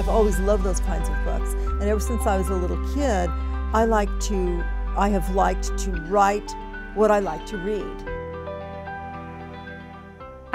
I've 0.00 0.08
always 0.08 0.38
loved 0.38 0.64
those 0.64 0.80
kinds 0.80 1.10
of 1.10 1.24
books. 1.26 1.52
And 1.78 1.82
ever 1.82 2.00
since 2.00 2.26
I 2.26 2.38
was 2.38 2.48
a 2.48 2.54
little 2.54 2.80
kid, 2.94 3.28
I 3.74 3.84
like 3.84 4.08
to, 4.28 4.64
I 4.96 5.10
have 5.10 5.34
liked 5.34 5.76
to 5.76 5.90
write 6.08 6.50
what 6.94 7.10
I 7.10 7.18
like 7.18 7.44
to 7.48 7.58
read. 7.58 8.08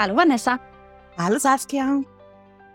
Hallo 0.00 0.16
Vanessa. 0.16 0.58
Hallo 1.16 1.38
Saskia. 1.38 2.02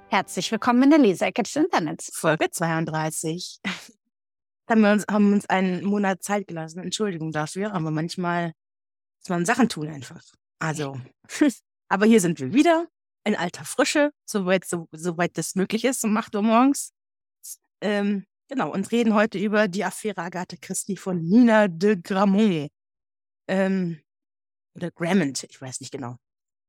Herzlich 0.07 0.49
willkommen 0.49 0.83
in 0.83 0.91
der 0.91 0.99
Leseecke 0.99 1.43
des 1.43 1.57
Internets. 1.57 2.09
Folge 2.13 2.49
32. 2.49 3.59
haben 4.69 4.81
wir 4.81 4.93
uns, 4.93 5.05
haben 5.11 5.33
uns 5.33 5.49
einen 5.49 5.83
Monat 5.83 6.23
Zeit 6.23 6.47
gelassen. 6.47 6.79
Entschuldigung 6.79 7.33
dafür, 7.33 7.73
aber 7.73 7.91
manchmal 7.91 8.53
muss 9.19 9.27
man 9.27 9.45
Sachen 9.45 9.67
tun 9.67 9.89
einfach. 9.89 10.23
Also, 10.59 10.97
aber 11.89 12.05
hier 12.05 12.21
sind 12.21 12.39
wir 12.39 12.53
wieder 12.53 12.87
in 13.23 13.35
alter 13.35 13.65
Frische, 13.65 14.11
soweit, 14.25 14.65
so, 14.65 14.87
soweit 14.91 15.37
das 15.37 15.55
möglich 15.55 15.85
ist, 15.85 16.03
um 16.03 16.15
8 16.17 16.35
Uhr 16.35 16.41
morgens. 16.41 16.91
Ähm, 17.81 18.25
genau, 18.47 18.71
und 18.71 18.91
reden 18.91 19.13
heute 19.13 19.37
über 19.39 19.67
die 19.67 19.83
Affäre 19.83 20.21
Agathe 20.21 20.57
Christie 20.57 20.97
von 20.97 21.21
Nina 21.21 21.67
de 21.67 21.97
Gramont. 22.01 22.69
Ähm, 23.47 24.01
oder 24.75 24.91
Grammont, 24.91 25.43
ich 25.43 25.61
weiß 25.61 25.81
nicht 25.81 25.91
genau. 25.91 26.17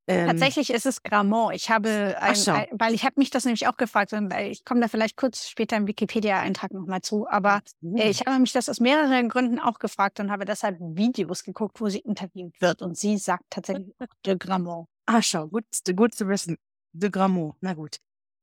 Ähm, 0.09 0.27
Tatsächlich 0.27 0.71
ist 0.71 0.85
es 0.85 1.03
Gramont. 1.03 1.55
Ich 1.55 1.71
habe, 1.71 2.17
ein, 2.21 2.37
ein, 2.49 2.67
weil 2.73 2.93
ich 2.93 3.05
habe 3.05 3.15
mich 3.19 3.31
das 3.31 3.45
nämlich 3.45 3.69
auch 3.69 3.77
gefragt 3.77 4.13
und 4.13 4.33
ich 4.35 4.65
komme 4.65 4.81
da 4.81 4.89
vielleicht 4.89 5.17
kurz 5.17 5.49
später 5.49 5.77
im 5.77 5.87
Wikipedia-Eintrag 5.87 6.73
nochmal 6.73 7.03
zu, 7.03 7.29
aber 7.29 7.61
mhm. 7.81 7.97
äh, 7.97 8.11
ich 8.11 8.27
habe 8.27 8.39
mich 8.41 8.53
das 8.53 8.69
aus 8.69 8.81
mehreren 8.81 9.29
Gründen 9.29 9.61
auch 9.61 9.79
gefragt 9.79 10.19
und 10.19 10.31
habe 10.33 10.45
deshalb 10.45 10.79
Videos 10.81 11.45
geguckt, 11.45 11.81
wo 11.81 11.89
sie 11.89 12.01
interviewt 12.01 12.61
wird 12.61 12.83
und 12.83 12.97
sie 12.99 13.17
sagt 13.17 13.45
tatsächlich 13.51 13.95
de 14.27 14.37
Gramont. 14.37 14.89
Ah, 15.07 15.23
schau, 15.23 15.47
gut, 15.47 15.65
gut 15.95 16.15
zu 16.15 16.29
wissen. 16.29 16.57
De 16.93 17.11
Gramont, 17.11 17.55
na 17.61 17.75
gut. 17.75 17.99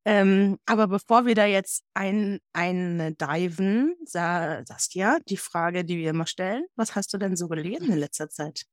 Ähm, 0.05 0.57
aber 0.65 0.87
bevor 0.87 1.25
wir 1.25 1.35
da 1.35 1.45
jetzt 1.45 1.83
ein, 1.93 2.39
ein 2.53 3.17
diven, 3.19 3.95
Saskia, 4.05 5.19
die 5.27 5.37
Frage, 5.37 5.83
die 5.83 5.97
wir 5.97 6.11
immer 6.11 6.25
stellen, 6.25 6.65
was 6.75 6.95
hast 6.95 7.13
du 7.13 7.17
denn 7.17 7.35
so 7.35 7.49
gelesen 7.49 7.91
in 7.91 7.97
letzter 7.97 8.29
Zeit? 8.29 8.63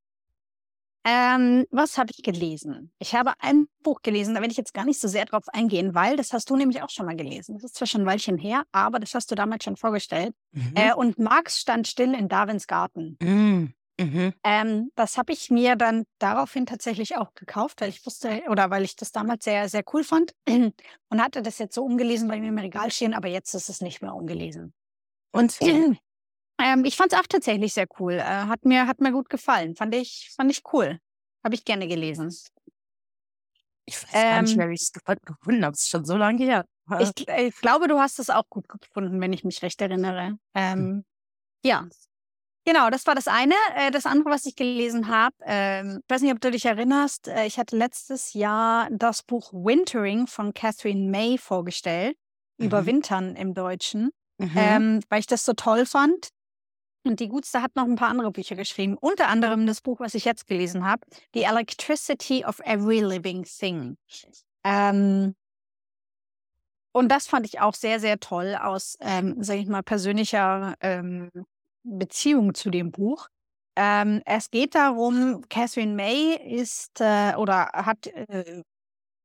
Ähm, 1.08 1.66
was 1.70 1.98
habe 1.98 2.10
ich 2.10 2.24
gelesen? 2.24 2.90
Ich 2.98 3.14
habe 3.14 3.34
ein 3.38 3.68
Buch 3.84 4.02
gelesen, 4.02 4.34
da 4.34 4.40
werde 4.40 4.50
ich 4.50 4.58
jetzt 4.58 4.74
gar 4.74 4.84
nicht 4.84 5.00
so 5.00 5.06
sehr 5.06 5.24
drauf 5.24 5.44
eingehen, 5.52 5.94
weil 5.94 6.16
das 6.16 6.32
hast 6.32 6.50
du 6.50 6.56
nämlich 6.56 6.82
auch 6.82 6.90
schon 6.90 7.06
mal 7.06 7.14
gelesen. 7.14 7.54
Das 7.54 7.62
ist 7.62 7.76
zwar 7.76 7.86
schon 7.86 8.00
ein 8.00 8.06
Weilchen 8.06 8.38
her, 8.38 8.64
aber 8.72 8.98
das 8.98 9.14
hast 9.14 9.30
du 9.30 9.36
damals 9.36 9.62
schon 9.62 9.76
vorgestellt. 9.76 10.34
Mhm. 10.50 10.72
Äh, 10.74 10.94
und 10.94 11.20
Marx 11.20 11.60
stand 11.60 11.86
still 11.86 12.12
in 12.12 12.28
Darwins 12.28 12.66
Garten. 12.66 13.16
Mhm. 13.22 13.72
Mhm. 14.00 14.34
Ähm, 14.42 14.90
das 14.96 15.16
habe 15.16 15.32
ich 15.32 15.48
mir 15.48 15.76
dann 15.76 16.04
daraufhin 16.18 16.66
tatsächlich 16.66 17.16
auch 17.16 17.34
gekauft, 17.34 17.80
weil 17.80 17.88
ich 17.88 18.04
wusste 18.04 18.42
oder 18.48 18.70
weil 18.70 18.82
ich 18.82 18.96
das 18.96 19.12
damals 19.12 19.44
sehr, 19.44 19.68
sehr 19.68 19.84
cool 19.92 20.02
fand 20.02 20.34
und 20.48 21.22
hatte 21.22 21.40
das 21.40 21.58
jetzt 21.58 21.76
so 21.76 21.84
umgelesen 21.84 22.26
bei 22.28 22.40
mir 22.40 22.48
im 22.48 22.58
Regal 22.58 22.90
stehen, 22.90 23.14
aber 23.14 23.28
jetzt 23.28 23.54
ist 23.54 23.68
es 23.68 23.80
nicht 23.80 24.02
mehr 24.02 24.14
umgelesen. 24.14 24.74
Und 25.32 25.56
ähm, 26.58 26.84
ich 26.84 26.96
fand 26.96 27.12
es 27.12 27.18
auch 27.18 27.26
tatsächlich 27.26 27.74
sehr 27.74 27.86
cool. 27.98 28.14
Äh, 28.14 28.22
hat, 28.22 28.64
mir, 28.64 28.86
hat 28.86 29.00
mir 29.00 29.12
gut 29.12 29.28
gefallen. 29.28 29.76
Fand 29.76 29.94
ich, 29.94 30.32
fand 30.34 30.50
ich 30.50 30.62
cool. 30.72 30.98
Habe 31.44 31.54
ich 31.54 31.64
gerne 31.64 31.86
gelesen. 31.86 32.34
Ich 33.84 34.02
weiß 34.02 34.12
gar 34.12 34.42
nicht 34.42 34.52
ähm 34.52 34.56
mehr, 34.56 34.68
wie 34.68 34.74
ich 34.74 34.82
es 34.82 34.92
gefunden 34.92 35.64
habe. 35.64 35.74
Es 35.74 35.82
ist 35.82 35.90
schon 35.90 36.04
so 36.04 36.16
lange 36.16 36.44
her. 36.44 36.64
Ich, 37.00 37.28
ich, 37.28 37.56
glaube, 37.60 37.88
du 37.88 37.98
hast 37.98 38.18
es 38.18 38.30
auch 38.30 38.48
gut 38.48 38.68
gefunden, 38.68 39.20
wenn 39.20 39.32
ich 39.32 39.44
mich 39.44 39.62
recht 39.62 39.80
erinnere. 39.80 40.26
Hm. 40.26 40.38
Ähm, 40.54 40.78
hm. 40.78 41.04
Ja. 41.64 41.88
Genau, 42.64 42.90
das 42.90 43.06
war 43.06 43.14
das 43.14 43.28
eine. 43.28 43.54
Äh, 43.76 43.92
das 43.92 44.06
andere, 44.06 44.30
was 44.30 44.46
ich 44.46 44.56
gelesen 44.56 45.08
habe, 45.08 45.34
ähm, 45.44 46.00
ich 46.02 46.10
weiß 46.10 46.22
nicht, 46.22 46.32
ob 46.32 46.40
du 46.40 46.50
dich 46.50 46.64
erinnerst, 46.64 47.28
äh, 47.28 47.46
ich 47.46 47.58
hatte 47.58 47.76
letztes 47.76 48.32
Jahr 48.32 48.88
das 48.90 49.22
Buch 49.22 49.52
Wintering 49.52 50.26
von 50.26 50.52
Catherine 50.52 51.08
May 51.08 51.38
vorgestellt, 51.38 52.16
mhm. 52.58 52.66
Überwintern 52.66 53.36
im 53.36 53.54
Deutschen, 53.54 54.10
mhm. 54.38 54.52
ähm, 54.56 55.00
weil 55.08 55.20
ich 55.20 55.28
das 55.28 55.44
so 55.44 55.52
toll 55.52 55.86
fand. 55.86 56.30
Und 57.06 57.20
die 57.20 57.28
Gutste 57.28 57.62
hat 57.62 57.76
noch 57.76 57.84
ein 57.84 57.94
paar 57.94 58.08
andere 58.08 58.32
Bücher 58.32 58.56
geschrieben, 58.56 58.96
unter 58.98 59.28
anderem 59.28 59.66
das 59.66 59.80
Buch, 59.80 60.00
was 60.00 60.14
ich 60.14 60.24
jetzt 60.24 60.46
gelesen 60.46 60.84
habe, 60.84 61.02
The 61.34 61.42
Electricity 61.42 62.44
of 62.44 62.58
Every 62.60 63.00
Living 63.00 63.44
Thing. 63.44 63.96
Ähm, 64.64 65.36
und 66.92 67.08
das 67.08 67.28
fand 67.28 67.46
ich 67.46 67.60
auch 67.60 67.74
sehr, 67.74 68.00
sehr 68.00 68.18
toll 68.18 68.56
aus, 68.60 68.96
ähm, 69.00 69.42
sage 69.42 69.60
ich 69.60 69.68
mal, 69.68 69.82
persönlicher 69.82 70.74
ähm, 70.80 71.30
Beziehung 71.84 72.54
zu 72.54 72.70
dem 72.70 72.90
Buch. 72.90 73.28
Ähm, 73.76 74.22
es 74.24 74.50
geht 74.50 74.74
darum, 74.74 75.44
Catherine 75.48 75.94
May 75.94 76.34
ist 76.34 77.00
äh, 77.00 77.34
oder 77.36 77.66
hat, 77.72 78.06
äh, 78.06 78.62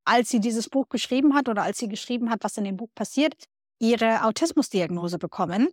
als 0.06 0.30
sie 0.30 0.40
dieses 0.40 0.70
Buch 0.70 0.90
geschrieben 0.90 1.34
hat 1.34 1.50
oder 1.50 1.64
als 1.64 1.80
sie 1.80 1.88
geschrieben 1.88 2.30
hat, 2.30 2.44
was 2.44 2.58
in 2.58 2.66
dem 2.66 2.78
Buch 2.78 2.90
passiert, 2.94 3.34
ihre 3.80 4.24
Autismusdiagnose 4.24 5.18
bekommen. 5.18 5.70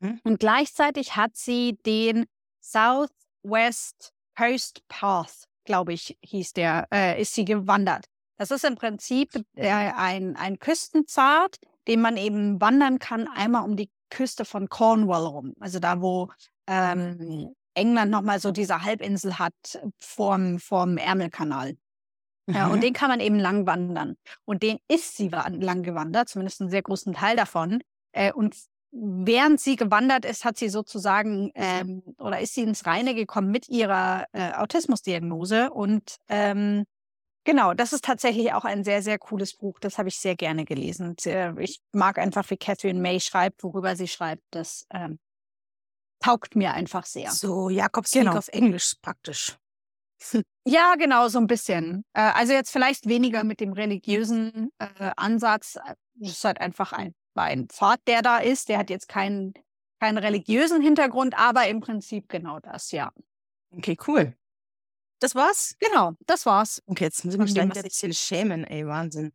Mhm. 0.00 0.20
Und 0.24 0.40
gleichzeitig 0.40 1.16
hat 1.16 1.36
sie 1.36 1.78
den 1.84 2.26
Southwest 2.60 4.12
Coast 4.36 4.82
Path, 4.88 5.48
glaube 5.64 5.92
ich, 5.92 6.18
hieß 6.22 6.52
der, 6.52 6.86
äh, 6.92 7.20
ist 7.20 7.34
sie 7.34 7.44
gewandert. 7.44 8.06
Das 8.36 8.50
ist 8.50 8.64
im 8.64 8.74
Prinzip 8.74 9.30
äh, 9.54 9.70
ein, 9.70 10.36
ein 10.36 10.58
Küstenzart, 10.58 11.56
den 11.88 12.00
man 12.00 12.16
eben 12.16 12.60
wandern 12.60 12.98
kann, 12.98 13.28
einmal 13.28 13.64
um 13.64 13.76
die 13.76 13.90
Küste 14.10 14.44
von 14.44 14.68
Cornwall 14.68 15.24
rum. 15.24 15.54
Also 15.58 15.78
da, 15.78 16.02
wo 16.02 16.30
ähm, 16.66 17.54
England 17.74 18.10
nochmal 18.10 18.40
so 18.40 18.52
diese 18.52 18.82
Halbinsel 18.82 19.38
hat 19.38 19.54
vorm, 19.98 20.58
vorm 20.58 20.98
Ärmelkanal. 20.98 21.76
Ja, 22.48 22.68
und 22.68 22.76
mhm. 22.76 22.80
den 22.82 22.92
kann 22.92 23.08
man 23.10 23.20
eben 23.20 23.40
lang 23.40 23.66
wandern. 23.66 24.16
Und 24.44 24.62
den 24.62 24.78
ist 24.86 25.16
sie 25.16 25.28
lang 25.28 25.82
gewandert, 25.82 26.28
zumindest 26.28 26.60
einen 26.60 26.70
sehr 26.70 26.82
großen 26.82 27.12
Teil 27.12 27.36
davon. 27.36 27.82
Äh, 28.12 28.32
und 28.32 28.56
während 28.92 29.60
sie 29.60 29.76
gewandert 29.76 30.24
ist, 30.24 30.44
hat 30.44 30.56
sie 30.56 30.68
sozusagen 30.68 31.50
ähm, 31.54 32.02
oder 32.18 32.40
ist 32.40 32.54
sie 32.54 32.62
ins 32.62 32.86
Reine 32.86 33.14
gekommen 33.14 33.50
mit 33.50 33.68
ihrer 33.68 34.26
äh, 34.32 34.52
Autismusdiagnose. 34.52 35.70
Und 35.70 36.16
ähm, 36.28 36.84
genau, 37.44 37.74
das 37.74 37.92
ist 37.92 38.04
tatsächlich 38.04 38.52
auch 38.52 38.64
ein 38.64 38.84
sehr, 38.84 39.02
sehr 39.02 39.18
cooles 39.18 39.54
Buch. 39.54 39.78
Das 39.80 39.98
habe 39.98 40.08
ich 40.08 40.18
sehr 40.18 40.36
gerne 40.36 40.64
gelesen. 40.64 41.16
Ich 41.58 41.80
mag 41.92 42.18
einfach, 42.18 42.48
wie 42.50 42.56
Catherine 42.56 43.00
May 43.00 43.20
schreibt, 43.20 43.62
worüber 43.62 43.96
sie 43.96 44.08
schreibt. 44.08 44.42
Das 44.50 44.86
ähm, 44.90 45.18
taugt 46.20 46.56
mir 46.56 46.72
einfach 46.72 47.04
sehr. 47.04 47.30
So 47.30 47.68
Jakobs 47.68 48.12
genau. 48.12 48.36
auf 48.36 48.48
Englisch 48.48 48.94
praktisch. 49.02 49.56
Ja, 50.68 50.96
genau, 50.96 51.28
so 51.28 51.38
ein 51.38 51.46
bisschen. 51.46 52.04
Äh, 52.12 52.22
also 52.22 52.52
jetzt 52.52 52.72
vielleicht 52.72 53.06
weniger 53.06 53.44
mit 53.44 53.60
dem 53.60 53.72
religiösen 53.72 54.72
äh, 54.80 55.12
Ansatz. 55.16 55.78
Es 56.20 56.30
ist 56.30 56.44
halt 56.44 56.60
einfach 56.60 56.92
ein 56.92 57.14
ein 57.42 57.68
Pfad, 57.68 58.00
der 58.06 58.22
da 58.22 58.38
ist. 58.38 58.68
Der 58.68 58.78
hat 58.78 58.90
jetzt 58.90 59.08
keinen, 59.08 59.54
keinen 60.00 60.18
religiösen 60.18 60.82
Hintergrund, 60.82 61.38
aber 61.38 61.66
im 61.68 61.80
Prinzip 61.80 62.28
genau 62.28 62.60
das, 62.60 62.92
ja. 62.92 63.12
Okay, 63.70 63.96
cool. 64.06 64.34
Das 65.20 65.34
war's? 65.34 65.76
Genau, 65.78 66.12
das 66.26 66.44
war's. 66.46 66.82
Okay, 66.86 67.04
jetzt 67.04 67.24
muss 67.24 67.34
ich 67.34 67.40
mich 67.40 67.54
gleich 67.54 67.74
ein 67.74 67.82
bisschen 67.82 68.12
schämen, 68.12 68.64
ey, 68.64 68.86
Wahnsinn. 68.86 69.32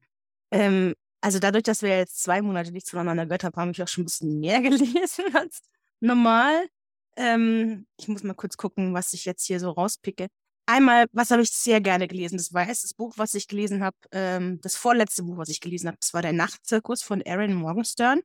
Ähm, 0.51 0.95
also 1.21 1.39
dadurch, 1.39 1.63
dass 1.63 1.81
wir 1.81 1.97
jetzt 1.97 2.21
zwei 2.21 2.41
Monate 2.41 2.71
nichts 2.71 2.89
voneinander 2.89 3.25
gehört 3.25 3.43
haben, 3.43 3.55
habe 3.55 3.71
ich 3.71 3.81
auch 3.81 3.87
schon 3.87 4.03
ein 4.03 4.05
bisschen 4.05 4.39
mehr 4.39 4.61
gelesen 4.61 5.35
als 5.35 5.61
normal. 5.99 6.67
Ähm, 7.15 7.87
ich 7.97 8.07
muss 8.07 8.23
mal 8.23 8.33
kurz 8.33 8.57
gucken, 8.57 8.93
was 8.93 9.13
ich 9.13 9.25
jetzt 9.25 9.45
hier 9.45 9.59
so 9.59 9.71
rauspicke. 9.71 10.27
Einmal, 10.65 11.07
was 11.11 11.31
habe 11.31 11.41
ich 11.41 11.51
sehr 11.51 11.81
gerne 11.81 12.07
gelesen? 12.07 12.37
Das 12.37 12.53
war 12.53 12.65
das 12.65 12.93
Buch, 12.93 13.13
was 13.17 13.33
ich 13.33 13.47
gelesen 13.47 13.83
habe, 13.83 13.97
ähm, 14.11 14.59
das 14.61 14.75
vorletzte 14.75 15.23
Buch, 15.23 15.37
was 15.37 15.49
ich 15.49 15.59
gelesen 15.59 15.87
habe, 15.87 15.97
das 15.99 16.13
war 16.13 16.21
der 16.21 16.33
Nachtzirkus 16.33 17.03
von 17.03 17.21
Aaron 17.25 17.53
Morgenstern. 17.53 18.21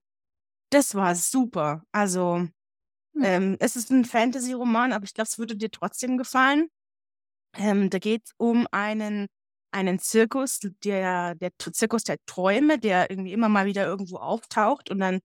Das 0.70 0.94
war 0.94 1.14
super. 1.14 1.84
Also, 1.92 2.46
hm. 3.14 3.22
ähm, 3.24 3.56
es 3.60 3.76
ist 3.76 3.90
ein 3.90 4.04
Fantasy-Roman, 4.04 4.92
aber 4.92 5.04
ich 5.04 5.14
glaube, 5.14 5.28
es 5.28 5.38
würde 5.38 5.56
dir 5.56 5.70
trotzdem 5.70 6.18
gefallen. 6.18 6.68
Ähm, 7.56 7.90
da 7.90 7.98
geht 7.98 8.22
es 8.26 8.32
um 8.36 8.66
einen, 8.70 9.28
einen 9.72 9.98
Zirkus, 9.98 10.60
der, 10.84 11.34
der 11.36 11.50
Zirkus 11.58 12.04
der 12.04 12.18
Träume, 12.26 12.78
der 12.78 13.10
irgendwie 13.10 13.32
immer 13.32 13.48
mal 13.48 13.66
wieder 13.66 13.86
irgendwo 13.86 14.18
auftaucht 14.18 14.90
und 14.90 14.98
dann 15.00 15.20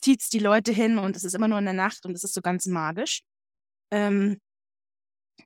zieht 0.00 0.22
es 0.22 0.28
die 0.28 0.38
Leute 0.38 0.72
hin 0.72 0.98
und 0.98 1.16
es 1.16 1.24
ist 1.24 1.34
immer 1.34 1.48
nur 1.48 1.58
in 1.58 1.64
der 1.64 1.74
Nacht 1.74 2.06
und 2.06 2.12
es 2.12 2.24
ist 2.24 2.34
so 2.34 2.40
ganz 2.42 2.66
magisch. 2.66 3.22
Ähm, 3.90 4.38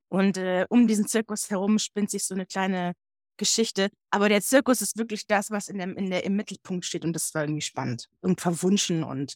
und 0.09 0.37
äh, 0.37 0.67
um 0.69 0.87
diesen 0.87 1.07
Zirkus 1.07 1.51
herum 1.51 1.79
spinnt 1.79 2.11
sich 2.11 2.25
so 2.25 2.35
eine 2.35 2.47
kleine 2.47 2.95
Geschichte. 3.37 3.89
Aber 4.11 4.29
der 4.29 4.43
Zirkus 4.43 4.83
ist 4.83 4.99
wirklich 4.99 5.27
das, 5.27 5.51
was 5.51 5.69
in 5.69 5.79
der, 5.79 5.97
in 5.97 6.11
der, 6.11 6.25
im 6.25 6.37
Mittelpunkt 6.37 6.85
steht. 6.85 7.05
Und 7.05 7.15
das 7.15 7.35
war 7.35 7.43
irgendwie 7.43 7.63
spannend 7.63 8.09
und 8.21 8.41
verwunschen 8.41 9.03
und 9.03 9.35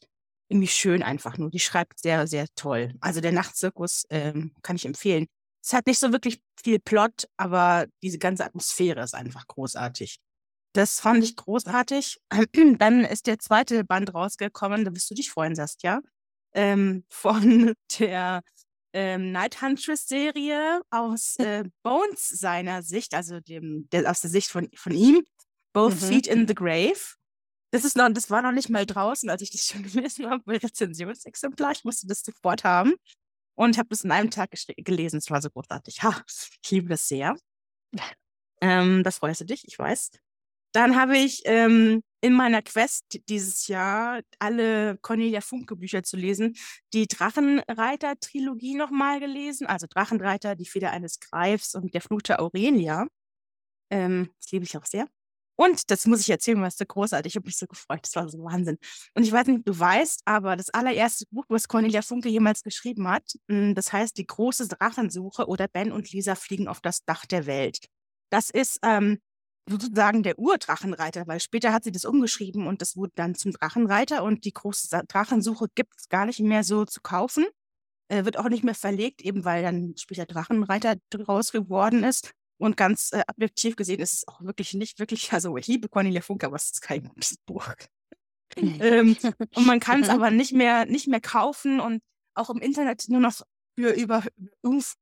irgendwie 0.49 0.69
schön 0.69 1.03
einfach 1.03 1.39
nur. 1.39 1.51
Die 1.51 1.59
schreibt 1.59 1.99
sehr, 1.99 2.27
sehr 2.27 2.47
toll. 2.55 2.95
Also 3.01 3.21
der 3.21 3.33
Nachtzirkus 3.33 4.05
ähm, 4.11 4.53
kann 4.63 4.77
ich 4.77 4.85
empfehlen. 4.85 5.27
Es 5.65 5.73
hat 5.73 5.87
nicht 5.87 5.99
so 5.99 6.13
wirklich 6.13 6.41
viel 6.63 6.79
Plot, 6.79 7.27
aber 7.39 7.87
diese 8.03 8.19
ganze 8.19 8.45
Atmosphäre 8.45 9.03
ist 9.03 9.15
einfach 9.15 9.47
großartig. 9.47 10.19
Das 10.75 11.01
fand 11.01 11.25
ich 11.25 11.37
großartig. 11.37 12.19
Dann 12.79 13.05
ist 13.05 13.27
der 13.27 13.39
zweite 13.39 13.85
Band 13.85 14.13
rausgekommen, 14.13 14.85
da 14.85 14.95
wirst 14.95 15.11
du 15.11 15.15
dich 15.15 15.31
freuen, 15.31 15.55
Saskia, 15.55 16.01
ähm, 16.53 17.05
von 17.11 17.75
der 17.99 18.43
ähm, 18.95 19.33
Night 19.33 19.61
Huntress-Serie 19.61 20.81
aus 20.91 21.37
äh, 21.39 21.65
Bones 21.83 22.29
seiner 22.29 22.83
Sicht, 22.83 23.13
also 23.15 23.41
dem, 23.41 23.89
der, 23.91 24.11
aus 24.11 24.21
der 24.21 24.31
Sicht 24.31 24.51
von, 24.51 24.71
von 24.75 24.93
ihm, 24.93 25.25
Both 25.75 26.01
mhm. 26.01 26.07
Feet 26.07 26.27
in 26.29 26.49
the 26.49 26.55
Grave. 26.55 27.17
Das 27.73 27.85
ist 27.85 27.97
noch, 27.97 28.09
das 28.09 28.31
war 28.31 28.41
noch 28.41 28.53
nicht 28.53 28.71
mal 28.71 28.87
draußen, 28.87 29.29
als 29.29 29.43
ich 29.43 29.51
das 29.51 29.67
schon 29.67 29.83
gelesen 29.83 30.31
habe, 30.31 30.43
bei 30.45 30.57
Rezensionsexemplar. 30.57 31.73
Ich 31.73 31.85
musste 31.85 32.07
das 32.07 32.23
sofort 32.23 32.65
haben. 32.65 32.95
Und 33.57 33.71
ich 33.71 33.79
habe 33.79 33.89
das 33.89 34.03
in 34.03 34.11
einem 34.11 34.31
Tag 34.31 34.51
gelesen. 34.79 35.19
Es 35.19 35.31
war 35.31 35.43
so 35.43 35.51
großartig. 35.51 36.03
Ha, 36.03 36.23
ich 36.63 36.71
liebe 36.71 36.89
das 36.89 37.07
sehr. 37.07 37.37
Ähm, 38.61 39.03
das 39.03 39.19
freust 39.19 39.43
du 39.43 39.45
dich, 39.45 39.67
ich 39.67 39.79
weiß. 39.79 40.13
Dann 40.73 40.97
habe 40.97 41.19
ich 41.19 41.43
ähm, 41.45 42.03
in 42.25 42.33
meiner 42.33 42.63
Quest 42.63 43.21
dieses 43.29 43.69
Jahr 43.69 44.23
alle 44.39 44.97
Cornelia 45.03 45.43
Funke 45.43 45.77
Bücher 45.77 46.03
zu 46.03 46.17
lesen, 46.17 46.57
die 46.95 47.07
Drachenreiter-Trilogie 47.07 48.77
nochmal 48.77 49.21
gelesen. 49.21 49.67
Also 49.67 49.87
Drachenreiter, 49.87 50.57
die 50.57 50.65
Feder 50.65 50.91
eines 50.93 51.21
Greifs 51.21 51.75
und 51.75 51.93
der 51.93 52.01
Fluch 52.01 52.23
der 52.23 52.41
Aurelia. 52.41 53.07
Ähm, 53.91 54.31
das 54.41 54.53
liebe 54.53 54.65
ich 54.65 54.75
auch 54.79 54.87
sehr. 54.87 55.07
Und 55.57 55.91
das 55.91 56.07
muss 56.07 56.23
ich 56.23 56.31
erzählen, 56.31 56.63
was 56.63 56.79
so 56.79 56.87
großartig. 56.87 57.33
Ich 57.33 57.37
habe 57.37 57.45
mich 57.47 57.59
so 57.59 57.67
gefreut. 57.67 58.01
Das 58.03 58.17
war 58.17 58.27
so 58.27 58.39
Wahnsinn. 58.39 58.79
Und 59.13 59.25
ich 59.25 59.31
weiß 59.31 59.47
nicht, 59.47 59.59
ob 59.59 59.67
du 59.67 59.79
weißt, 59.79 60.23
aber 60.25 60.57
das 60.57 60.71
allererste 60.71 61.27
Buch, 61.31 61.45
was 61.51 61.69
Cornelia 61.69 62.01
Funke 62.01 62.31
jemals 62.31 62.63
geschrieben 62.63 63.07
hat, 63.07 63.35
hm, 63.51 63.75
das 63.75 63.93
heißt 63.93 64.17
Die 64.17 64.27
große 64.27 64.67
Drachensuche 64.69 65.47
oder 65.47 65.69
Ben 65.69 65.93
und 65.93 66.11
Lisa 66.11 66.37
fliegen 66.37 66.69
auf 66.69 66.81
das 66.81 67.05
Dach 67.05 67.27
der 67.27 67.45
Welt. 67.45 67.85
Das 68.31 68.49
ist 68.49 68.79
ähm, 68.83 69.21
sozusagen 69.69 70.23
der 70.23 70.39
Urdrachenreiter, 70.39 71.27
weil 71.27 71.41
später 71.41 71.73
hat 71.73 71.85
sie 71.85 71.93
das 71.93 72.05
umgeschrieben 72.05 72.67
und 72.67 72.83
das 72.83 72.97
wurde 72.97 73.13
dann 73.15 73.35
zum 73.35 73.53
Drachenreiter 73.53 74.23
und 74.23 74.45
die 74.45 74.53
große 74.53 75.03
Drachensuche 75.09 75.67
gibt 75.75 75.95
es 75.99 76.09
gar 76.09 76.27
nicht 76.27 76.41
mehr 76.41 76.65
so 76.65 76.85
zu 76.85 77.01
kaufen. 77.01 77.47
Äh, 78.09 78.25
wird 78.27 78.37
auch 78.39 78.51
nicht 78.51 78.65
mehr 78.65 78.75
verlegt, 78.75 79.23
eben 79.23 79.45
weil 79.45 79.63
dann 79.63 79.95
später 79.97 80.27
Drachenreiter 80.27 80.97
draus 81.11 81.53
geworden 81.53 82.05
ist. 82.05 82.33
Und 82.59 82.77
ganz 82.77 83.11
äh, 83.13 83.23
objektiv 83.29 83.77
gesehen 83.77 84.01
ist 84.01 84.13
es 84.13 84.29
auch 84.29 84.43
wirklich 84.43 84.75
nicht 84.75 84.99
wirklich, 84.99 85.33
also 85.33 85.57
ich 85.57 85.67
liebe 85.67 85.89
Cornelia 85.89 86.21
Funke, 86.21 86.47
aber 86.47 86.57
es 86.57 86.65
ist 86.65 86.83
kein 86.83 87.05
gutes 87.09 87.39
Buch. 87.47 87.67
ähm, 88.57 89.17
und 89.55 89.67
man 89.67 89.81
kann 89.81 90.03
es 90.03 90.11
aber 90.11 90.31
nicht 90.31 90.53
mehr, 90.53 90.85
nicht 90.85 91.09
mehr 91.09 91.21
kaufen 91.21 91.81
und 91.81 92.03
auch 92.35 92.51
im 92.51 92.59
Internet 92.59 93.09
nur 93.09 93.21
noch 93.21 93.41
für 93.77 93.91
über, 93.91 94.23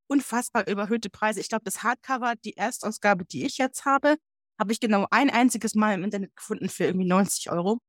unfassbar 0.07 0.67
überhöhte 0.67 1.11
Preise. 1.11 1.41
Ich 1.41 1.49
glaube, 1.49 1.65
das 1.65 1.83
Hardcover, 1.83 2.35
die 2.45 2.57
Erstausgabe, 2.57 3.25
die 3.25 3.45
ich 3.45 3.59
jetzt 3.59 3.85
habe, 3.85 4.17
habe 4.59 4.73
ich 4.73 4.81
genau 4.81 5.07
ein 5.11 5.31
einziges 5.31 5.75
Mal 5.75 5.95
im 5.95 6.05
Internet 6.05 6.37
gefunden 6.37 6.69
für 6.69 6.85
irgendwie 6.85 7.07
90 7.07 7.51
Euro. 7.51 7.81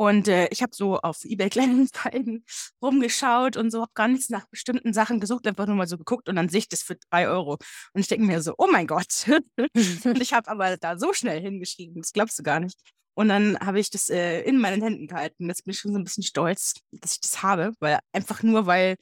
Und 0.00 0.28
äh, 0.28 0.48
ich 0.50 0.62
habe 0.62 0.74
so 0.74 0.98
auf 0.98 1.24
eBay 1.24 1.50
Kleinanzeigen 1.50 2.46
rumgeschaut 2.82 3.58
und 3.58 3.70
so, 3.70 3.82
habe 3.82 3.92
gar 3.92 4.08
nichts 4.08 4.30
nach 4.30 4.46
bestimmten 4.48 4.94
Sachen 4.94 5.20
gesucht, 5.20 5.46
einfach 5.46 5.66
nur 5.66 5.76
mal 5.76 5.86
so 5.86 5.98
geguckt 5.98 6.30
und 6.30 6.36
dann 6.36 6.48
sehe 6.48 6.60
ich 6.60 6.68
das 6.68 6.82
für 6.82 6.96
drei 7.10 7.28
Euro. 7.28 7.58
Und 7.92 8.00
ich 8.00 8.08
denke 8.08 8.24
mir 8.24 8.40
so, 8.40 8.54
oh 8.56 8.66
mein 8.72 8.86
Gott. 8.86 9.26
und 10.04 10.22
ich 10.22 10.32
habe 10.32 10.50
aber 10.50 10.78
da 10.78 10.98
so 10.98 11.12
schnell 11.12 11.38
hingeschrieben, 11.42 12.00
das 12.00 12.12
glaubst 12.14 12.38
du 12.38 12.42
gar 12.42 12.60
nicht. 12.60 12.80
Und 13.12 13.28
dann 13.28 13.58
habe 13.60 13.78
ich 13.78 13.90
das 13.90 14.08
äh, 14.08 14.40
in 14.40 14.58
meinen 14.58 14.82
Händen 14.82 15.06
gehalten. 15.06 15.48
Jetzt 15.48 15.66
bin 15.66 15.72
ich 15.72 15.80
schon 15.80 15.92
so 15.92 15.98
ein 15.98 16.04
bisschen 16.04 16.22
stolz, 16.22 16.76
dass 16.92 17.12
ich 17.14 17.20
das 17.20 17.42
habe, 17.42 17.74
weil 17.78 17.98
einfach 18.12 18.42
nur, 18.42 18.64
weil 18.64 18.96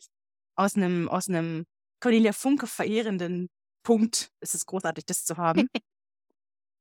aus 0.56 0.75
einem 0.75 1.08
aus 1.08 1.28
einem 1.28 1.64
Cornelia 2.00 2.32
Funke 2.32 2.66
verehrenden 2.66 3.50
Punkt 3.84 4.30
ist 4.40 4.56
es 4.56 4.66
großartig, 4.66 5.06
das 5.06 5.25
zu 5.25 5.36
haben. 5.36 5.69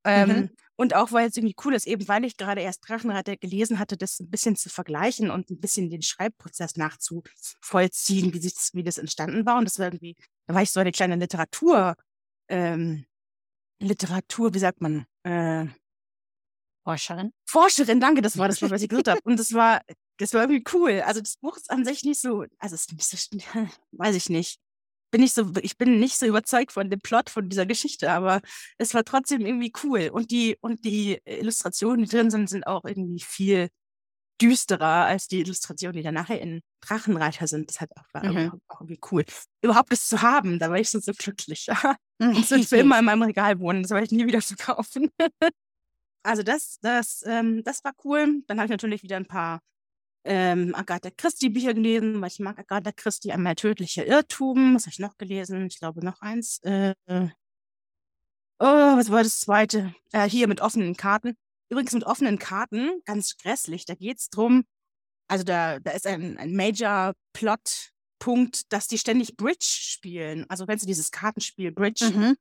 Ähm, 0.08 0.30
mhm. 0.30 0.50
Und 0.78 0.96
auch 0.96 1.12
weil 1.12 1.28
es 1.28 1.36
irgendwie 1.36 1.56
cool 1.66 1.74
ist, 1.74 1.88
eben 1.88 2.08
weil 2.08 2.24
ich 2.24 2.38
gerade 2.38 2.62
erst 2.62 2.88
Drachenreiter 2.88 3.36
gelesen 3.36 3.80
hatte, 3.80 3.98
das 3.98 4.20
ein 4.20 4.30
bisschen 4.30 4.56
zu 4.56 4.70
vergleichen 4.70 5.32
und 5.32 5.50
ein 5.50 5.60
bisschen 5.60 5.90
den 5.90 6.04
Schreibprozess 6.04 6.76
nachzuvollziehen, 6.78 8.34
wie, 8.34 8.40
sich, 8.40 8.54
wie 8.74 8.84
das 8.84 8.98
entstanden 8.98 9.46
war. 9.46 9.58
Und 9.58 9.66
das 9.66 9.80
war 9.80 9.88
irgendwie, 9.88 10.16
da 10.46 10.54
war 10.54 10.62
ich 10.62 10.72
so 10.72 10.80
eine 10.80 10.92
kleine 10.92 11.16
Literatur, 11.16 11.96
ähm, 12.48 13.06
Literatur, 13.80 14.54
wie 14.54 14.60
sagt 14.60 14.82
man? 14.82 15.06
Äh, 15.24 15.66
Forscherin. 16.84 17.34
Forscherin, 17.46 18.00
danke, 18.00 18.22
das 18.22 18.38
war 18.38 18.48
das, 18.48 18.62
was 18.62 18.82
ich 18.82 18.88
gesagt 18.88 19.10
habe. 19.10 19.20
Und 19.26 19.40
das 19.40 19.54
war, 19.54 19.82
das 20.18 20.34
war 20.34 20.44
irgendwie 20.44 20.64
cool. 20.74 21.02
Also 21.02 21.20
das 21.20 21.38
Buch 21.38 21.58
ist 21.58 21.70
an 21.70 21.86
sich 21.86 22.04
nicht 22.04 22.22
so, 22.22 22.46
also 22.60 22.76
es 22.76 22.86
ist 22.86 22.94
nicht 23.34 23.48
so, 23.52 23.68
weiß 23.92 24.16
ich 24.16 24.30
nicht 24.30 24.60
bin 25.12 25.24
ich 25.24 25.34
so, 25.34 25.52
ich 25.62 25.78
bin 25.78 26.00
nicht 26.00 26.18
so 26.18 26.26
überzeugt 26.26 26.72
von 26.72 26.90
dem 26.90 27.00
Plot 27.00 27.30
von 27.30 27.50
dieser 27.50 27.66
Geschichte, 27.66 28.12
aber 28.12 28.42
es 28.78 28.94
war 28.94 29.04
trotzdem 29.04 29.46
irgendwie 29.46 29.72
cool. 29.84 30.10
Und 30.12 30.32
die, 30.32 30.58
und 30.62 30.86
die 30.86 31.20
Illustrationen, 31.26 32.06
die 32.06 32.10
drin 32.10 32.30
sind, 32.30 32.50
sind 32.50 32.68
auch 32.68 32.86
irgendwie 32.86 33.22
viel 33.22 33.70
düsterer 34.42 35.06
als 35.06 35.28
die 35.28 35.40
Illustrationen, 35.40 35.98
die 35.98 36.04
dann 36.04 36.14
nachher 36.14 36.40
in 36.42 36.62
Drachenreiter 36.82 37.48
sind. 37.48 37.70
Das 37.70 37.82
hat 37.82 37.90
auch, 37.98 38.06
war 38.14 38.24
mhm. 38.24 38.62
auch 38.68 38.82
irgendwie 38.82 39.00
cool. 39.12 39.26
Überhaupt 39.62 39.92
das 39.92 40.08
zu 40.08 40.22
haben, 40.22 40.60
da 40.60 40.70
war 40.70 40.78
ich 40.78 40.90
so, 40.90 41.00
so 41.00 41.12
glücklich. 41.18 41.68
Und 42.20 42.38
es 42.38 42.52
wird 42.52 42.66
für 42.66 42.78
immer 42.78 43.00
in 43.00 43.06
meinem 43.06 43.24
Regal 43.24 43.60
wohnen, 43.60 43.84
das 43.84 43.92
werde 43.92 44.06
ich 44.06 44.12
nie 44.12 44.26
wieder 44.26 44.42
verkaufen. 44.42 45.10
also 46.24 46.44
das, 46.44 46.78
das, 46.82 47.24
ähm, 47.26 47.64
das 47.64 47.84
war 47.84 47.94
cool. 48.04 48.42
Dann 48.48 48.58
habe 48.58 48.66
ich 48.66 48.72
natürlich 48.72 49.04
wieder 49.04 49.18
ein 49.18 49.28
paar 49.28 49.62
ähm, 50.28 50.76
Agatha 50.76 51.10
Christie 51.10 51.50
Bücher 51.50 51.74
gelesen, 51.74 52.22
weil 52.22 52.30
ich 52.30 52.40
mag 52.40 52.60
Agatha 52.60 52.92
Christie 52.92 53.32
einmal 53.32 53.56
tödliche 53.56 54.04
Irrtum. 54.04 54.76
Was 54.76 54.84
habe 54.84 54.92
ich 54.92 55.00
noch 55.00 55.18
gelesen? 55.18 55.66
Ich 55.68 55.80
glaube 55.80 56.06
noch 56.06 56.22
eins. 56.22 56.60
Äh, 56.64 56.94
oh, 57.10 57.30
was 58.60 59.10
war 59.10 59.24
das 59.24 59.40
zweite? 59.40 59.96
Äh, 60.12 60.30
hier 60.30 60.48
mit 60.48 60.62
offenen 60.62 60.96
Karten. 60.96 61.36
Übrigens 61.70 61.94
mit 61.94 62.06
offenen 62.06 62.40
Karten, 62.40 63.02
ganz 63.06 63.38
grässlich. 63.38 63.86
Da 63.86 63.96
geht 63.96 64.20
es 64.20 64.30
darum, 64.30 64.64
also 65.28 65.44
da, 65.44 65.80
da 65.80 65.92
ist 65.92 66.08
ein, 66.08 66.38
ein 66.38 66.56
Major-Plot-Punkt, 66.56 68.72
dass 68.72 68.88
die 68.88 68.98
ständig 68.98 69.36
Bridge 69.36 69.66
spielen. 69.66 70.46
Also 70.50 70.68
wenn 70.68 70.80
sie 70.80 70.88
dieses 70.88 71.12
Kartenspiel 71.12 71.72
Bridge. 71.72 72.06
Mhm. 72.06 72.38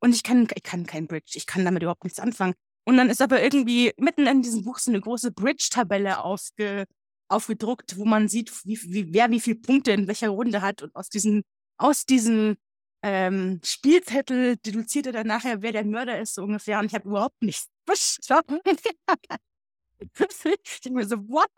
Und 0.00 0.14
ich 0.14 0.22
kann, 0.22 0.46
ich 0.54 0.62
kann 0.62 0.86
kein 0.86 1.08
Bridge, 1.08 1.32
ich 1.34 1.46
kann 1.46 1.64
damit 1.64 1.82
überhaupt 1.82 2.04
nichts 2.04 2.20
anfangen. 2.20 2.54
Und 2.84 2.96
dann 2.96 3.10
ist 3.10 3.20
aber 3.20 3.42
irgendwie 3.42 3.92
mitten 3.98 4.26
in 4.26 4.42
diesem 4.42 4.64
Buch 4.64 4.78
so 4.78 4.90
eine 4.90 5.00
große 5.00 5.32
Bridge-Tabelle 5.32 6.24
aufge, 6.24 6.86
aufgedruckt, 7.28 7.96
wo 7.96 8.04
man 8.04 8.28
sieht, 8.28 8.52
wie, 8.64 8.80
wie, 8.82 9.12
wer 9.12 9.30
wie 9.30 9.40
viele 9.40 9.56
Punkte 9.60 9.92
in 9.92 10.06
welcher 10.08 10.30
Runde 10.30 10.62
hat. 10.62 10.82
Und 10.82 10.94
aus 10.94 11.08
diesen, 11.08 11.42
aus 11.76 12.04
diesen 12.04 12.56
ähm, 13.02 13.60
Spielzettel 13.64 14.56
deduziert 14.56 15.06
er 15.06 15.12
dann 15.12 15.26
nachher, 15.26 15.62
wer 15.62 15.72
der 15.72 15.84
Mörder 15.84 16.20
ist, 16.20 16.34
so 16.34 16.42
ungefähr. 16.42 16.78
Und 16.78 16.86
ich 16.86 16.94
habe 16.94 17.08
überhaupt 17.08 17.42
nichts 17.42 17.68
verstanden. 17.86 18.58
ich 20.00 20.80
denke 20.80 20.98
mir 20.98 21.06
so, 21.06 21.16
what? 21.28 21.50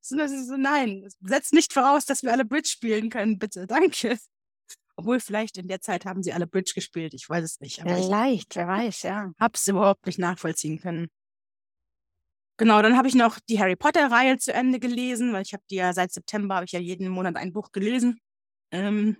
So, 0.00 0.16
so, 0.24 0.56
nein, 0.56 1.08
setzt 1.20 1.52
nicht 1.52 1.72
voraus, 1.72 2.04
dass 2.04 2.22
wir 2.22 2.32
alle 2.32 2.44
Bridge 2.44 2.68
spielen 2.68 3.10
können, 3.10 3.40
bitte, 3.40 3.66
danke. 3.66 4.16
Obwohl, 4.94 5.18
vielleicht 5.18 5.58
in 5.58 5.66
der 5.66 5.80
Zeit 5.80 6.04
haben 6.04 6.22
sie 6.22 6.32
alle 6.32 6.46
Bridge 6.46 6.72
gespielt, 6.74 7.12
ich 7.12 7.28
weiß 7.28 7.44
es 7.44 7.60
nicht. 7.60 7.80
vielleicht, 7.82 8.54
wer 8.54 8.68
weiß, 8.68 9.02
ja. 9.02 9.32
Hab's 9.40 9.66
überhaupt 9.66 10.06
nicht 10.06 10.20
nachvollziehen 10.20 10.78
können. 10.78 11.08
Genau, 12.58 12.80
dann 12.80 12.96
habe 12.96 13.08
ich 13.08 13.14
noch 13.14 13.38
die 13.48 13.60
Harry 13.60 13.76
Potter-Reihe 13.76 14.38
zu 14.38 14.52
Ende 14.52 14.80
gelesen, 14.80 15.32
weil 15.32 15.42
ich 15.42 15.52
habe 15.52 15.62
die 15.70 15.76
ja 15.76 15.92
seit 15.92 16.12
September 16.12 16.56
habe 16.56 16.64
ich 16.64 16.72
ja 16.72 16.80
jeden 16.80 17.08
Monat 17.08 17.36
ein 17.36 17.52
Buch 17.52 17.70
gelesen. 17.72 18.18
Ähm, 18.70 19.18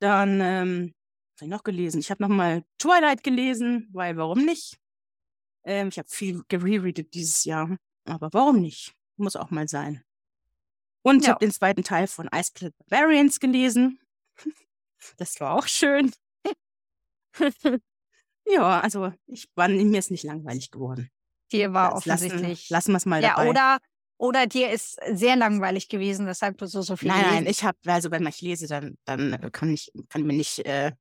dann 0.00 0.40
ähm, 0.40 0.94
was 1.40 1.42
habe 1.42 1.46
ich 1.46 1.56
noch 1.56 1.64
gelesen? 1.64 2.00
Ich 2.00 2.10
habe 2.10 2.22
noch 2.22 2.28
mal 2.28 2.64
Twilight 2.78 3.22
gelesen, 3.22 3.88
weil 3.92 4.16
warum 4.18 4.44
nicht? 4.44 4.78
Ähm, 5.64 5.88
ich 5.88 5.98
habe 5.98 6.08
viel 6.08 6.42
gerereadet 6.48 7.14
dieses 7.14 7.44
Jahr, 7.44 7.78
aber 8.04 8.30
warum 8.32 8.60
nicht? 8.60 8.94
Muss 9.16 9.36
auch 9.36 9.50
mal 9.50 9.66
sein. 9.66 10.04
Und 11.02 11.20
ich 11.20 11.26
ja. 11.26 11.30
habe 11.30 11.44
den 11.44 11.52
zweiten 11.52 11.82
Teil 11.82 12.06
von 12.06 12.28
Ice 12.34 12.52
Planet 12.52 12.76
Barbarians 12.76 13.40
gelesen. 13.40 13.98
das 15.16 15.40
war 15.40 15.54
auch 15.54 15.66
schön. 15.66 16.12
ja, 18.46 18.80
also 18.80 19.12
ich 19.26 19.48
war 19.54 19.68
mir 19.68 19.98
ist 19.98 20.10
nicht 20.10 20.24
langweilig 20.24 20.70
geworden. 20.70 21.10
Dir 21.52 21.72
war 21.72 21.90
das 21.90 22.06
offensichtlich. 22.06 22.70
Lassen, 22.70 22.72
lassen 22.72 22.92
wir 22.92 22.96
es 22.96 23.06
mal 23.06 23.22
ja, 23.22 23.30
dabei. 23.30 23.48
Oder, 23.48 23.78
oder 24.18 24.46
dir 24.46 24.70
ist 24.70 24.98
sehr 25.12 25.36
langweilig 25.36 25.88
gewesen, 25.88 26.26
weshalb 26.26 26.58
du 26.58 26.66
so, 26.66 26.82
so 26.82 26.96
viel 26.96 27.08
Nein, 27.08 27.24
nein, 27.30 27.46
ich 27.46 27.64
habe, 27.64 27.78
also 27.86 28.10
wenn 28.10 28.26
ich 28.26 28.40
lese, 28.40 28.66
dann, 28.66 28.96
dann 29.04 29.32
äh, 29.32 29.50
kann, 29.50 29.72
ich, 29.72 29.92
kann 30.08 30.24
mir 30.24 30.34
nicht 30.34 30.60
äh, 30.66 30.92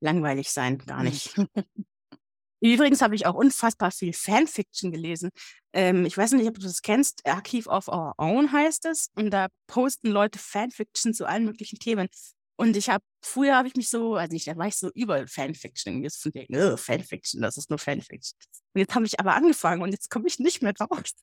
langweilig 0.00 0.50
sein, 0.50 0.78
gar 0.78 1.02
nicht. 1.02 1.34
Übrigens 2.64 3.02
habe 3.02 3.14
ich 3.14 3.26
auch 3.26 3.34
unfassbar 3.34 3.90
viel 3.90 4.14
Fanfiction 4.14 4.90
gelesen. 4.90 5.30
Ähm, 5.74 6.06
ich 6.06 6.16
weiß 6.16 6.32
nicht, 6.32 6.48
ob 6.48 6.54
du 6.54 6.62
das 6.62 6.80
kennst. 6.80 7.26
Archive 7.26 7.68
of 7.68 7.88
Our 7.88 8.14
Own 8.16 8.52
heißt 8.52 8.86
es. 8.86 9.10
Und 9.16 9.30
da 9.30 9.48
posten 9.66 10.08
Leute 10.08 10.38
Fanfiction 10.38 11.12
zu 11.12 11.26
allen 11.26 11.44
möglichen 11.44 11.78
Themen. 11.78 12.08
Und 12.56 12.76
ich 12.76 12.88
habe, 12.88 13.04
früher 13.20 13.56
habe 13.56 13.66
ich 13.66 13.74
mich 13.74 13.88
so, 13.88 14.14
also 14.14 14.32
nicht, 14.32 14.46
da 14.46 14.56
war 14.56 14.68
ich 14.68 14.76
so 14.76 14.90
über 14.94 15.26
Fanfiction. 15.26 16.02
Jetzt 16.02 16.22
von 16.22 16.30
denken, 16.32 16.56
oh, 16.56 16.76
Fanfiction, 16.76 17.42
das 17.42 17.56
ist 17.56 17.68
nur 17.68 17.78
Fanfiction. 17.78 18.38
Und 18.74 18.80
jetzt 18.80 18.94
habe 18.94 19.06
ich 19.06 19.18
aber 19.18 19.34
angefangen 19.34 19.82
und 19.82 19.90
jetzt 19.90 20.08
komme 20.08 20.26
ich 20.28 20.38
nicht 20.38 20.62
mehr 20.62 20.72
raus. 20.78 21.14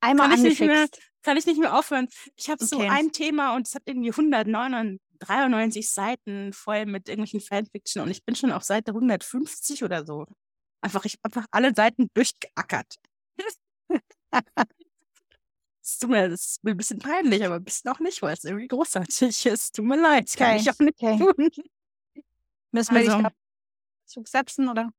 Einmal 0.00 0.30
kann 0.30 0.44
ich, 0.44 0.58
mehr, 0.60 0.88
kann 1.22 1.36
ich 1.36 1.46
nicht 1.46 1.60
mehr 1.60 1.78
aufhören. 1.78 2.08
Ich 2.36 2.48
habe 2.48 2.64
okay. 2.64 2.74
so 2.74 2.80
ein 2.80 3.12
Thema 3.12 3.54
und 3.54 3.68
es 3.68 3.74
hat 3.74 3.82
irgendwie 3.86 4.10
193 4.10 5.88
Seiten 5.88 6.52
voll 6.52 6.86
mit 6.86 7.08
irgendwelchen 7.08 7.40
Fanfiction 7.40 8.02
und 8.02 8.10
ich 8.10 8.24
bin 8.24 8.34
schon 8.34 8.52
auf 8.52 8.64
Seite 8.64 8.92
150 8.92 9.84
oder 9.84 10.04
so. 10.04 10.26
Einfach, 10.80 11.04
ich 11.04 11.18
habe 11.22 11.36
einfach 11.36 11.46
alle 11.52 11.72
Seiten 11.74 12.08
durchgeackert. 12.14 12.96
Es 15.82 15.98
tut 15.98 16.10
mir, 16.10 16.28
das 16.28 16.46
ist 16.46 16.64
mir 16.64 16.70
ein 16.70 16.76
bisschen 16.76 17.00
peinlich, 17.00 17.44
aber 17.44 17.56
ein 17.56 17.64
bisschen 17.64 17.90
auch 17.90 17.98
nicht, 17.98 18.22
weil 18.22 18.34
es 18.34 18.44
irgendwie 18.44 18.68
großartig 18.68 19.46
ist. 19.46 19.74
Tut 19.74 19.84
mir 19.84 20.00
leid, 20.00 20.28
das 20.28 20.36
kann 20.36 20.56
ich 20.56 20.70
auch 20.70 20.78
nicht 20.78 21.02
okay. 21.02 21.18
tun. 21.18 21.50
Müssen 22.70 22.94
wir 22.94 23.00
also, 23.00 23.18
dich 23.18 24.16
absetzen 24.16 24.68
oder? 24.68 24.90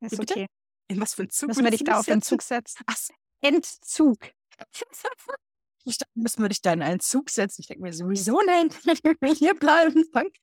Ist 0.00 0.18
okay. 0.18 0.46
In 0.88 1.00
was 1.00 1.14
für 1.14 1.22
ein 1.22 1.30
Zug? 1.30 1.48
Müssen 1.48 1.64
wir 1.64 1.70
dich 1.70 1.84
da 1.84 2.00
auf 2.00 2.06
den 2.06 2.22
Zug 2.22 2.42
setzen? 2.42 2.82
Ach. 2.86 2.96
Entzug. 3.40 4.18
ich 5.84 5.98
dachte, 5.98 6.12
müssen 6.14 6.42
wir 6.42 6.48
dich 6.48 6.60
da 6.60 6.72
in 6.72 6.82
einen 6.82 7.00
Zug 7.00 7.30
setzen? 7.30 7.60
Ich 7.60 7.66
denke 7.68 7.82
mir 7.82 7.92
sowieso, 7.92 8.40
nein, 8.42 8.70
hier 9.36 9.54
bleiben. 9.54 10.04
Danke. 10.12 10.38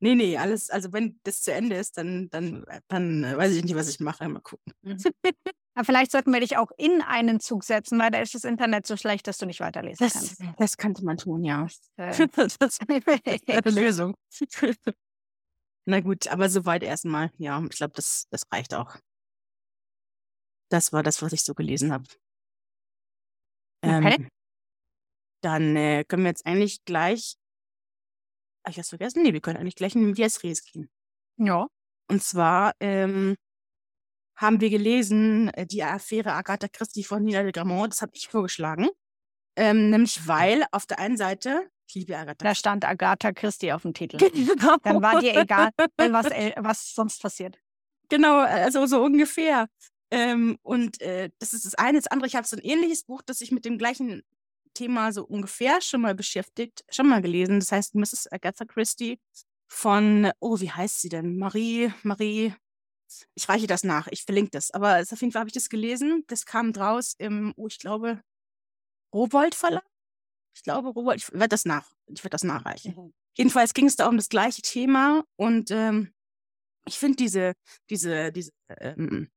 Nee, 0.00 0.14
nee, 0.14 0.36
alles, 0.36 0.70
also 0.70 0.92
wenn 0.92 1.18
das 1.24 1.42
zu 1.42 1.52
Ende 1.52 1.76
ist, 1.76 1.98
dann, 1.98 2.30
dann, 2.30 2.64
dann 2.86 3.24
äh, 3.24 3.36
weiß 3.36 3.52
ich 3.54 3.64
nicht, 3.64 3.74
was 3.74 3.88
ich 3.88 3.98
mache. 3.98 4.28
Mal 4.28 4.40
gucken. 4.40 4.72
Aber 5.78 5.84
vielleicht 5.84 6.10
sollten 6.10 6.32
wir 6.32 6.40
dich 6.40 6.56
auch 6.56 6.72
in 6.76 7.02
einen 7.02 7.38
Zug 7.38 7.62
setzen, 7.62 8.00
weil 8.00 8.10
da 8.10 8.18
ist 8.20 8.34
das 8.34 8.42
Internet 8.42 8.84
so 8.84 8.96
schlecht, 8.96 9.28
dass 9.28 9.38
du 9.38 9.46
nicht 9.46 9.60
weiterlesen 9.60 10.04
Das, 10.04 10.36
kannst. 10.36 10.42
das 10.58 10.76
könnte 10.76 11.04
man 11.04 11.18
tun, 11.18 11.44
ja. 11.44 11.68
Äh, 11.94 12.26
das 12.58 12.80
wäre 12.80 13.20
eine 13.46 13.70
Lösung. 13.70 14.16
Na 15.86 16.00
gut, 16.00 16.26
aber 16.26 16.48
soweit 16.48 16.82
erstmal. 16.82 17.30
Ja, 17.38 17.62
ich 17.62 17.76
glaube, 17.76 17.92
das, 17.94 18.26
das 18.30 18.42
reicht 18.50 18.74
auch. 18.74 18.96
Das 20.68 20.92
war 20.92 21.04
das, 21.04 21.22
was 21.22 21.32
ich 21.32 21.44
so 21.44 21.54
gelesen 21.54 21.92
habe. 21.92 22.02
Okay. 23.80 24.16
Ähm, 24.16 24.28
dann 25.44 25.76
äh, 25.76 26.02
können 26.02 26.24
wir 26.24 26.30
jetzt 26.30 26.44
eigentlich 26.44 26.84
gleich. 26.86 27.36
Habe 28.64 28.72
ich 28.72 28.78
was 28.78 28.88
vergessen? 28.88 29.22
Nee, 29.22 29.32
wir 29.32 29.40
können 29.40 29.58
eigentlich 29.58 29.76
gleich 29.76 29.94
in 29.94 30.00
den 30.00 30.08
Medias 30.10 30.42
Res 30.42 30.64
gehen. 30.64 30.90
ja. 31.36 31.68
Und 32.10 32.22
zwar 32.22 32.72
ähm, 32.80 33.36
haben 34.38 34.60
wir 34.60 34.70
gelesen 34.70 35.48
äh, 35.54 35.66
die 35.66 35.82
Affäre 35.82 36.32
Agatha 36.32 36.68
Christie 36.68 37.04
von 37.04 37.22
Nina 37.22 37.42
de 37.42 37.52
Gramont. 37.52 37.92
Das 37.92 38.02
habe 38.02 38.12
ich 38.14 38.28
vorgeschlagen. 38.28 38.88
Ähm, 39.56 39.90
nämlich 39.90 40.26
weil 40.28 40.64
auf 40.70 40.86
der 40.86 41.00
einen 41.00 41.16
Seite, 41.16 41.68
ich 41.88 41.96
liebe 41.96 42.16
Agatha 42.16 42.44
Da 42.44 42.54
stand 42.54 42.84
Agatha 42.84 43.32
Christie 43.32 43.72
auf 43.72 43.82
dem 43.82 43.92
Titel. 43.94 44.16
Christie. 44.18 44.46
Dann 44.84 45.02
war 45.02 45.20
dir 45.20 45.36
egal, 45.36 45.70
was, 45.96 46.26
el- 46.26 46.54
was 46.58 46.94
sonst 46.94 47.20
passiert. 47.20 47.58
Genau, 48.08 48.38
also 48.38 48.86
so 48.86 49.02
ungefähr. 49.02 49.68
Ähm, 50.10 50.56
und 50.62 51.00
äh, 51.02 51.30
das 51.40 51.52
ist 51.52 51.64
das 51.66 51.74
eine. 51.74 51.98
Das 51.98 52.06
andere, 52.06 52.28
ich 52.28 52.36
habe 52.36 52.46
so 52.46 52.56
ein 52.56 52.62
ähnliches 52.62 53.04
Buch, 53.04 53.20
das 53.26 53.38
sich 53.38 53.50
mit 53.50 53.64
dem 53.64 53.76
gleichen 53.76 54.22
Thema 54.74 55.12
so 55.12 55.26
ungefähr 55.26 55.80
schon 55.82 56.00
mal 56.02 56.14
beschäftigt, 56.14 56.84
schon 56.88 57.08
mal 57.08 57.20
gelesen. 57.20 57.58
Das 57.58 57.72
heißt 57.72 57.96
Mrs. 57.96 58.30
Agatha 58.30 58.64
Christie 58.64 59.18
von, 59.66 60.30
oh, 60.38 60.60
wie 60.60 60.70
heißt 60.70 61.00
sie 61.00 61.08
denn? 61.08 61.36
Marie, 61.36 61.92
Marie, 62.04 62.54
ich 63.34 63.48
reiche 63.48 63.66
das 63.66 63.84
nach, 63.84 64.08
ich 64.08 64.24
verlinke 64.24 64.50
das. 64.50 64.70
Aber 64.70 65.00
auf 65.00 65.20
jeden 65.20 65.32
Fall 65.32 65.40
habe 65.40 65.48
ich 65.48 65.54
das 65.54 65.68
gelesen. 65.68 66.24
Das 66.28 66.46
kam 66.46 66.72
draus 66.72 67.14
im, 67.18 67.54
oh, 67.56 67.66
ich 67.66 67.78
glaube, 67.78 68.22
Rowold 69.14 69.54
Verlag. 69.54 69.84
Ich 70.54 70.62
glaube, 70.62 70.88
Rowold, 70.88 71.18
ich 71.20 71.32
werde 71.32 71.48
das 71.48 71.64
nach, 71.64 71.92
ich 72.06 72.22
werde 72.24 72.30
das 72.30 72.44
nachreichen. 72.44 73.14
Jedenfalls 73.36 73.72
ging 73.74 73.86
es 73.86 73.96
da 73.96 74.08
um 74.08 74.16
das 74.16 74.28
gleiche 74.28 74.62
Thema 74.62 75.22
und 75.36 75.70
ähm, 75.70 76.12
ich 76.86 76.98
finde 76.98 77.16
diese, 77.16 77.52
diese, 77.88 78.32
diese, 78.32 78.50
ähm, 78.78 79.30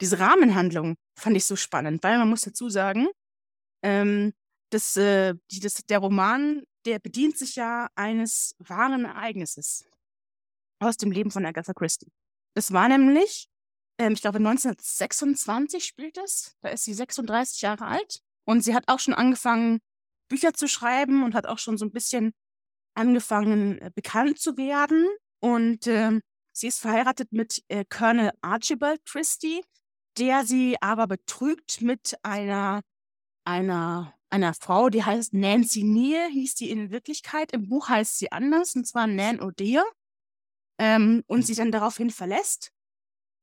diese 0.00 0.18
Rahmenhandlung 0.18 0.96
fand 1.18 1.36
ich 1.36 1.44
so 1.44 1.56
spannend, 1.56 2.02
weil 2.02 2.18
man 2.18 2.28
muss 2.28 2.40
dazu 2.42 2.70
sagen, 2.70 3.08
ähm, 3.82 4.32
dass, 4.70 4.96
äh, 4.96 5.34
die, 5.50 5.60
das, 5.60 5.74
der 5.74 5.98
Roman, 5.98 6.62
der 6.86 6.98
bedient 6.98 7.36
sich 7.36 7.56
ja 7.56 7.88
eines 7.94 8.54
wahren 8.58 9.04
Ereignisses 9.04 9.84
aus 10.80 10.96
dem 10.96 11.12
Leben 11.12 11.30
von 11.30 11.44
Agatha 11.44 11.74
Christie. 11.74 12.10
Das 12.54 12.72
war 12.72 12.88
nämlich, 12.88 13.48
ähm, 13.98 14.12
ich 14.12 14.20
glaube 14.22 14.38
1926 14.38 15.84
spielt 15.84 16.18
es, 16.18 16.56
da 16.60 16.70
ist 16.70 16.84
sie 16.84 16.94
36 16.94 17.62
Jahre 17.62 17.86
alt 17.86 18.20
und 18.44 18.62
sie 18.62 18.74
hat 18.74 18.84
auch 18.88 18.98
schon 18.98 19.14
angefangen, 19.14 19.80
Bücher 20.28 20.54
zu 20.54 20.66
schreiben 20.66 21.24
und 21.24 21.34
hat 21.34 21.46
auch 21.46 21.58
schon 21.58 21.76
so 21.76 21.84
ein 21.84 21.92
bisschen 21.92 22.32
angefangen, 22.94 23.78
äh, 23.78 23.90
bekannt 23.94 24.38
zu 24.38 24.56
werden. 24.56 25.06
Und 25.40 25.86
ähm, 25.86 26.20
sie 26.52 26.68
ist 26.68 26.80
verheiratet 26.80 27.32
mit 27.32 27.62
äh, 27.68 27.84
Colonel 27.84 28.30
Archibald 28.40 29.04
Christie, 29.04 29.62
der 30.18 30.44
sie 30.44 30.76
aber 30.80 31.06
betrügt 31.06 31.80
mit 31.80 32.16
einer, 32.22 32.82
einer, 33.44 34.14
einer 34.30 34.54
Frau, 34.54 34.88
die 34.88 35.04
heißt 35.04 35.34
Nancy 35.34 35.82
Neal, 35.84 36.30
hieß 36.30 36.54
die 36.54 36.70
in 36.70 36.90
Wirklichkeit. 36.90 37.52
Im 37.52 37.68
Buch 37.68 37.88
heißt 37.88 38.18
sie 38.18 38.32
anders, 38.32 38.76
und 38.76 38.86
zwar 38.86 39.06
Nan 39.06 39.40
O'Dear. 39.40 39.84
Ähm, 40.78 41.22
und 41.26 41.46
sie 41.46 41.54
dann 41.54 41.72
daraufhin 41.72 42.10
verlässt. 42.10 42.72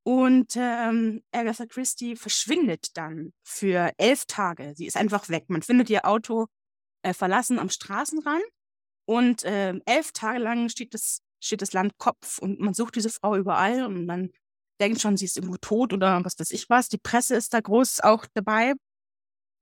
Und 0.04 0.56
ähm, 0.56 1.22
Agatha 1.32 1.66
Christie 1.66 2.16
verschwindet 2.16 2.98
dann 2.98 3.34
für 3.44 3.92
elf 3.98 4.26
Tage. 4.26 4.74
Sie 4.76 4.86
ist 4.86 4.98
einfach 4.98 5.30
weg. 5.30 5.46
Man 5.50 5.62
findet 5.62 5.90
ihr 5.90 6.06
Auto 6.06 6.48
äh, 7.04 7.14
verlassen 7.14 7.60
am 7.60 7.70
Straßenrand. 7.70 8.44
Und 9.06 9.42
ähm, 9.46 9.82
elf 9.86 10.12
Tage 10.12 10.40
lang 10.40 10.70
steht 10.70 10.94
das, 10.94 11.22
steht 11.44 11.62
das 11.62 11.74
Land 11.74 11.98
Kopf 11.98 12.38
und 12.40 12.60
man 12.60 12.74
sucht 12.74 12.96
diese 12.96 13.10
Frau 13.10 13.36
überall 13.36 13.86
und 13.86 14.06
man 14.06 14.32
denkt 14.80 15.02
schon, 15.02 15.18
sie 15.18 15.26
ist 15.26 15.38
irgendwo 15.38 15.58
tot 15.58 15.94
oder 15.94 16.24
was 16.24 16.40
weiß 16.40 16.52
ich 16.52 16.70
was. 16.70 16.90
Die 16.90 16.98
Presse 16.98 17.36
ist 17.36 17.54
da 17.54 17.60
groß 17.60 18.02
auch 18.02 18.26
dabei. 18.34 18.74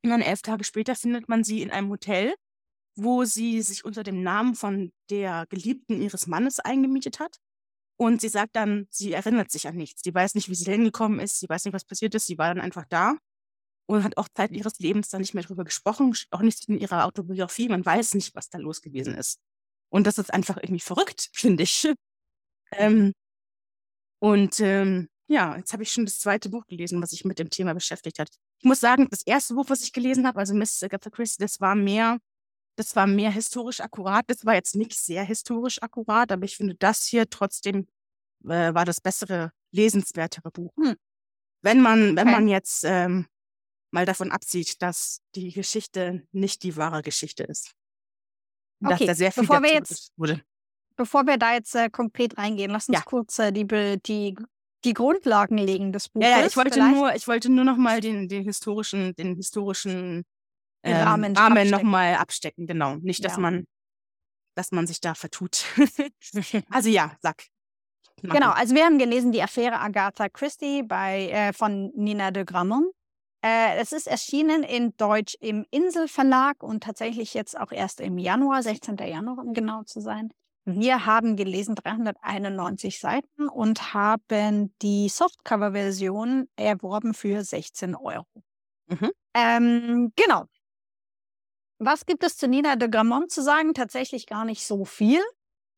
Und 0.04 0.12
dann 0.12 0.22
elf 0.22 0.42
Tage 0.42 0.64
später 0.64 0.96
findet 0.96 1.28
man 1.28 1.44
sie 1.44 1.62
in 1.62 1.72
einem 1.72 1.90
Hotel, 1.90 2.36
wo 2.96 3.26
sie 3.26 3.62
sich 3.62 3.86
unter 3.86 4.04
dem 4.04 4.22
Namen 4.22 4.56
von 4.56 4.92
der 5.10 5.46
Geliebten 5.50 6.02
ihres 6.02 6.28
Mannes 6.28 6.60
eingemietet 6.60 7.20
hat. 7.20 7.38
Und 8.00 8.22
sie 8.22 8.30
sagt 8.30 8.56
dann, 8.56 8.88
sie 8.92 9.14
erinnert 9.14 9.52
sich 9.52 9.68
an 9.68 9.76
nichts. 9.76 10.04
Sie 10.04 10.14
weiß 10.14 10.36
nicht, 10.36 10.50
wie 10.50 10.56
sie 10.56 10.70
hingekommen 10.72 11.20
ist. 11.20 11.40
Sie 11.40 11.50
weiß 11.50 11.66
nicht, 11.66 11.74
was 11.74 11.84
passiert 11.84 12.14
ist. 12.14 12.28
Sie 12.28 12.38
war 12.38 12.54
dann 12.54 12.64
einfach 12.64 12.86
da 12.90 13.18
und 13.88 14.04
hat 14.04 14.18
auch 14.18 14.28
Zeit 14.30 14.52
ihres 14.52 14.80
Lebens 14.80 15.10
dann 15.10 15.22
nicht 15.22 15.34
mehr 15.34 15.44
drüber 15.44 15.64
gesprochen, 15.64 16.14
auch 16.30 16.42
nicht 16.42 16.70
in 16.70 16.78
ihrer 16.78 17.06
Autobiografie. 17.06 17.70
Man 17.70 17.86
weiß 17.86 18.14
nicht, 18.14 18.36
was 18.36 18.50
da 18.50 18.60
los 18.60 18.82
gewesen 18.82 19.16
ist. 19.16 19.40
Und 19.90 20.06
das 20.06 20.18
ist 20.18 20.34
einfach 20.34 20.58
irgendwie 20.58 20.80
verrückt, 20.80 21.30
finde 21.34 21.64
ich. 21.64 21.88
Ähm, 22.72 23.14
und 24.20 24.60
ähm, 24.60 25.10
ja, 25.28 25.58
jetzt 25.58 25.74
habe 25.74 25.84
ich 25.84 25.92
schon 25.92 26.06
das 26.06 26.20
zweite 26.20 26.50
Buch 26.50 26.66
gelesen, 26.68 27.02
was 27.02 27.12
sich 27.12 27.26
mit 27.26 27.40
dem 27.40 27.50
Thema 27.50 27.74
beschäftigt 27.74 28.20
hat. 28.20 28.30
Ich 28.60 28.66
muss 28.66 28.80
sagen, 28.80 29.08
das 29.10 29.24
erste 29.24 29.56
Buch, 29.56 29.66
was 29.70 29.84
ich 29.84 29.94
gelesen 29.94 30.28
habe, 30.28 30.40
also 30.40 30.54
Miss 30.54 30.82
Agatha 30.84 31.10
Christie, 31.10 31.42
das 31.42 31.60
war 31.60 31.76
mehr, 31.76 32.18
das 32.78 32.96
war 32.96 33.08
mehr 33.08 33.32
historisch 33.32 33.82
akkurat. 33.82 34.24
Das 34.28 34.46
war 34.46 34.54
jetzt 34.54 34.76
nicht 34.76 34.94
sehr 34.94 35.24
historisch 35.24 35.82
akkurat, 35.82 36.32
aber 36.32 36.46
ich 36.46 36.56
finde 36.56 36.76
das 36.76 37.06
hier 37.06 37.30
trotzdem 37.30 37.88
äh, 38.46 38.74
war 38.74 38.86
das 38.86 39.02
bessere, 39.02 39.52
lesenswertere 39.72 40.52
Buch. 40.52 40.74
Hm. 40.78 40.96
Wenn 41.64 41.82
man, 41.82 42.16
wenn 42.16 42.28
Okay. 42.28 42.32
man 42.32 42.48
jetzt 42.48 42.84
ähm, 42.86 43.28
mal 43.92 44.06
davon 44.06 44.32
absieht, 44.32 44.82
dass 44.82 45.22
die 45.36 45.52
Geschichte 45.52 46.28
nicht 46.32 46.64
die 46.64 46.78
wahre 46.78 47.02
Geschichte 47.02 47.44
ist. 47.44 47.72
Dass 48.80 48.94
Okay, 48.94 49.08
da 49.08 49.16
sehr 49.16 49.32
viel 49.32 49.44
bevor 49.44 49.62
wir 49.64 49.74
jetzt- 49.74 50.12
wurde. 50.16 50.42
Bevor 50.96 51.26
wir 51.28 51.38
da 51.38 51.54
jetzt 51.54 51.76
äh, 51.76 51.90
konkret 51.90 52.38
reingehen, 52.38 52.72
lass 52.72 52.88
uns 52.90 52.98
Ja. 52.98 53.04
kurz 53.04 53.38
äh, 53.40 53.52
die, 53.52 53.66
die, 53.68 54.36
die 54.84 54.94
Grundlagen 54.94 55.58
legen 55.58 55.92
des 55.94 56.10
Buches. 56.10 56.28
Ja, 56.30 56.40
ja, 56.42 56.46
ich 56.48 56.56
wollte 56.58 56.74
vielleicht. 56.74 56.96
nur, 56.96 57.16
ich 57.16 57.28
wollte 57.28 57.50
nur 57.50 57.66
noch 57.66 57.78
mal 57.78 58.02
den, 58.02 58.28
den 58.30 58.44
historischen, 58.44 59.16
den 59.16 59.36
historischen 59.36 60.26
ähm, 60.84 60.96
Rahmen 60.96 61.38
Rahmen 61.38 61.58
abstecken. 61.58 61.72
noch 61.72 61.84
mal 61.84 62.16
abstecken, 62.16 62.68
genau. 62.68 62.96
Nicht, 62.98 63.24
dass 63.26 63.34
Ja. 63.34 63.40
man, 63.40 63.66
dass 64.56 64.72
man 64.72 64.88
sich 64.88 65.02
da 65.02 65.14
vertut. 65.14 65.66
also 66.70 66.90
ja, 66.90 67.16
sag. 67.22 67.44
Mach 68.24 68.34
Genau, 68.34 68.50
also 68.52 68.74
wir 68.74 68.84
haben 68.84 68.98
gelesen 68.98 69.32
die 69.32 69.44
Affäre 69.44 69.80
Agatha 69.80 70.28
Christie 70.30 70.82
bei, 70.84 71.30
äh, 71.30 71.54
von 71.54 71.92
Nina 71.96 72.32
de 72.32 72.46
Gramont. 72.46 72.88
Äh, 73.46 73.78
es 73.78 73.92
ist 73.92 74.08
erschienen 74.08 74.64
in 74.64 74.98
Deutsch 74.98 75.36
im 75.40 75.66
Inselverlag 75.70 76.64
und 76.64 76.84
tatsächlich 76.84 77.36
jetzt 77.36 77.58
auch 77.60 77.72
erst 77.72 78.02
im 78.02 78.18
Januar, 78.18 78.64
16. 78.64 78.98
Januar, 78.98 79.38
um 79.38 79.54
genau 79.54 79.84
zu 79.84 80.02
sein. 80.02 80.32
Wir 80.66 81.06
haben 81.06 81.38
gelesen 81.38 81.76
391 81.76 83.00
Seiten 83.00 83.48
und 83.48 83.94
haben 83.94 84.76
die 84.82 85.08
Softcover-Version 85.08 86.50
erworben 86.58 87.14
für 87.14 87.44
16 87.44 87.96
Euro. 87.96 88.26
Mhm. 88.88 89.12
Ähm, 89.34 90.12
genau. 90.16 90.46
Was 91.80 92.06
gibt 92.06 92.24
es 92.24 92.38
zu 92.38 92.48
Nina 92.48 92.76
de 92.76 92.90
Gramont 92.90 93.32
zu 93.32 93.42
sagen? 93.42 93.74
Tatsächlich 93.74 94.26
gar 94.26 94.46
nicht 94.46 94.66
so 94.66 94.86
viel. 94.86 95.22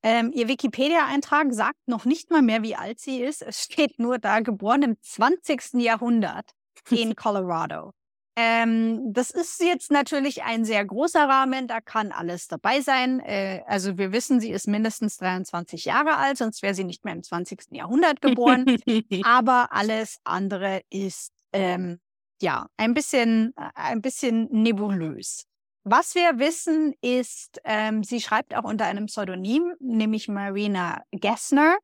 Ähm, 0.01 0.31
ihr 0.33 0.47
Wikipedia-Eintrag 0.47 1.53
sagt 1.53 1.87
noch 1.87 2.05
nicht 2.05 2.31
mal 2.31 2.41
mehr, 2.41 2.63
wie 2.63 2.75
alt 2.75 2.99
sie 2.99 3.21
ist. 3.21 3.41
Es 3.41 3.61
steht 3.61 3.99
nur 3.99 4.17
da, 4.17 4.39
geboren 4.39 4.81
im 4.81 4.97
20. 5.01 5.73
Jahrhundert 5.73 6.51
in 6.89 7.15
Colorado. 7.17 7.91
Ähm, 8.37 9.11
das 9.11 9.31
ist 9.31 9.61
jetzt 9.61 9.91
natürlich 9.91 10.43
ein 10.43 10.63
sehr 10.63 10.85
großer 10.85 11.27
Rahmen, 11.27 11.67
da 11.67 11.81
kann 11.81 12.13
alles 12.13 12.47
dabei 12.47 12.79
sein. 12.79 13.19
Äh, 13.19 13.63
also 13.67 13.97
wir 13.97 14.13
wissen, 14.13 14.39
sie 14.39 14.51
ist 14.51 14.65
mindestens 14.65 15.17
23 15.17 15.83
Jahre 15.83 16.15
alt, 16.15 16.37
sonst 16.37 16.61
wäre 16.61 16.73
sie 16.73 16.85
nicht 16.85 17.03
mehr 17.03 17.15
im 17.15 17.23
20. 17.23 17.71
Jahrhundert 17.71 18.21
geboren. 18.21 18.77
Aber 19.23 19.73
alles 19.73 20.19
andere 20.23 20.81
ist 20.89 21.33
ähm, 21.51 21.99
ja 22.41 22.67
ein 22.77 22.93
bisschen, 22.93 23.53
äh, 23.57 23.71
ein 23.75 24.01
bisschen 24.01 24.47
nebulös. 24.51 25.48
Was 25.83 26.13
wir 26.13 26.39
wissen 26.39 26.93
ist, 27.01 27.61
ähm, 27.63 28.03
sie 28.03 28.19
schreibt 28.19 28.55
auch 28.55 28.63
unter 28.63 28.85
einem 28.85 29.05
Pseudonym, 29.05 29.73
nämlich 29.79 30.27
Marina 30.27 31.03
Gessner, 31.11 31.77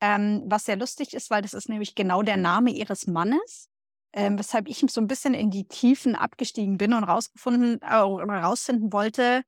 ähm, 0.00 0.42
was 0.46 0.64
sehr 0.64 0.76
lustig 0.76 1.14
ist, 1.14 1.30
weil 1.30 1.42
das 1.42 1.54
ist 1.54 1.68
nämlich 1.68 1.94
genau 1.94 2.22
der 2.22 2.36
Name 2.36 2.70
ihres 2.70 3.06
Mannes, 3.06 3.68
ähm, 4.14 4.38
weshalb 4.38 4.68
ich 4.68 4.84
so 4.88 5.00
ein 5.00 5.06
bisschen 5.06 5.34
in 5.34 5.50
die 5.50 5.68
Tiefen 5.68 6.16
abgestiegen 6.16 6.78
bin 6.78 6.92
und 6.92 7.04
rausgefunden 7.04 7.80
äh, 7.82 7.94
rausfinden 7.94 8.92
wollte. 8.92 9.42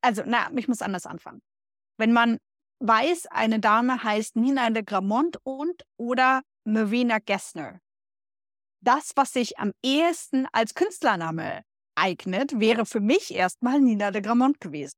Also, 0.00 0.22
na, 0.24 0.50
ich 0.56 0.68
muss 0.68 0.80
anders 0.80 1.06
anfangen. 1.06 1.42
Wenn 1.98 2.12
man 2.12 2.38
weiß, 2.80 3.26
eine 3.26 3.60
Dame 3.60 4.02
heißt 4.02 4.36
Nina 4.36 4.70
de 4.70 4.82
Gramont 4.84 5.38
und 5.42 5.82
oder 5.96 6.42
Marina 6.64 7.18
Gessner. 7.18 7.80
Das, 8.80 9.12
was 9.16 9.32
sich 9.32 9.58
am 9.58 9.72
ehesten 9.82 10.46
als 10.52 10.74
Künstlername 10.74 11.64
eignet, 11.98 12.58
wäre 12.58 12.86
für 12.86 13.00
mich 13.00 13.34
erstmal 13.34 13.80
Nina 13.80 14.10
de 14.10 14.22
Gramont 14.22 14.60
gewesen. 14.60 14.96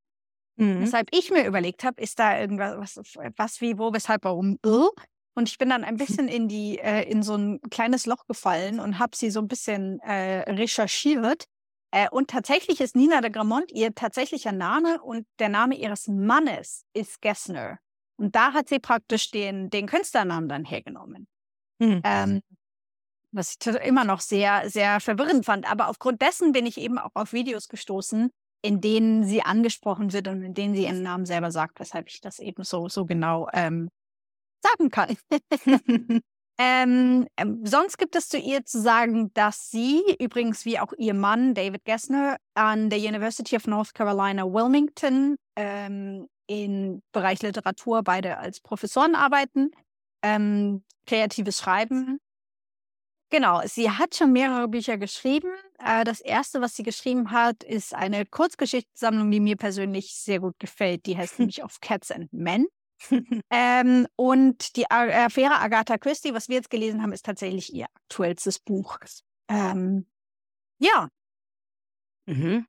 Mhm. 0.57 0.81
Weshalb 0.81 1.09
ich 1.11 1.31
mir 1.31 1.45
überlegt 1.45 1.83
habe, 1.83 2.01
ist 2.01 2.19
da 2.19 2.39
irgendwas, 2.39 2.97
was, 2.97 3.15
was 3.35 3.61
wie, 3.61 3.77
wo, 3.77 3.93
weshalb, 3.93 4.23
warum, 4.23 4.59
äh? 4.65 4.87
Und 5.33 5.47
ich 5.47 5.57
bin 5.57 5.69
dann 5.69 5.83
ein 5.83 5.97
bisschen 5.97 6.27
in 6.27 6.47
die, 6.47 6.79
äh, 6.79 7.09
in 7.09 7.23
so 7.23 7.35
ein 7.35 7.61
kleines 7.69 8.05
Loch 8.05 8.27
gefallen 8.27 8.79
und 8.79 8.99
habe 8.99 9.15
sie 9.15 9.31
so 9.31 9.39
ein 9.39 9.47
bisschen 9.47 9.99
äh, 10.01 10.49
recherchiert. 10.51 11.45
Äh, 11.91 12.09
und 12.09 12.29
tatsächlich 12.29 12.79
ist 12.79 12.95
Nina 12.95 13.21
de 13.21 13.31
Gramont 13.31 13.71
ihr 13.71 13.93
tatsächlicher 13.93 14.51
Name 14.51 15.01
und 15.01 15.25
der 15.39 15.49
Name 15.49 15.75
ihres 15.75 16.07
Mannes 16.07 16.85
ist 16.93 17.21
Gessner. 17.21 17.79
Und 18.17 18.35
da 18.35 18.53
hat 18.53 18.69
sie 18.69 18.79
praktisch 18.79 19.31
den, 19.31 19.69
den 19.69 19.87
Künstlernamen 19.87 20.47
dann 20.47 20.63
hergenommen. 20.63 21.27
Mhm. 21.79 22.01
Ähm, 22.03 22.41
was 23.31 23.55
ich 23.59 23.67
immer 23.85 24.03
noch 24.03 24.21
sehr, 24.21 24.69
sehr 24.69 24.99
verwirrend 24.99 25.45
fand. 25.45 25.69
Aber 25.69 25.89
aufgrund 25.89 26.21
dessen 26.21 26.51
bin 26.51 26.65
ich 26.65 26.77
eben 26.77 26.97
auch 26.97 27.11
auf 27.13 27.33
Videos 27.33 27.67
gestoßen, 27.67 28.29
in 28.61 28.81
denen 28.81 29.23
sie 29.23 29.41
angesprochen 29.41 30.13
wird 30.13 30.27
und 30.27 30.43
in 30.43 30.53
denen 30.53 30.75
sie 30.75 30.83
ihren 30.83 31.01
Namen 31.01 31.25
selber 31.25 31.51
sagt, 31.51 31.79
weshalb 31.79 32.07
ich 32.07 32.21
das 32.21 32.39
eben 32.39 32.63
so, 32.63 32.89
so 32.89 33.05
genau 33.05 33.47
ähm, 33.53 33.89
sagen 34.61 34.89
kann. 34.91 35.17
ähm, 36.59 37.27
ähm, 37.37 37.65
sonst 37.65 37.97
gibt 37.97 38.15
es 38.15 38.29
zu 38.29 38.37
ihr 38.37 38.65
zu 38.65 38.79
sagen, 38.79 39.33
dass 39.33 39.71
sie, 39.71 40.03
übrigens 40.19 40.65
wie 40.65 40.79
auch 40.79 40.93
ihr 40.97 41.13
Mann 41.13 41.53
David 41.53 41.83
Gessner, 41.85 42.37
an 42.53 42.89
der 42.89 42.99
University 42.99 43.55
of 43.55 43.65
North 43.67 43.93
Carolina 43.93 44.43
Wilmington 44.43 45.37
ähm, 45.55 46.27
im 46.47 47.01
Bereich 47.11 47.41
Literatur 47.41 48.03
beide 48.03 48.37
als 48.37 48.59
Professoren 48.59 49.15
arbeiten, 49.15 49.71
ähm, 50.21 50.83
kreatives 51.07 51.59
Schreiben. 51.59 52.19
Genau, 53.33 53.61
sie 53.65 53.89
hat 53.89 54.13
schon 54.15 54.33
mehrere 54.33 54.67
Bücher 54.67 54.97
geschrieben. 54.97 55.47
Äh, 55.79 56.03
das 56.03 56.19
erste, 56.19 56.59
was 56.59 56.75
sie 56.75 56.83
geschrieben 56.83 57.31
hat, 57.31 57.63
ist 57.63 57.93
eine 57.95 58.25
Kurzgeschichtssammlung, 58.25 59.31
die 59.31 59.39
mir 59.39 59.55
persönlich 59.55 60.13
sehr 60.15 60.41
gut 60.41 60.59
gefällt. 60.59 61.05
Die 61.05 61.17
heißt 61.17 61.39
nämlich 61.39 61.63
Of 61.63 61.79
Cats 61.79 62.11
and 62.11 62.31
Men. 62.33 62.67
Ähm, 63.53 64.07
und 64.15 64.75
die 64.75 64.89
Affäre 64.91 65.55
Agatha 65.59 65.97
Christie, 65.97 66.33
was 66.33 66.49
wir 66.49 66.57
jetzt 66.57 66.69
gelesen 66.69 67.01
haben, 67.01 67.11
ist 67.13 67.25
tatsächlich 67.25 67.73
ihr 67.73 67.87
aktuellstes 67.95 68.59
Buch. 68.59 68.97
Ähm, 69.49 70.05
ja, 70.79 71.09
Mhm. 72.27 72.65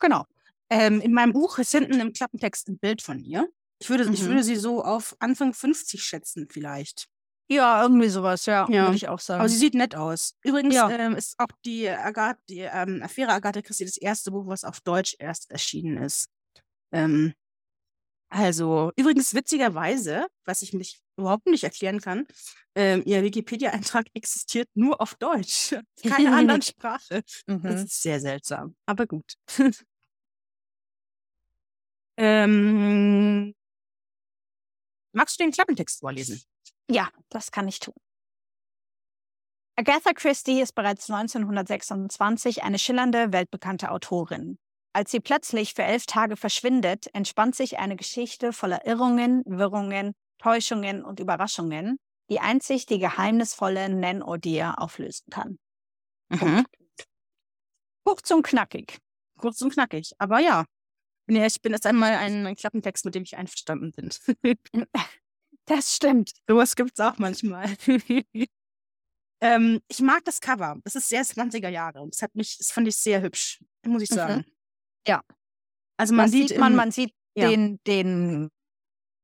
genau. 0.00 0.24
Ähm, 0.70 1.00
in 1.00 1.12
meinem 1.12 1.32
Buch 1.32 1.58
ist 1.58 1.72
hinten 1.72 2.00
im 2.00 2.12
Klappentext 2.12 2.68
ein 2.68 2.78
Bild 2.78 3.02
von 3.02 3.20
ihr. 3.20 3.48
Ich 3.80 3.90
würde, 3.90 4.04
ich 4.12 4.22
Mhm. 4.22 4.26
würde 4.26 4.42
sie 4.42 4.56
so 4.56 4.82
auf 4.84 5.16
Anfang 5.20 5.54
50 5.54 6.02
schätzen, 6.02 6.48
vielleicht. 6.50 7.08
Ja, 7.50 7.82
irgendwie 7.82 8.08
sowas, 8.08 8.44
ja, 8.46 8.66
Ja. 8.68 8.84
würde 8.84 8.96
ich 8.96 9.08
auch 9.08 9.20
sagen. 9.20 9.40
Aber 9.40 9.48
sie 9.48 9.56
sieht 9.56 9.74
nett 9.74 9.94
aus. 9.94 10.34
Übrigens 10.44 10.74
Ja. 10.74 10.90
ähm, 10.90 11.16
ist 11.16 11.34
auch 11.38 11.48
die, 11.64 11.88
Agathe, 11.88 12.40
die 12.48 12.60
ähm, 12.60 13.02
Affäre 13.02 13.32
Agatha 13.32 13.62
Christie 13.62 13.86
das 13.86 13.96
erste 13.96 14.30
Buch, 14.30 14.46
was 14.46 14.64
auf 14.64 14.80
Deutsch 14.82 15.16
erst 15.18 15.50
erschienen 15.50 15.96
ist. 16.02 16.28
Ähm, 16.92 17.32
also, 18.30 18.92
übrigens 18.96 19.34
witzigerweise, 19.34 20.26
was 20.44 20.60
ich 20.60 20.74
mich 20.74 21.00
überhaupt 21.16 21.46
nicht 21.46 21.64
erklären 21.64 22.00
kann, 22.00 22.26
ähm, 22.74 23.02
ihr 23.06 23.22
Wikipedia-Eintrag 23.22 24.06
existiert 24.14 24.68
nur 24.74 25.00
auf 25.00 25.14
Deutsch. 25.14 25.74
Keine 26.02 26.36
anderen 26.36 26.62
Sprache. 26.62 27.22
Das 27.46 27.62
mhm. 27.62 27.66
ist 27.66 28.02
sehr 28.02 28.20
seltsam, 28.20 28.76
aber 28.84 29.06
gut. 29.06 29.34
ähm, 32.18 33.54
magst 35.12 35.40
du 35.40 35.44
den 35.44 35.52
Klappentext 35.52 36.00
vorlesen? 36.00 36.42
Ja, 36.90 37.08
das 37.28 37.50
kann 37.50 37.68
ich 37.68 37.80
tun. 37.80 37.94
Agatha 39.76 40.12
Christie 40.12 40.60
ist 40.60 40.74
bereits 40.74 41.08
1926 41.08 42.64
eine 42.64 42.78
schillernde, 42.78 43.32
weltbekannte 43.32 43.90
Autorin. 43.92 44.58
Als 44.92 45.12
sie 45.12 45.20
plötzlich 45.20 45.74
für 45.74 45.84
elf 45.84 46.06
Tage 46.06 46.36
verschwindet, 46.36 47.06
entspannt 47.14 47.54
sich 47.54 47.78
eine 47.78 47.94
Geschichte 47.94 48.52
voller 48.52 48.84
Irrungen, 48.86 49.44
Wirrungen, 49.46 50.14
Täuschungen 50.38 51.04
und 51.04 51.20
Überraschungen, 51.20 51.98
die 52.30 52.40
einzig 52.40 52.86
die 52.86 52.98
geheimnisvolle 52.98 53.88
Nan 53.88 54.22
O'Dear 54.22 54.78
auflösen 54.78 55.26
kann. 55.30 55.58
Mhm. 56.30 56.64
Kurz 58.04 58.30
und 58.30 58.42
knackig. 58.42 58.98
Kurz 59.38 59.60
und 59.62 59.72
knackig. 59.72 60.12
Aber 60.18 60.40
ja, 60.40 60.64
ich 61.28 61.62
bin 61.62 61.72
jetzt 61.72 61.86
einmal 61.86 62.14
ein, 62.14 62.46
ein 62.46 62.56
Klappentext, 62.56 63.04
mit 63.04 63.14
dem 63.14 63.22
ich 63.22 63.36
einverstanden 63.36 63.92
bin. 63.92 64.10
Das 65.68 65.94
stimmt. 65.94 66.32
Sowas 66.48 66.74
gibt 66.76 66.92
es 66.98 67.00
auch 67.04 67.18
manchmal. 67.18 67.66
ähm, 69.40 69.80
ich 69.88 70.00
mag 70.00 70.24
das 70.24 70.40
Cover. 70.40 70.76
Das 70.84 70.94
ist 70.94 71.08
sehr 71.08 71.22
20er 71.24 71.68
Jahre. 71.68 72.06
Das 72.10 72.22
hat 72.22 72.34
mich, 72.34 72.58
das 72.58 72.70
fand 72.72 72.88
ich 72.88 72.96
sehr 72.96 73.22
hübsch, 73.22 73.60
muss 73.86 74.02
ich 74.02 74.10
Mhm. 74.10 74.14
sagen. 74.14 74.44
Ja. 75.06 75.22
Also 75.98 76.14
man 76.14 76.24
das 76.26 76.32
sieht, 76.32 76.58
man, 76.58 76.72
im- 76.72 76.76
man 76.76 76.90
sieht 76.90 77.12
ja. 77.36 77.48
den, 77.48 77.78
den, 77.86 78.50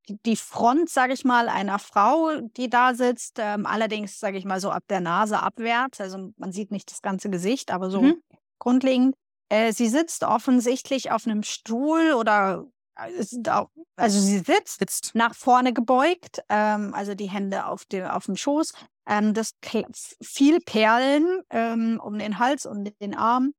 die- 0.09 0.19
die 0.27 0.37
Front, 0.37 0.91
sage 0.91 1.15
ich 1.15 1.25
mal, 1.25 1.49
einer 1.49 1.79
Frau, 1.79 2.41
die 2.57 2.69
da 2.69 2.95
sitzt. 2.95 3.39
Ähm, 3.39 3.65
allerdings, 3.67 4.21
sage 4.21 4.37
ich 4.39 4.45
mal, 4.45 4.61
so 4.61 4.71
ab 4.71 4.85
der 4.89 5.01
Nase 5.01 5.41
abwärts. 5.41 6.01
Also 6.01 6.33
man 6.37 6.53
sieht 6.53 6.71
nicht 6.71 6.91
das 6.91 7.01
ganze 7.03 7.31
Gesicht, 7.31 7.71
aber 7.71 7.91
so 7.91 8.03
Mhm. 8.03 8.23
grundlegend. 8.61 9.15
Äh, 9.51 9.73
sie 9.73 9.89
sitzt 9.89 10.25
offensichtlich 10.25 11.11
auf 11.11 11.27
einem 11.27 11.43
Stuhl 11.43 12.13
oder 12.15 12.67
auch, 12.97 13.71
also 13.97 14.19
sie 14.21 14.39
sitzt 14.39 14.79
sitzt. 14.79 15.15
nach 15.15 15.35
vorne 15.35 15.73
gebeugt, 15.73 16.43
ähm, 16.49 16.95
also 16.95 17.15
die 17.15 17.29
Hände 17.31 17.67
auf 17.67 17.85
dem, 17.87 18.05
auf 18.07 18.27
dem 18.27 18.37
Schoß. 18.37 18.73
Ähm, 19.09 19.35
das 19.35 19.53
viel 20.23 20.61
Perlen 20.61 21.43
ähm, 21.51 22.01
um 22.03 22.19
den 22.19 22.39
Hals 22.39 22.67
und 22.67 22.93
den 23.01 23.15
Arm. 23.17 23.53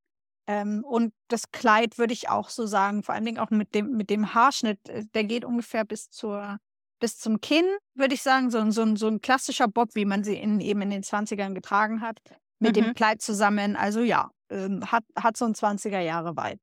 Ähm, 0.48 0.84
und 0.84 1.12
das 1.28 1.50
Kleid 1.52 1.98
würde 1.98 2.12
ich 2.12 2.28
auch 2.28 2.48
so 2.50 2.66
sagen, 2.66 3.02
vor 3.02 3.14
allen 3.14 3.24
Dingen 3.24 3.38
auch 3.38 3.50
mit 3.50 3.74
dem, 3.74 3.96
mit 3.96 4.10
dem 4.10 4.32
Haarschnitt, 4.34 4.88
äh, 4.88 5.04
der 5.14 5.24
geht 5.24 5.44
ungefähr 5.44 5.84
bis 5.84 6.10
zur 6.10 6.58
bis 6.98 7.18
zum 7.18 7.42
Kinn, 7.42 7.66
würde 7.94 8.14
ich 8.14 8.22
sagen, 8.22 8.50
so, 8.50 8.56
ein- 8.56 8.72
so, 8.72 8.80
ein- 8.80 8.96
so 8.96 9.06
ein 9.06 9.20
klassischer 9.20 9.68
Bob, 9.68 9.90
wie 9.94 10.06
man 10.06 10.24
sie 10.24 10.36
in, 10.38 10.60
eben 10.60 10.80
in 10.80 10.88
den 10.88 11.02
20ern 11.02 11.52
getragen 11.54 12.00
hat, 12.00 12.20
mit 12.58 12.70
Mhm. 12.74 12.80
dem 12.84 12.94
Kleid 12.94 13.20
zusammen. 13.20 13.76
Also 13.76 14.00
ja, 14.00 14.30
ähm, 14.48 14.80
hat, 14.90 15.04
hat 15.14 15.36
so 15.36 15.44
ein 15.44 15.54
20er 15.54 16.00
Jahre 16.00 16.34
Vibe. 16.38 16.58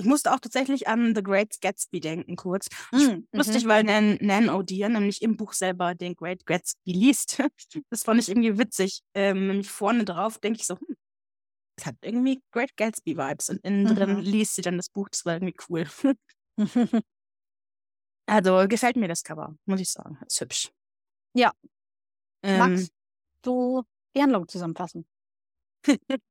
Ich 0.00 0.06
musste 0.06 0.32
auch 0.32 0.38
tatsächlich 0.38 0.86
an 0.86 1.14
The 1.14 1.22
Great 1.22 1.60
Gatsby 1.60 1.98
denken, 2.00 2.36
kurz. 2.36 2.68
Mhm. 2.92 3.26
Lustig, 3.32 3.66
weil 3.66 3.82
Nan, 3.82 4.16
Nan 4.20 4.48
O'Dear 4.48 4.88
nämlich 4.88 5.22
im 5.22 5.36
Buch 5.36 5.52
selber 5.52 5.94
den 5.96 6.14
Great 6.14 6.46
Gatsby 6.46 6.92
liest. 6.92 7.38
Das 7.90 8.04
fand 8.04 8.20
ich 8.20 8.28
irgendwie 8.28 8.58
witzig. 8.58 9.00
Ähm, 9.14 9.48
nämlich 9.48 9.68
vorne 9.70 10.04
drauf 10.04 10.38
denke 10.38 10.60
ich 10.60 10.66
so, 10.66 10.76
hm, 10.78 10.96
das 11.76 11.86
hat 11.86 11.96
irgendwie 12.02 12.40
Great 12.52 12.76
Gatsby-Vibes. 12.76 13.50
Und 13.50 13.64
innen 13.64 13.86
drin 13.86 14.16
Mhm. 14.16 14.20
liest 14.20 14.54
sie 14.56 14.62
dann 14.62 14.76
das 14.76 14.88
Buch. 14.88 15.08
Das 15.10 15.24
war 15.24 15.34
irgendwie 15.34 15.56
cool. 15.68 15.86
Also 18.28 18.66
gefällt 18.68 18.96
mir 18.96 19.08
das 19.08 19.22
Cover, 19.24 19.56
muss 19.64 19.80
ich 19.80 19.90
sagen. 19.90 20.18
Ist 20.26 20.40
hübsch. 20.40 20.70
Ja. 21.34 21.52
Ähm, 22.42 22.58
Max, 22.58 22.88
du 23.42 23.82
die 24.14 24.22
Handlung 24.22 24.46
zusammenfassen. 24.48 25.06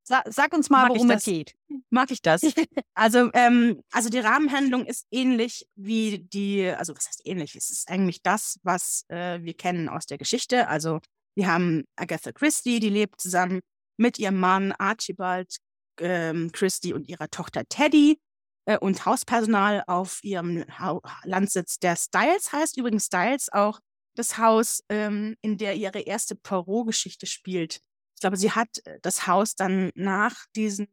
Sa 0.03 0.23
sag 0.25 0.53
uns 0.53 0.69
mal, 0.69 0.83
Mag 0.83 0.89
worum 0.91 1.09
es 1.09 1.17
das? 1.17 1.25
geht. 1.25 1.55
mag 1.89 2.11
ich 2.11 2.21
das. 2.21 2.41
Also, 2.93 3.29
ähm, 3.33 3.81
also 3.91 4.09
die 4.09 4.19
Rahmenhandlung 4.19 4.85
ist 4.85 5.05
ähnlich 5.11 5.67
wie 5.75 6.19
die, 6.19 6.67
also 6.67 6.95
was 6.95 7.07
heißt 7.07 7.21
ähnlich? 7.25 7.55
Es 7.55 7.69
ist 7.69 7.89
eigentlich 7.89 8.23
das, 8.23 8.59
was 8.63 9.05
äh, 9.09 9.39
wir 9.43 9.53
kennen 9.53 9.87
aus 9.87 10.07
der 10.07 10.17
Geschichte. 10.17 10.67
Also 10.67 10.99
wir 11.35 11.47
haben 11.47 11.83
Agatha 11.95 12.31
Christie, 12.31 12.79
die 12.79 12.89
lebt 12.89 13.21
zusammen 13.21 13.59
mit 13.97 14.17
ihrem 14.17 14.39
Mann 14.39 14.71
Archibald 14.71 15.57
ähm, 15.99 16.51
Christie 16.51 16.93
und 16.93 17.07
ihrer 17.07 17.29
Tochter 17.29 17.65
Teddy 17.69 18.19
äh, 18.65 18.77
und 18.79 19.05
Hauspersonal 19.05 19.83
auf 19.85 20.23
ihrem 20.23 20.65
Hau 20.79 21.01
Landsitz, 21.23 21.77
der 21.77 21.95
Styles 21.95 22.51
heißt. 22.51 22.77
Übrigens 22.77 23.05
Styles 23.05 23.49
auch 23.51 23.79
das 24.15 24.37
Haus, 24.39 24.83
ähm, 24.89 25.35
in 25.41 25.57
der 25.57 25.75
ihre 25.75 25.99
erste 25.99 26.35
Poirot-Geschichte 26.35 27.27
spielt. 27.27 27.81
Ich 28.17 28.21
glaube, 28.21 28.37
sie 28.37 28.51
hat 28.51 28.79
äh, 28.85 28.99
das 29.03 29.27
Haus 29.27 29.55
dann 29.55 29.91
nach 29.93 30.35
diesem 30.55 30.87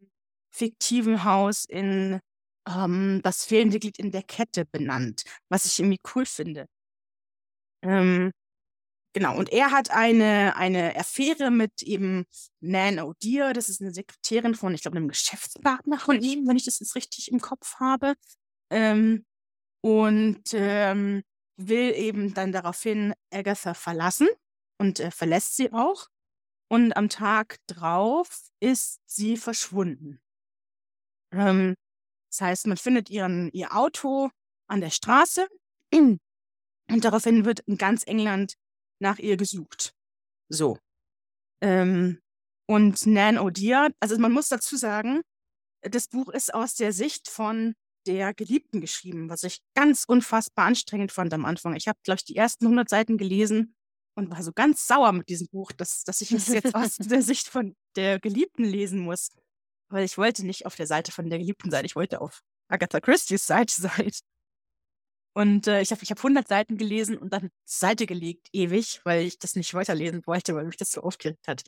fiktiven 0.51 1.25
Haus 1.25 1.65
in 1.65 2.21
ähm, 2.69 3.21
das 3.23 3.47
fehlende 3.47 3.79
Glied 3.81 3.99
in 3.99 4.13
der 4.13 4.23
Kette 4.23 4.67
benannt, 4.67 5.25
was 5.49 5.65
ich 5.65 5.79
irgendwie 5.79 6.01
cool 6.15 6.27
finde. 6.27 6.67
Ähm, 7.83 8.31
genau, 9.15 9.39
und 9.39 9.51
er 9.53 9.71
hat 9.71 9.91
eine, 9.91 10.57
eine 10.57 10.97
Affäre 10.97 11.51
mit 11.51 11.83
eben 11.83 12.27
Nan 12.61 13.01
O'Dear, 13.01 13.55
das 13.55 13.71
ist 13.71 13.81
eine 13.81 13.93
Sekretärin 13.95 14.55
von, 14.55 14.75
ich 14.75 14.83
glaube, 14.83 14.99
einem 14.99 15.09
Geschäftspartner 15.09 15.99
von 15.99 16.21
ihm, 16.21 16.47
wenn 16.47 16.57
ich 16.57 16.67
das 16.67 16.81
jetzt 16.81 16.95
richtig 16.95 17.33
im 17.33 17.41
Kopf 17.41 17.77
habe. 17.81 18.15
Ähm, 18.71 19.25
und 19.83 20.43
ähm, 20.53 21.23
will 21.57 21.95
eben 21.95 22.35
dann 22.35 22.53
daraufhin 22.53 23.15
Agatha 23.33 23.75
verlassen 23.75 24.29
und 24.79 25.01
äh, 25.01 25.11
verlässt 25.11 25.57
sie 25.57 25.73
auch. 25.73 26.09
Und 26.75 26.97
am 26.97 27.09
Tag 27.09 27.59
drauf 27.69 28.51
ist 28.59 28.99
sie 29.07 29.37
verschwunden. 29.37 30.21
Ähm, 31.31 31.77
das 32.33 32.41
heißt, 32.41 32.67
man 32.67 32.77
findet 32.77 33.11
ihren, 33.11 33.49
ihr 33.53 33.77
Auto 33.77 34.31
an 34.67 34.81
der 34.81 34.91
Straße 34.91 35.47
und 35.95 36.19
daraufhin 36.89 37.45
wird 37.45 37.61
in 37.61 37.79
ganz 37.79 38.03
England 38.09 38.55
nach 39.01 39.21
ihr 39.21 39.37
gesucht. 39.37 39.95
So. 40.49 40.77
Ähm, 41.63 42.21
und 42.67 43.07
Nan 43.07 43.39
O'Dear, 43.39 43.95
also 44.01 44.19
man 44.19 44.33
muss 44.33 44.49
dazu 44.49 44.77
sagen, 44.77 45.21
das 45.83 46.09
Buch 46.09 46.29
ist 46.29 46.53
aus 46.53 46.75
der 46.75 46.93
Sicht 46.93 47.29
von 47.29 47.77
der 48.09 48.35
Geliebten 48.35 48.81
geschrieben, 48.81 49.31
was 49.31 49.45
ich 49.45 49.61
ganz 49.77 50.07
unfassbar 50.09 50.65
anstrengend 50.67 51.13
fand 51.13 51.33
am 51.35 51.45
Anfang. 51.45 51.77
Ich 51.77 51.87
habe, 51.87 52.01
glaube 52.03 52.19
ich, 52.19 52.25
die 52.25 52.35
ersten 52.35 52.65
100 52.65 52.89
Seiten 52.89 53.17
gelesen 53.17 53.74
und 54.15 54.31
war 54.31 54.43
so 54.43 54.53
ganz 54.53 54.87
sauer 54.87 55.13
mit 55.13 55.29
diesem 55.29 55.49
Buch, 55.49 55.73
dass, 55.73 56.05
dass 56.05 56.21
ich 56.21 56.33
es 56.33 56.49
jetzt 56.49 56.75
aus 56.75 56.97
der 56.97 57.23
Sicht 57.23 57.49
von 57.49 57.77
der 57.97 58.21
Geliebten 58.21 58.65
lesen 58.65 59.01
muss. 59.01 59.31
Weil 59.89 60.05
ich 60.05 60.17
wollte 60.19 60.47
nicht 60.47 60.67
auf 60.67 60.77
der 60.77 60.87
Seite 60.87 61.13
von 61.13 61.29
der 61.29 61.39
Geliebten 61.39 61.71
sein, 61.71 61.85
ich 61.85 61.97
wollte 61.97 62.21
auf 62.21 62.43
Agatha 62.69 63.01
Christie's 63.01 63.47
Seite 63.47 63.75
sein. 63.81 64.11
Und 65.37 65.67
äh, 65.67 65.81
ich 65.81 65.91
habe 65.91 66.03
ich 66.03 66.11
hab 66.11 66.19
100 66.19 66.47
Seiten 66.47 66.79
gelesen 66.79 67.19
und 67.19 67.33
dann 67.33 67.51
Seite 67.65 68.07
gelegt, 68.07 68.49
ewig, 68.53 69.01
weil 69.05 69.27
ich 69.27 69.39
das 69.39 69.57
nicht 69.57 69.75
weiterlesen 69.75 70.23
wollte, 70.27 70.55
weil 70.55 70.65
mich 70.65 70.77
das 70.77 70.93
so 70.93 71.03
aufgeregt 71.03 71.49
hat. 71.49 71.63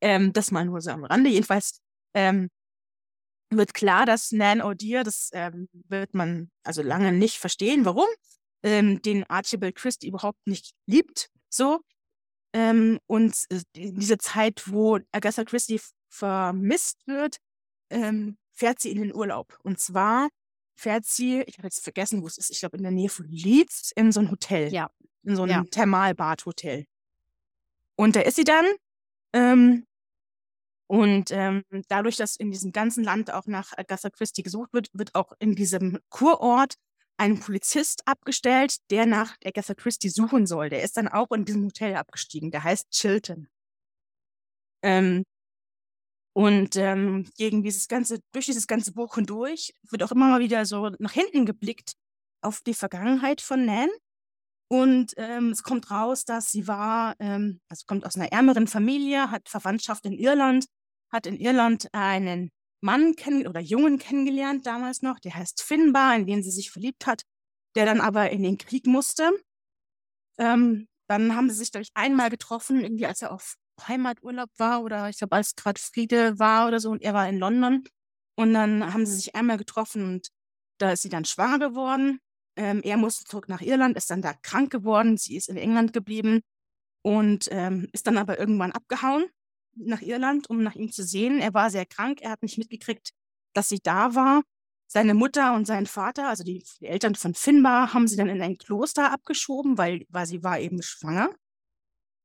Ähm, 0.00 0.32
das 0.32 0.52
mal 0.52 0.64
nur 0.64 0.80
so 0.80 0.90
am 0.90 1.04
Rande. 1.04 1.28
Jedenfalls 1.28 1.80
ähm, 2.14 2.48
wird 3.50 3.74
klar, 3.74 4.06
dass 4.06 4.30
Nan 4.30 4.62
O'Dear, 4.62 5.02
das 5.02 5.30
ähm, 5.32 5.68
wird 5.72 6.14
man 6.14 6.50
also 6.62 6.82
lange 6.82 7.10
nicht 7.10 7.38
verstehen, 7.38 7.84
warum, 7.84 8.06
ähm, 8.62 9.02
den 9.02 9.24
Archibald 9.28 9.74
Christie 9.74 10.08
überhaupt 10.08 10.46
nicht 10.46 10.74
liebt. 10.86 11.30
So. 11.48 11.80
Ähm, 12.52 12.98
und 13.06 13.36
äh, 13.50 13.60
in 13.74 13.98
dieser 13.98 14.18
Zeit, 14.18 14.64
wo 14.66 14.98
Agatha 15.12 15.44
Christie 15.44 15.80
vermisst 16.08 17.06
wird, 17.06 17.38
ähm, 17.90 18.38
fährt 18.52 18.80
sie 18.80 18.90
in 18.90 19.00
den 19.00 19.14
Urlaub. 19.14 19.58
Und 19.62 19.78
zwar 19.80 20.28
fährt 20.74 21.04
sie, 21.04 21.42
ich 21.42 21.58
habe 21.58 21.66
jetzt 21.66 21.82
vergessen, 21.82 22.22
wo 22.22 22.26
es 22.26 22.38
ist, 22.38 22.50
ich 22.50 22.60
glaube 22.60 22.76
in 22.76 22.82
der 22.82 22.92
Nähe 22.92 23.08
von 23.08 23.26
Leeds, 23.28 23.92
in 23.96 24.12
so 24.12 24.20
ein 24.20 24.30
Hotel. 24.30 24.72
Ja. 24.72 24.90
In 25.24 25.36
so 25.36 25.42
ein 25.42 25.50
Ja. 25.50 25.64
Thermalbad-Hotel. 25.64 26.86
Und 27.96 28.16
da 28.16 28.20
ist 28.20 28.36
sie 28.36 28.44
dann. 28.44 28.64
Ähm, 29.32 29.86
und 30.86 31.30
ähm, 31.32 31.64
dadurch, 31.88 32.16
dass 32.16 32.36
in 32.36 32.50
diesem 32.50 32.72
ganzen 32.72 33.04
Land 33.04 33.30
auch 33.30 33.46
nach 33.46 33.76
Agatha 33.76 34.08
Christie 34.08 34.42
gesucht 34.42 34.72
wird, 34.72 34.88
wird 34.94 35.14
auch 35.14 35.32
in 35.38 35.54
diesem 35.54 35.98
Kurort 36.08 36.76
ein 37.18 37.40
Polizist 37.40 38.06
abgestellt, 38.06 38.76
der 38.90 39.06
nach 39.06 39.36
Agatha 39.44 39.74
Christie 39.74 40.08
suchen 40.08 40.46
soll. 40.46 40.70
Der 40.70 40.82
ist 40.82 40.96
dann 40.96 41.08
auch 41.08 41.30
in 41.32 41.44
diesem 41.44 41.64
Hotel 41.64 41.96
abgestiegen. 41.96 42.50
Der 42.50 42.64
heißt 42.64 42.90
Chilton. 42.90 43.48
Ähm, 44.82 45.24
und 46.34 46.76
ähm, 46.76 47.28
gegen 47.36 47.64
dieses 47.64 47.88
ganze, 47.88 48.20
durch 48.32 48.46
dieses 48.46 48.68
ganze 48.68 48.92
Buch 48.92 49.16
hindurch 49.16 49.74
wird 49.90 50.04
auch 50.04 50.12
immer 50.12 50.28
mal 50.28 50.40
wieder 50.40 50.64
so 50.64 50.90
nach 51.00 51.12
hinten 51.12 51.46
geblickt 51.46 51.94
auf 52.42 52.60
die 52.60 52.74
Vergangenheit 52.74 53.40
von 53.40 53.64
Nan. 53.64 53.88
Und 54.70 55.14
ähm, 55.16 55.50
es 55.50 55.62
kommt 55.62 55.90
raus, 55.90 56.24
dass 56.24 56.52
sie 56.52 56.68
war, 56.68 57.16
ähm, 57.18 57.60
also 57.68 57.84
kommt 57.86 58.04
aus 58.06 58.16
einer 58.16 58.30
ärmeren 58.30 58.68
Familie, 58.68 59.30
hat 59.30 59.48
Verwandtschaft 59.48 60.04
in 60.06 60.12
Irland, 60.12 60.66
hat 61.10 61.26
in 61.26 61.40
Irland 61.40 61.88
einen 61.92 62.50
Mann 62.80 63.16
kennen 63.16 63.46
oder 63.46 63.60
Jungen 63.60 63.98
kennengelernt 63.98 64.66
damals 64.66 65.02
noch, 65.02 65.18
der 65.18 65.34
heißt 65.34 65.62
Finbar, 65.62 66.16
in 66.16 66.26
den 66.26 66.42
sie 66.42 66.50
sich 66.50 66.70
verliebt 66.70 67.06
hat, 67.06 67.22
der 67.74 67.86
dann 67.86 68.00
aber 68.00 68.30
in 68.30 68.42
den 68.42 68.58
Krieg 68.58 68.86
musste. 68.86 69.30
Ähm, 70.38 70.86
dann 71.08 71.34
haben 71.34 71.48
sie 71.50 71.56
sich, 71.56 71.72
glaube 71.72 71.82
ich, 71.82 71.90
einmal 71.94 72.30
getroffen, 72.30 72.80
irgendwie 72.80 73.06
als 73.06 73.22
er 73.22 73.32
auf 73.32 73.56
Heimaturlaub 73.86 74.50
war 74.58 74.82
oder 74.82 75.08
ich 75.08 75.18
glaube, 75.18 75.36
als 75.36 75.54
gerade 75.54 75.80
Friede 75.80 76.38
war 76.38 76.68
oder 76.68 76.80
so 76.80 76.90
und 76.90 77.02
er 77.02 77.14
war 77.14 77.28
in 77.28 77.38
London. 77.38 77.84
Und 78.36 78.54
dann 78.54 78.92
haben 78.92 79.06
sie 79.06 79.16
sich 79.16 79.34
einmal 79.34 79.58
getroffen 79.58 80.04
und 80.04 80.28
da 80.78 80.92
ist 80.92 81.02
sie 81.02 81.08
dann 81.08 81.24
schwanger 81.24 81.58
geworden. 81.58 82.20
Ähm, 82.56 82.82
er 82.84 82.96
musste 82.96 83.24
zurück 83.24 83.48
nach 83.48 83.60
Irland, 83.62 83.96
ist 83.96 84.10
dann 84.10 84.22
da 84.22 84.34
krank 84.34 84.70
geworden. 84.70 85.16
Sie 85.16 85.36
ist 85.36 85.48
in 85.48 85.56
England 85.56 85.92
geblieben 85.92 86.40
und 87.02 87.48
ähm, 87.50 87.88
ist 87.92 88.06
dann 88.06 88.18
aber 88.18 88.38
irgendwann 88.38 88.72
abgehauen 88.72 89.26
nach 89.78 90.02
Irland, 90.02 90.48
um 90.50 90.62
nach 90.62 90.74
ihm 90.74 90.92
zu 90.92 91.02
sehen. 91.04 91.40
Er 91.40 91.54
war 91.54 91.70
sehr 91.70 91.86
krank, 91.86 92.20
er 92.22 92.30
hat 92.30 92.42
nicht 92.42 92.58
mitgekriegt, 92.58 93.10
dass 93.54 93.68
sie 93.68 93.80
da 93.82 94.14
war. 94.14 94.42
Seine 94.86 95.14
Mutter 95.14 95.54
und 95.54 95.66
sein 95.66 95.86
Vater, 95.86 96.28
also 96.28 96.44
die, 96.44 96.64
die 96.80 96.86
Eltern 96.86 97.14
von 97.14 97.34
Finbar, 97.34 97.92
haben 97.92 98.08
sie 98.08 98.16
dann 98.16 98.28
in 98.28 98.40
ein 98.40 98.56
Kloster 98.56 99.12
abgeschoben, 99.12 99.76
weil, 99.76 100.06
weil 100.08 100.26
sie 100.26 100.42
war 100.42 100.58
eben 100.58 100.82
schwanger. 100.82 101.30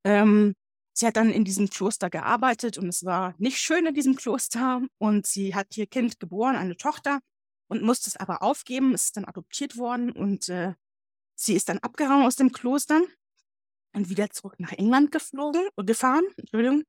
Ähm, 0.05 0.53
sie 0.93 1.07
hat 1.07 1.17
dann 1.17 1.29
in 1.29 1.43
diesem 1.43 1.69
Kloster 1.69 2.09
gearbeitet 2.09 2.77
und 2.77 2.87
es 2.87 3.03
war 3.03 3.35
nicht 3.37 3.57
schön 3.57 3.85
in 3.85 3.93
diesem 3.93 4.15
Kloster. 4.15 4.81
Und 4.97 5.27
sie 5.27 5.55
hat 5.55 5.75
ihr 5.77 5.87
Kind 5.87 6.19
geboren, 6.19 6.55
eine 6.55 6.77
Tochter, 6.77 7.19
und 7.67 7.81
musste 7.81 8.09
es 8.09 8.17
aber 8.17 8.41
aufgeben. 8.43 8.93
Es 8.93 9.05
ist 9.05 9.17
dann 9.17 9.25
adoptiert 9.25 9.77
worden 9.77 10.11
und 10.11 10.47
äh, 10.49 10.73
sie 11.35 11.55
ist 11.55 11.69
dann 11.69 11.79
abgehauen 11.79 12.23
aus 12.23 12.35
dem 12.35 12.51
Kloster 12.51 13.01
und 13.93 14.09
wieder 14.09 14.29
zurück 14.29 14.59
nach 14.59 14.71
England 14.71 15.11
geflogen, 15.11 15.67
gefahren, 15.77 16.23
Entschuldigung, 16.37 16.83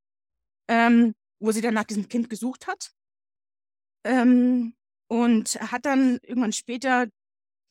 ähm, 0.69 1.15
wo 1.41 1.53
sie 1.53 1.61
dann 1.61 1.75
nach 1.75 1.85
diesem 1.85 2.09
Kind 2.09 2.31
gesucht 2.31 2.67
hat. 2.67 2.93
Ähm, 4.05 4.75
und 5.09 5.55
hat 5.61 5.85
dann 5.85 6.19
irgendwann 6.23 6.53
später 6.53 7.09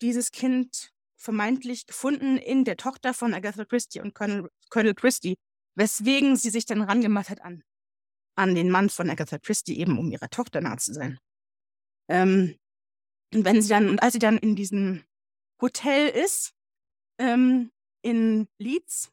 dieses 0.02 0.32
Kind 0.32 0.92
vermeintlich 1.18 1.88
gefunden 1.88 2.38
in 2.38 2.66
der 2.66 2.78
Tochter 2.78 3.14
von 3.14 3.34
Agatha 3.34 3.66
Christie 3.66 4.02
und 4.02 4.14
Colonel, 4.14 4.50
Colonel 4.70 4.94
Christie, 4.94 5.36
weswegen 5.76 6.36
sie 6.36 6.50
sich 6.50 6.66
dann 6.66 6.82
rangemacht 6.82 7.30
hat 7.30 7.42
an, 7.42 7.64
an 8.36 8.56
den 8.56 8.70
Mann 8.70 8.90
von 8.90 9.10
Agatha 9.10 9.40
Christie, 9.40 9.80
eben 9.80 9.98
um 9.98 10.12
ihrer 10.12 10.30
Tochter 10.30 10.62
nah 10.62 10.78
zu 10.78 10.94
sein. 10.94 11.20
Ähm, 12.10 12.58
und 13.34 13.46
wenn 13.46 13.62
sie 13.62 13.70
dann, 13.70 13.90
und 13.90 14.04
als 14.04 14.14
sie 14.14 14.20
dann 14.20 14.38
in 14.38 14.56
diesem 14.56 15.04
Hotel 15.62 16.10
ist, 16.10 16.54
ähm, 17.18 17.72
in 18.02 18.48
Leeds, 18.60 19.13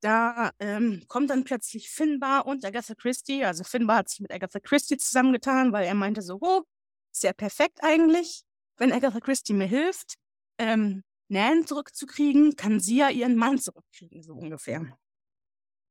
da 0.00 0.50
ähm, 0.58 1.04
kommt 1.08 1.30
dann 1.30 1.44
plötzlich 1.44 1.90
Finbar 1.90 2.46
und 2.46 2.64
Agatha 2.64 2.94
Christie. 2.94 3.44
Also 3.44 3.64
Finbar 3.64 3.98
hat 3.98 4.08
sich 4.08 4.20
mit 4.20 4.32
Agatha 4.32 4.60
Christie 4.60 4.96
zusammengetan, 4.96 5.72
weil 5.72 5.86
er 5.86 5.94
meinte 5.94 6.22
so, 6.22 6.38
oh, 6.40 6.62
ist 7.12 7.22
ja 7.22 7.32
perfekt 7.32 7.80
eigentlich, 7.82 8.42
wenn 8.76 8.92
Agatha 8.92 9.20
Christie 9.20 9.52
mir 9.52 9.66
hilft, 9.66 10.14
ähm, 10.58 11.02
Nan 11.28 11.66
zurückzukriegen, 11.66 12.56
kann 12.56 12.80
sie 12.80 12.96
ja 12.96 13.08
ihren 13.08 13.36
Mann 13.36 13.58
zurückkriegen, 13.58 14.22
so 14.22 14.34
ungefähr. 14.34 14.98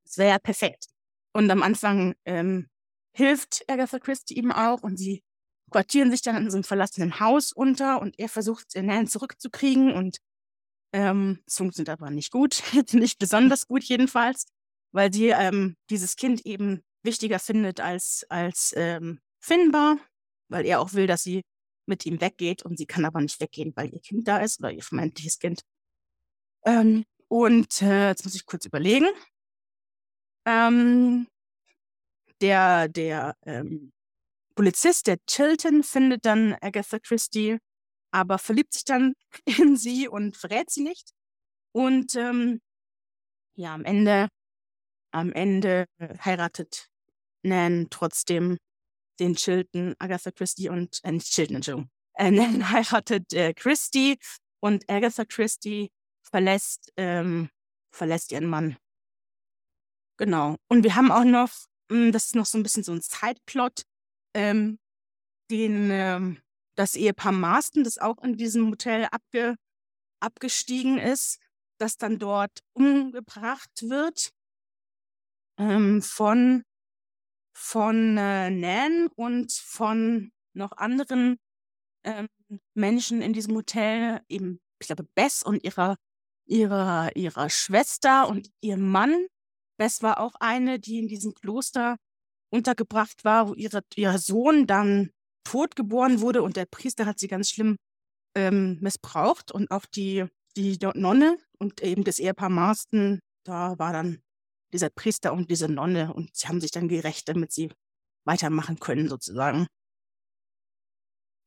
Das 0.05 0.17
wäre 0.17 0.31
ja 0.31 0.39
perfekt. 0.39 0.87
Und 1.33 1.49
am 1.51 1.63
Anfang 1.63 2.15
ähm, 2.25 2.67
hilft 3.15 3.63
Agatha 3.67 3.99
Christie 3.99 4.35
ihm 4.35 4.51
auch 4.51 4.81
und 4.81 4.97
sie 4.97 5.23
quartieren 5.71 6.11
sich 6.11 6.21
dann 6.21 6.35
in 6.35 6.49
so 6.49 6.57
einem 6.57 6.63
verlassenen 6.63 7.19
Haus 7.19 7.51
unter 7.51 8.01
und 8.01 8.17
er 8.19 8.27
versucht, 8.27 8.75
Nan 8.75 9.07
zurückzukriegen 9.07 9.93
und 9.93 10.17
ähm, 10.93 11.41
es 11.45 11.57
funktioniert 11.57 11.89
aber 11.89 12.09
nicht 12.09 12.31
gut, 12.31 12.63
nicht 12.93 13.19
besonders 13.19 13.67
gut 13.67 13.83
jedenfalls, 13.83 14.45
weil 14.91 15.13
sie 15.13 15.29
ähm, 15.29 15.75
dieses 15.89 16.15
Kind 16.15 16.45
eben 16.45 16.81
wichtiger 17.03 17.39
findet 17.39 17.79
als, 17.79 18.25
als 18.29 18.73
ähm, 18.75 19.19
Finbar, 19.39 19.97
weil 20.49 20.65
er 20.65 20.81
auch 20.81 20.93
will, 20.93 21.07
dass 21.07 21.23
sie 21.23 21.43
mit 21.85 22.05
ihm 22.05 22.21
weggeht 22.21 22.63
und 22.63 22.77
sie 22.77 22.85
kann 22.85 23.05
aber 23.05 23.21
nicht 23.21 23.39
weggehen, 23.39 23.73
weil 23.75 23.93
ihr 23.93 24.01
Kind 24.01 24.27
da 24.27 24.39
ist 24.39 24.59
oder 24.59 24.71
ihr 24.71 24.83
vermeintliches 24.83 25.39
Kind. 25.39 25.61
Ähm, 26.65 27.05
und 27.27 27.81
äh, 27.81 28.09
jetzt 28.09 28.25
muss 28.25 28.35
ich 28.35 28.45
kurz 28.45 28.65
überlegen. 28.65 29.07
Ähm, 30.45 31.27
der 32.41 32.87
der 32.87 33.35
ähm, 33.45 33.91
Polizist, 34.55 35.07
der 35.07 35.17
Chilton, 35.25 35.83
findet 35.83 36.25
dann 36.25 36.55
Agatha 36.61 36.99
Christie, 36.99 37.59
aber 38.11 38.37
verliebt 38.37 38.73
sich 38.73 38.85
dann 38.85 39.13
in 39.45 39.75
sie 39.75 40.07
und 40.07 40.37
verrät 40.37 40.69
sie 40.69 40.83
nicht. 40.83 41.11
Und 41.71 42.15
ähm, 42.15 42.61
ja, 43.55 43.73
am 43.73 43.85
Ende, 43.85 44.29
am 45.11 45.31
Ende 45.31 45.85
heiratet 46.23 46.89
Nan 47.43 47.87
trotzdem 47.89 48.57
den 49.19 49.35
Chilton, 49.35 49.95
Agatha 49.99 50.31
Christie 50.31 50.69
und, 50.69 50.99
äh, 51.03 51.11
nicht 51.11 51.31
Chilton, 51.31 51.57
Entschuldigung, 51.57 51.89
äh, 52.13 52.31
Nan 52.31 52.69
heiratet 52.71 53.33
äh, 53.33 53.53
Christie 53.53 54.17
und 54.61 54.89
Agatha 54.89 55.25
Christie 55.25 55.91
verlässt, 56.23 56.91
ähm, 56.97 57.49
verlässt 57.91 58.31
ihren 58.31 58.47
Mann. 58.47 58.77
Genau. 60.17 60.57
Und 60.67 60.83
wir 60.83 60.95
haben 60.95 61.11
auch 61.11 61.23
noch, 61.23 61.49
mh, 61.89 62.11
das 62.11 62.25
ist 62.25 62.35
noch 62.35 62.45
so 62.45 62.57
ein 62.57 62.63
bisschen 62.63 62.83
so 62.83 62.91
ein 62.91 63.01
Zeitplot, 63.01 63.83
ähm, 64.33 64.79
den, 65.49 65.89
ähm, 65.91 66.41
das 66.79 66.95
Ehepaar 66.95 67.33
Marston, 67.33 67.83
das 67.83 67.97
auch 67.97 68.23
in 68.23 68.37
diesem 68.37 68.69
Hotel 68.69 69.05
abge, 69.11 69.57
abgestiegen 70.21 70.97
ist, 70.97 71.39
das 71.77 71.97
dann 71.97 72.19
dort 72.19 72.61
umgebracht 72.71 73.81
wird 73.81 74.31
ähm, 75.57 76.01
von, 76.01 76.63
von 77.53 78.17
äh, 78.17 78.49
Nan 78.49 79.07
und 79.15 79.51
von 79.51 80.31
noch 80.53 80.71
anderen 80.71 81.37
ähm, 82.05 82.29
Menschen 82.75 83.21
in 83.21 83.33
diesem 83.33 83.55
Hotel, 83.55 84.21
eben, 84.29 84.61
ich 84.79 84.87
glaube, 84.87 85.05
Bess 85.15 85.43
und 85.43 85.61
ihrer, 85.65 85.97
ihrer, 86.45 87.13
ihrer 87.13 87.49
Schwester 87.49 88.29
und 88.29 88.49
ihrem 88.61 88.89
Mann. 88.89 89.27
Bess 89.77 90.01
war 90.01 90.21
auch 90.21 90.35
eine, 90.39 90.79
die 90.79 90.99
in 90.99 91.09
diesem 91.09 91.33
Kloster 91.33 91.97
untergebracht 92.49 93.25
war, 93.25 93.49
wo 93.49 93.53
ihre, 93.53 93.83
ihr 93.95 94.17
Sohn 94.17 94.65
dann 94.65 95.11
tot 95.49 95.75
geboren 95.75 96.21
wurde 96.21 96.43
und 96.43 96.57
der 96.57 96.65
Priester 96.67 97.07
hat 97.07 97.17
sie 97.17 97.27
ganz 97.27 97.49
schlimm 97.49 97.77
ähm, 98.35 98.77
missbraucht 98.81 99.51
und 99.51 99.71
auch 99.71 99.87
die, 99.87 100.25
die 100.55 100.77
Nonne 100.93 101.37
und 101.57 101.81
eben 101.81 102.03
das 102.03 102.19
Ehepaar 102.19 102.49
Marston, 102.49 103.19
da 103.43 103.79
war 103.79 103.91
dann 103.91 104.21
dieser 104.71 104.91
Priester 104.91 105.33
und 105.33 105.49
diese 105.49 105.67
Nonne 105.67 106.13
und 106.13 106.35
sie 106.35 106.47
haben 106.47 106.61
sich 106.61 106.69
dann 106.69 106.87
gerecht, 106.87 107.27
damit 107.29 107.51
sie 107.51 107.71
weitermachen 108.25 108.79
können, 108.79 109.09
sozusagen. 109.09 109.65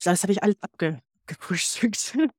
Das 0.02 0.24
habe 0.24 0.32
ich 0.32 0.42
alles 0.42 0.56
abgefrühstückt. 0.60 2.18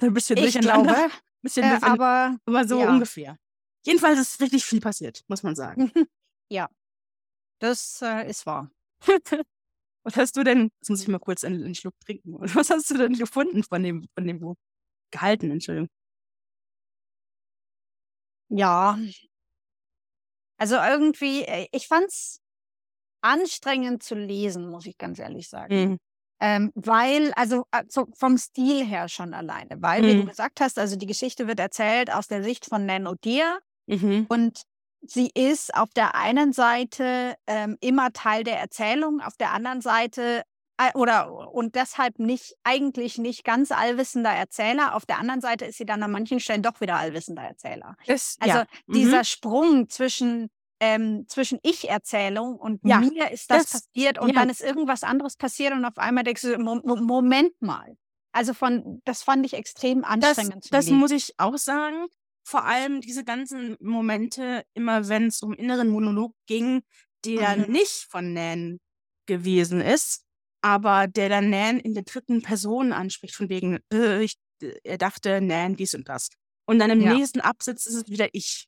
Ein 0.00 0.12
bisschen 0.12 0.36
Ich 0.38 0.54
durcheinander. 0.54 0.94
glaube, 0.94 1.12
bisschen 1.42 1.62
äh, 1.62 1.78
aber 1.80 2.36
aber 2.44 2.66
so 2.66 2.80
ja. 2.80 2.90
ungefähr. 2.90 3.36
Jedenfalls 3.86 4.18
ist 4.18 4.40
richtig 4.40 4.64
viel 4.64 4.80
passiert, 4.80 5.22
muss 5.28 5.44
man 5.44 5.54
sagen. 5.54 5.92
ja, 6.50 6.68
das 7.60 8.02
äh, 8.02 8.28
ist 8.28 8.46
wahr. 8.46 8.72
Was 10.04 10.16
hast 10.16 10.36
du 10.36 10.44
denn, 10.44 10.70
jetzt 10.80 10.90
muss 10.90 11.02
ich 11.02 11.08
mal 11.08 11.18
kurz 11.18 11.44
einen, 11.44 11.64
einen 11.64 11.74
Schluck 11.74 11.94
trinken, 12.00 12.34
was 12.54 12.70
hast 12.70 12.90
du 12.90 12.98
denn 12.98 13.14
gefunden 13.14 13.62
von 13.62 13.82
dem, 13.82 14.06
von 14.14 14.26
dem 14.26 14.40
Buch? 14.40 14.56
Gehalten, 15.12 15.50
Entschuldigung. 15.50 15.88
Ja. 18.50 18.96
Also 20.60 20.76
irgendwie, 20.76 21.42
äh, 21.44 21.66
ich 21.72 21.86
fand's 21.88 22.40
anstrengend 23.22 24.02
zu 24.02 24.14
lesen, 24.16 24.68
muss 24.70 24.86
ich 24.86 24.98
ganz 24.98 25.18
ehrlich 25.18 25.48
sagen. 25.48 25.74
Mhm. 25.74 25.98
Ähm, 26.40 26.72
weil, 26.74 27.32
also, 27.34 27.64
also 27.72 28.06
vom 28.16 28.38
Stil 28.38 28.84
her 28.86 29.08
schon 29.08 29.34
alleine, 29.34 29.82
weil, 29.82 30.06
wie 30.06 30.14
du 30.16 30.24
Mhm. 30.24 30.26
gesagt 30.26 30.60
hast, 30.60 30.78
also 30.78 30.96
die 30.96 31.06
Geschichte 31.06 31.48
wird 31.48 31.60
erzählt 31.60 32.12
aus 32.12 32.28
der 32.28 32.42
Sicht 32.44 32.66
von 32.66 32.86
Nan 32.86 33.06
O'Dear 33.08 33.58
Mhm. 33.88 34.26
und 34.28 34.62
sie 35.06 35.30
ist 35.34 35.74
auf 35.74 35.90
der 35.94 36.14
einen 36.14 36.52
Seite 36.52 37.34
ähm, 37.46 37.76
immer 37.80 38.12
Teil 38.12 38.44
der 38.44 38.58
Erzählung, 38.58 39.20
auf 39.20 39.36
der 39.36 39.52
anderen 39.52 39.80
Seite 39.80 40.42
äh, 40.78 40.90
oder 40.94 41.52
und 41.52 41.74
deshalb 41.76 42.18
nicht 42.18 42.54
eigentlich 42.64 43.18
nicht 43.18 43.44
ganz 43.44 43.70
allwissender 43.72 44.30
Erzähler. 44.30 44.94
Auf 44.94 45.06
der 45.06 45.18
anderen 45.18 45.40
Seite 45.40 45.64
ist 45.66 45.78
sie 45.78 45.86
dann 45.86 46.02
an 46.02 46.10
manchen 46.10 46.40
Stellen 46.40 46.62
doch 46.62 46.80
wieder 46.80 46.96
allwissender 46.96 47.42
Erzähler. 47.42 47.96
Das, 48.06 48.36
Also 48.40 48.58
ja. 48.58 48.66
Mhm. 48.86 48.92
dieser 48.94 49.24
Sprung 49.24 49.88
zwischen 49.88 50.50
ähm, 50.80 51.24
zwischen 51.28 51.60
Ich-Erzählung 51.62 52.56
und 52.56 52.80
Ja, 52.84 52.98
mir 52.98 53.30
ist 53.30 53.50
das, 53.50 53.64
das- 53.70 53.72
passiert 53.82 54.18
und 54.18 54.30
ja. 54.30 54.34
dann 54.40 54.50
ist 54.50 54.60
irgendwas 54.60 55.02
anderes 55.04 55.36
passiert 55.36 55.72
und 55.72 55.84
auf 55.84 55.96
einmal 55.98 56.24
denkst 56.24 56.42
du, 56.42 56.58
Mo 56.58 56.80
Mo 56.84 56.96
Moment 56.96 57.52
mal. 57.62 57.96
Also 58.32 58.52
von, 58.52 59.00
das 59.04 59.22
fand 59.22 59.46
ich 59.46 59.54
extrem 59.54 60.02
Das, 60.02 60.10
anstrengend 60.10 60.64
zu 60.64 60.70
das 60.70 60.86
lesen. 60.86 60.98
muss 60.98 61.12
ich 61.12 61.34
auch 61.38 61.56
sagen. 61.56 62.06
Vor 62.46 62.64
allem 62.64 63.00
diese 63.00 63.24
ganzen 63.24 63.76
Momente, 63.80 64.64
immer 64.74 65.08
wenn 65.08 65.26
es 65.28 65.42
um 65.42 65.54
inneren 65.54 65.88
Monolog 65.88 66.34
ging, 66.46 66.82
der 67.24 67.56
Mhm. 67.56 67.72
nicht 67.72 68.06
von 68.10 68.32
Nan 68.34 68.78
gewesen 69.26 69.80
ist, 69.80 70.24
aber 70.62 71.06
der 71.08 71.28
dann 71.30 71.50
Nan 71.50 71.78
in 71.80 71.94
der 71.94 72.02
dritten 72.04 72.42
Person 72.42 72.92
anspricht, 72.92 73.34
von 73.34 73.48
wegen, 73.48 73.78
äh, 73.92 74.22
ich, 74.22 74.36
äh, 74.62 74.74
er 74.84 74.98
dachte, 74.98 75.40
Nan 75.40 75.76
dies 75.76 75.94
und 75.94 76.08
das. 76.08 76.28
Und 76.66 76.78
dann 76.78 76.90
im 76.90 77.00
Ja. 77.00 77.14
nächsten 77.14 77.40
Absatz 77.40 77.86
ist 77.86 77.94
es 77.94 78.08
wieder 78.08 78.28
ich. 78.32 78.66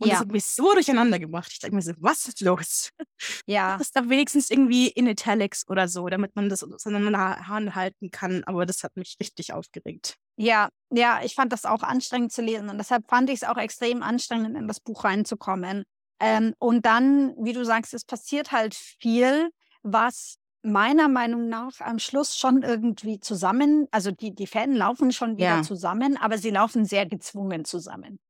Und 0.00 0.10
das 0.10 0.18
Ja. 0.18 0.20
hat 0.20 0.28
mich 0.32 0.44
so 0.46 0.72
durcheinander 0.74 1.18
gebracht. 1.20 1.50
Ich 1.52 1.60
dachte 1.60 1.74
mir 1.74 1.82
so, 1.82 1.92
was 1.98 2.26
ist 2.28 2.40
los? 2.40 2.90
Ja, 3.46 3.78
Das 3.78 3.88
ist 3.88 3.96
da 3.96 4.08
wenigstens 4.08 4.50
irgendwie 4.50 4.88
in 4.88 5.06
Italics 5.06 5.66
oder 5.68 5.88
so, 5.88 6.08
damit 6.08 6.36
man 6.36 6.48
das 6.48 6.62
auseinander 6.64 7.46
halten 7.74 8.10
kann. 8.10 8.44
Aber 8.44 8.66
das 8.66 8.82
hat 8.84 8.96
mich 8.96 9.16
richtig 9.20 9.52
aufgeregt. 9.52 10.16
Ja, 10.36 10.68
ja, 10.90 11.20
ich 11.24 11.34
fand 11.34 11.52
das 11.52 11.64
auch 11.64 11.82
anstrengend 11.82 12.32
zu 12.32 12.42
lesen 12.42 12.68
und 12.68 12.78
deshalb 12.78 13.08
fand 13.08 13.30
ich 13.30 13.36
es 13.42 13.44
auch 13.44 13.56
extrem 13.56 14.02
anstrengend, 14.02 14.56
in 14.56 14.68
das 14.68 14.80
Buch 14.80 15.04
reinzukommen. 15.04 15.84
Ähm, 16.20 16.54
und 16.58 16.86
dann, 16.86 17.34
wie 17.38 17.52
du 17.52 17.64
sagst, 17.64 17.94
es 17.94 18.04
passiert 18.04 18.52
halt 18.52 18.74
viel, 18.74 19.50
was 19.82 20.36
meiner 20.62 21.08
Meinung 21.08 21.48
nach 21.48 21.80
am 21.80 21.98
Schluss 21.98 22.36
schon 22.38 22.62
irgendwie 22.62 23.18
zusammen, 23.20 23.88
also 23.90 24.10
die, 24.12 24.34
die 24.34 24.46
Fäden 24.46 24.76
laufen 24.76 25.12
schon 25.12 25.36
wieder 25.36 25.56
Ja. 25.56 25.62
zusammen, 25.62 26.16
aber 26.16 26.38
sie 26.38 26.50
laufen 26.50 26.84
sehr 26.84 27.06
gezwungen 27.06 27.64
zusammen. 27.64 28.20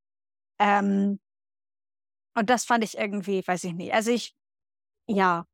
Ähm, 0.59 1.21
und 2.35 2.49
das 2.51 2.65
fand 2.65 2.85
ich 2.85 2.97
irgendwie, 2.97 3.47
weiß 3.47 3.65
ich 3.65 3.75
nicht. 3.75 3.93
Also 3.93 4.11
ich, 4.11 4.35
ja. 5.09 5.47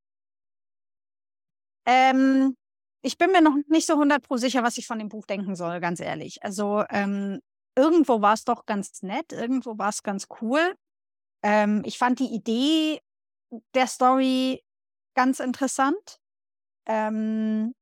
Ähm, 1.87 2.55
ich 3.03 3.19
bin 3.19 3.31
mir 3.33 3.41
noch 3.43 3.55
nicht 3.69 3.87
so 3.87 3.95
100 3.97 4.23
pro 4.27 4.37
sicher, 4.37 4.63
was 4.63 4.79
ich 4.79 4.87
von 4.87 4.99
dem 4.99 5.09
Buch 5.09 5.27
denken 5.27 5.55
soll, 5.57 5.81
ganz 5.81 6.01
ehrlich. 6.01 6.43
Also 6.43 6.85
ähm, 6.91 7.41
irgendwo 7.77 8.21
war 8.23 8.35
es 8.35 8.45
doch 8.45 8.67
ganz 8.67 9.03
nett, 9.03 9.33
irgendwo 9.33 9.79
war 9.79 9.91
es 9.91 10.03
ganz 10.03 10.27
cool. 10.41 10.75
Ähm, 11.43 11.83
ich 11.87 11.99
fand 11.99 12.21
die 12.21 12.35
Idee 12.35 13.01
der 13.75 13.87
Story 13.89 14.63
ganz 15.15 15.41
interessant. 15.41 16.19
Ähm, 16.87 17.75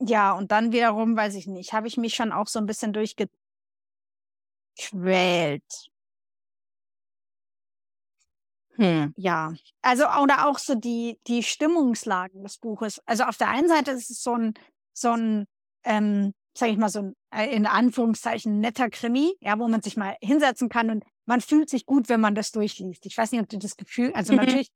ja, 0.00 0.32
und 0.32 0.50
dann 0.52 0.72
wiederum, 0.72 1.16
weiß 1.16 1.34
ich 1.36 1.46
nicht, 1.46 1.72
habe 1.72 1.86
ich 1.88 1.96
mich 1.96 2.14
schon 2.14 2.32
auch 2.32 2.48
so 2.48 2.58
ein 2.58 2.66
bisschen 2.66 2.92
durchgequält. 2.92 3.32
Hm. 8.76 9.12
Ja, 9.16 9.52
also 9.82 10.04
oder 10.22 10.48
auch 10.48 10.58
so 10.58 10.74
die, 10.74 11.18
die 11.26 11.42
Stimmungslagen 11.42 12.42
des 12.42 12.58
Buches. 12.58 13.00
Also 13.06 13.24
auf 13.24 13.36
der 13.36 13.48
einen 13.48 13.68
Seite 13.68 13.90
ist 13.90 14.10
es 14.10 14.22
so 14.22 14.34
ein, 14.34 14.54
so 14.94 15.10
ein, 15.12 15.46
ähm, 15.84 16.32
sag 16.56 16.70
ich 16.70 16.76
mal, 16.78 16.88
so 16.88 17.00
ein 17.00 17.16
äh, 17.34 17.54
in 17.54 17.66
Anführungszeichen 17.66 18.60
netter 18.60 18.88
Krimi, 18.90 19.34
ja, 19.40 19.58
wo 19.58 19.68
man 19.68 19.82
sich 19.82 19.96
mal 19.96 20.16
hinsetzen 20.22 20.68
kann 20.68 20.90
und 20.90 21.04
man 21.26 21.40
fühlt 21.40 21.68
sich 21.70 21.86
gut, 21.86 22.08
wenn 22.08 22.20
man 22.20 22.34
das 22.34 22.50
durchliest. 22.52 23.06
Ich 23.06 23.16
weiß 23.16 23.32
nicht, 23.32 23.42
ob 23.42 23.48
du 23.48 23.58
das 23.58 23.76
Gefühl, 23.76 24.12
also 24.14 24.32
Mhm. 24.32 24.38
natürlich 24.40 24.70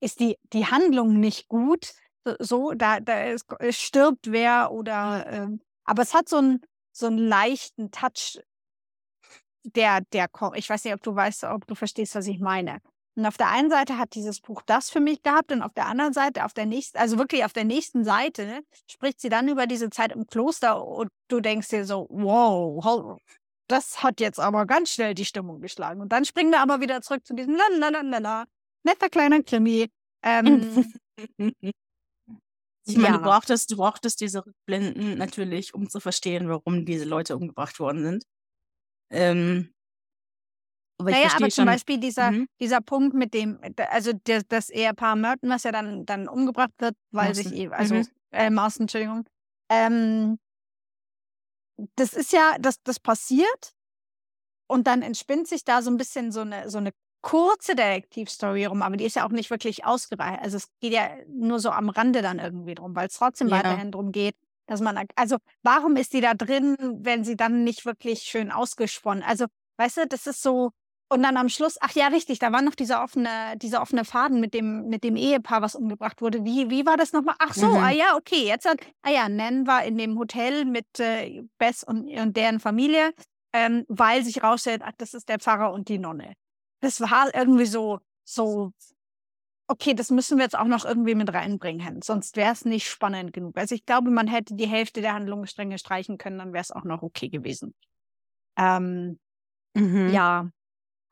ist 0.00 0.20
die, 0.20 0.36
die 0.52 0.66
Handlung 0.66 1.20
nicht 1.20 1.48
gut, 1.48 1.92
so- 2.38 2.72
da, 2.72 3.00
da 3.00 3.24
ist, 3.24 3.46
stirbt 3.70 4.30
wer 4.32 4.72
oder, 4.72 5.26
ähm, 5.28 5.60
aber 5.84 6.02
es 6.02 6.14
hat 6.14 6.28
so 6.28 6.36
einen, 6.38 6.60
so 6.92 7.06
einen 7.06 7.18
leichten 7.18 7.90
Touch, 7.90 8.38
der, 9.64 10.02
der, 10.12 10.28
ich 10.54 10.68
weiß 10.68 10.84
nicht, 10.84 10.94
ob 10.94 11.02
du 11.02 11.14
weißt, 11.14 11.44
ob 11.44 11.66
du 11.66 11.74
verstehst, 11.74 12.14
was 12.14 12.26
ich 12.26 12.38
meine. 12.40 12.80
Und 13.16 13.26
auf 13.26 13.36
der 13.36 13.48
einen 13.50 13.70
Seite 13.70 13.98
hat 13.98 14.14
dieses 14.14 14.40
Buch 14.40 14.62
das 14.66 14.90
für 14.90 15.00
mich 15.00 15.22
gehabt 15.22 15.52
und 15.52 15.62
auf 15.62 15.72
der 15.74 15.86
anderen 15.86 16.12
Seite, 16.12 16.44
auf 16.44 16.52
der 16.52 16.66
nächsten, 16.66 16.98
also 16.98 17.16
wirklich 17.18 17.44
auf 17.44 17.52
der 17.52 17.64
nächsten 17.64 18.04
Seite, 18.04 18.44
ne, 18.46 18.60
spricht 18.90 19.20
sie 19.20 19.28
dann 19.28 19.48
über 19.48 19.66
diese 19.66 19.90
Zeit 19.90 20.12
im 20.12 20.26
Kloster 20.26 20.84
und 20.84 21.10
du 21.28 21.40
denkst 21.40 21.68
dir 21.68 21.84
so, 21.84 22.06
wow, 22.10 23.18
das 23.68 24.02
hat 24.02 24.20
jetzt 24.20 24.40
aber 24.40 24.66
ganz 24.66 24.90
schnell 24.90 25.14
die 25.14 25.24
Stimmung 25.24 25.60
geschlagen. 25.60 26.00
Und 26.00 26.10
dann 26.12 26.24
springen 26.24 26.50
wir 26.50 26.60
aber 26.60 26.80
wieder 26.80 27.00
zurück 27.02 27.24
zu 27.26 27.34
diesem 27.34 27.56
lalalala, 27.56 28.44
netter 28.84 29.08
kleiner 29.08 29.42
Krimi. 29.42 29.88
Ähm, 30.22 30.66
Ich 32.86 32.96
meine, 32.98 33.18
du 33.18 33.22
Ja. 33.24 33.30
brauchtest, 33.30 33.70
du 33.70 33.76
brauchtest 33.76 34.20
diese 34.20 34.44
Rückblenden 34.44 35.16
natürlich, 35.16 35.74
um 35.74 35.88
zu 35.88 36.00
verstehen, 36.00 36.48
warum 36.48 36.84
diese 36.84 37.04
Leute 37.06 37.36
umgebracht 37.36 37.80
worden 37.80 38.02
sind. 38.04 38.24
Ähm, 39.10 39.73
aber 40.98 41.10
naja, 41.10 41.28
aber 41.36 41.48
zum 41.50 41.64
schon. 41.64 41.66
Beispiel 41.66 41.98
dieser, 41.98 42.30
Mhm. 42.30 42.48
dieser 42.60 42.80
Punkt 42.80 43.14
mit 43.14 43.34
dem, 43.34 43.58
also 43.90 44.12
der, 44.12 44.42
das 44.48 44.70
Ehepaar 44.70 45.16
Merton, 45.16 45.50
was 45.50 45.64
ja 45.64 45.72
dann, 45.72 46.06
dann 46.06 46.28
umgebracht 46.28 46.72
wird, 46.78 46.94
weil 47.10 47.34
sich 47.34 47.46
Marston. 47.46 47.60
eben, 47.60 47.72
also 47.72 47.94
Mhm. 47.96 48.06
äh, 48.30 48.50
Marston, 48.50 48.84
Entschuldigung. 48.84 49.24
Ähm, 49.68 50.38
das 51.96 52.12
ist 52.12 52.32
ja, 52.32 52.56
das, 52.60 52.76
das 52.82 53.00
passiert 53.00 53.72
und 54.68 54.86
dann 54.86 55.02
entspinnt 55.02 55.48
sich 55.48 55.64
da 55.64 55.82
so 55.82 55.90
ein 55.90 55.96
bisschen 55.96 56.32
so 56.32 56.40
eine, 56.40 56.70
so 56.70 56.78
eine 56.78 56.92
kurze 57.22 57.74
Detektivstory 57.74 58.66
rum, 58.66 58.82
aber 58.82 58.96
die 58.96 59.04
ist 59.04 59.16
ja 59.16 59.26
auch 59.26 59.30
nicht 59.30 59.50
wirklich 59.50 59.84
ausgereicht. 59.84 60.42
Also 60.42 60.58
es 60.58 60.68
geht 60.80 60.92
ja 60.92 61.08
nur 61.26 61.58
so 61.58 61.70
am 61.70 61.88
Rande 61.88 62.20
dann 62.22 62.38
irgendwie 62.38 62.74
drum, 62.74 62.94
weil 62.94 63.08
es 63.08 63.14
trotzdem 63.14 63.48
Ja. 63.48 63.56
weiterhin 63.58 63.90
drum 63.90 64.12
geht, 64.12 64.36
dass 64.66 64.80
man, 64.80 65.06
also 65.16 65.38
warum 65.62 65.96
ist 65.96 66.12
die 66.12 66.20
da 66.20 66.34
drin, 66.34 66.76
wenn 67.00 67.24
sie 67.24 67.36
dann 67.36 67.64
nicht 67.64 67.84
wirklich 67.86 68.20
schön 68.22 68.50
ausgesponnen? 68.52 69.22
Also, 69.22 69.46
weißt 69.78 69.96
du, 69.98 70.06
das 70.06 70.26
ist 70.26 70.42
so, 70.42 70.70
und 71.14 71.22
dann 71.22 71.36
am 71.36 71.48
Schluss, 71.48 71.76
ach 71.80 71.92
ja, 71.92 72.08
richtig, 72.08 72.40
da 72.40 72.50
war 72.52 72.60
noch 72.60 72.74
dieser 72.74 73.02
offene, 73.04 73.56
dieser 73.58 73.80
offene 73.80 74.04
Faden 74.04 74.40
mit 74.40 74.52
dem, 74.52 74.88
mit 74.88 75.04
dem 75.04 75.14
Ehepaar, 75.16 75.62
was 75.62 75.76
umgebracht 75.76 76.20
wurde. 76.20 76.44
Wie, 76.44 76.70
wie 76.70 76.84
war 76.84 76.96
das 76.96 77.12
nochmal? 77.12 77.36
Ach 77.38 77.54
so, 77.54 77.68
Mhm. 77.68 77.76
ah 77.76 77.90
ja, 77.90 78.16
okay, 78.16 78.44
jetzt 78.46 78.68
hat, 78.68 78.78
ah 79.02 79.10
ja, 79.10 79.28
Nan 79.28 79.66
war 79.66 79.84
in 79.84 79.96
dem 79.96 80.18
Hotel 80.18 80.64
mit 80.64 80.86
äh, 80.98 81.42
Bess 81.58 81.84
und, 81.84 82.08
und 82.08 82.36
deren 82.36 82.58
Familie, 82.58 83.12
ähm, 83.52 83.84
weil 83.88 84.24
sich 84.24 84.42
rausstellt, 84.42 84.82
ach, 84.84 84.92
das 84.98 85.14
ist 85.14 85.28
der 85.28 85.38
Pfarrer 85.38 85.72
und 85.72 85.88
die 85.88 85.98
Nonne. 85.98 86.34
Das 86.80 87.00
war 87.00 87.32
irgendwie 87.32 87.66
so, 87.66 88.00
so, 88.24 88.72
okay, 89.68 89.94
das 89.94 90.10
müssen 90.10 90.36
wir 90.38 90.44
jetzt 90.44 90.58
auch 90.58 90.66
noch 90.66 90.84
irgendwie 90.84 91.14
mit 91.14 91.32
reinbringen, 91.32 92.02
sonst 92.02 92.36
wäre 92.36 92.52
es 92.52 92.64
nicht 92.64 92.88
spannend 92.88 93.32
genug. 93.32 93.56
Also 93.56 93.74
ich 93.76 93.86
glaube, 93.86 94.10
man 94.10 94.26
hätte 94.26 94.54
die 94.56 94.66
Hälfte 94.66 95.00
der 95.00 95.14
Handlungsstränge 95.14 95.78
streichen 95.78 96.18
können, 96.18 96.38
dann 96.38 96.52
wäre 96.52 96.62
es 96.62 96.72
auch 96.72 96.84
noch 96.84 97.02
okay 97.02 97.28
gewesen. 97.28 97.72
Ähm, 98.58 99.18
Mhm. 99.76 100.10
ja. 100.12 100.48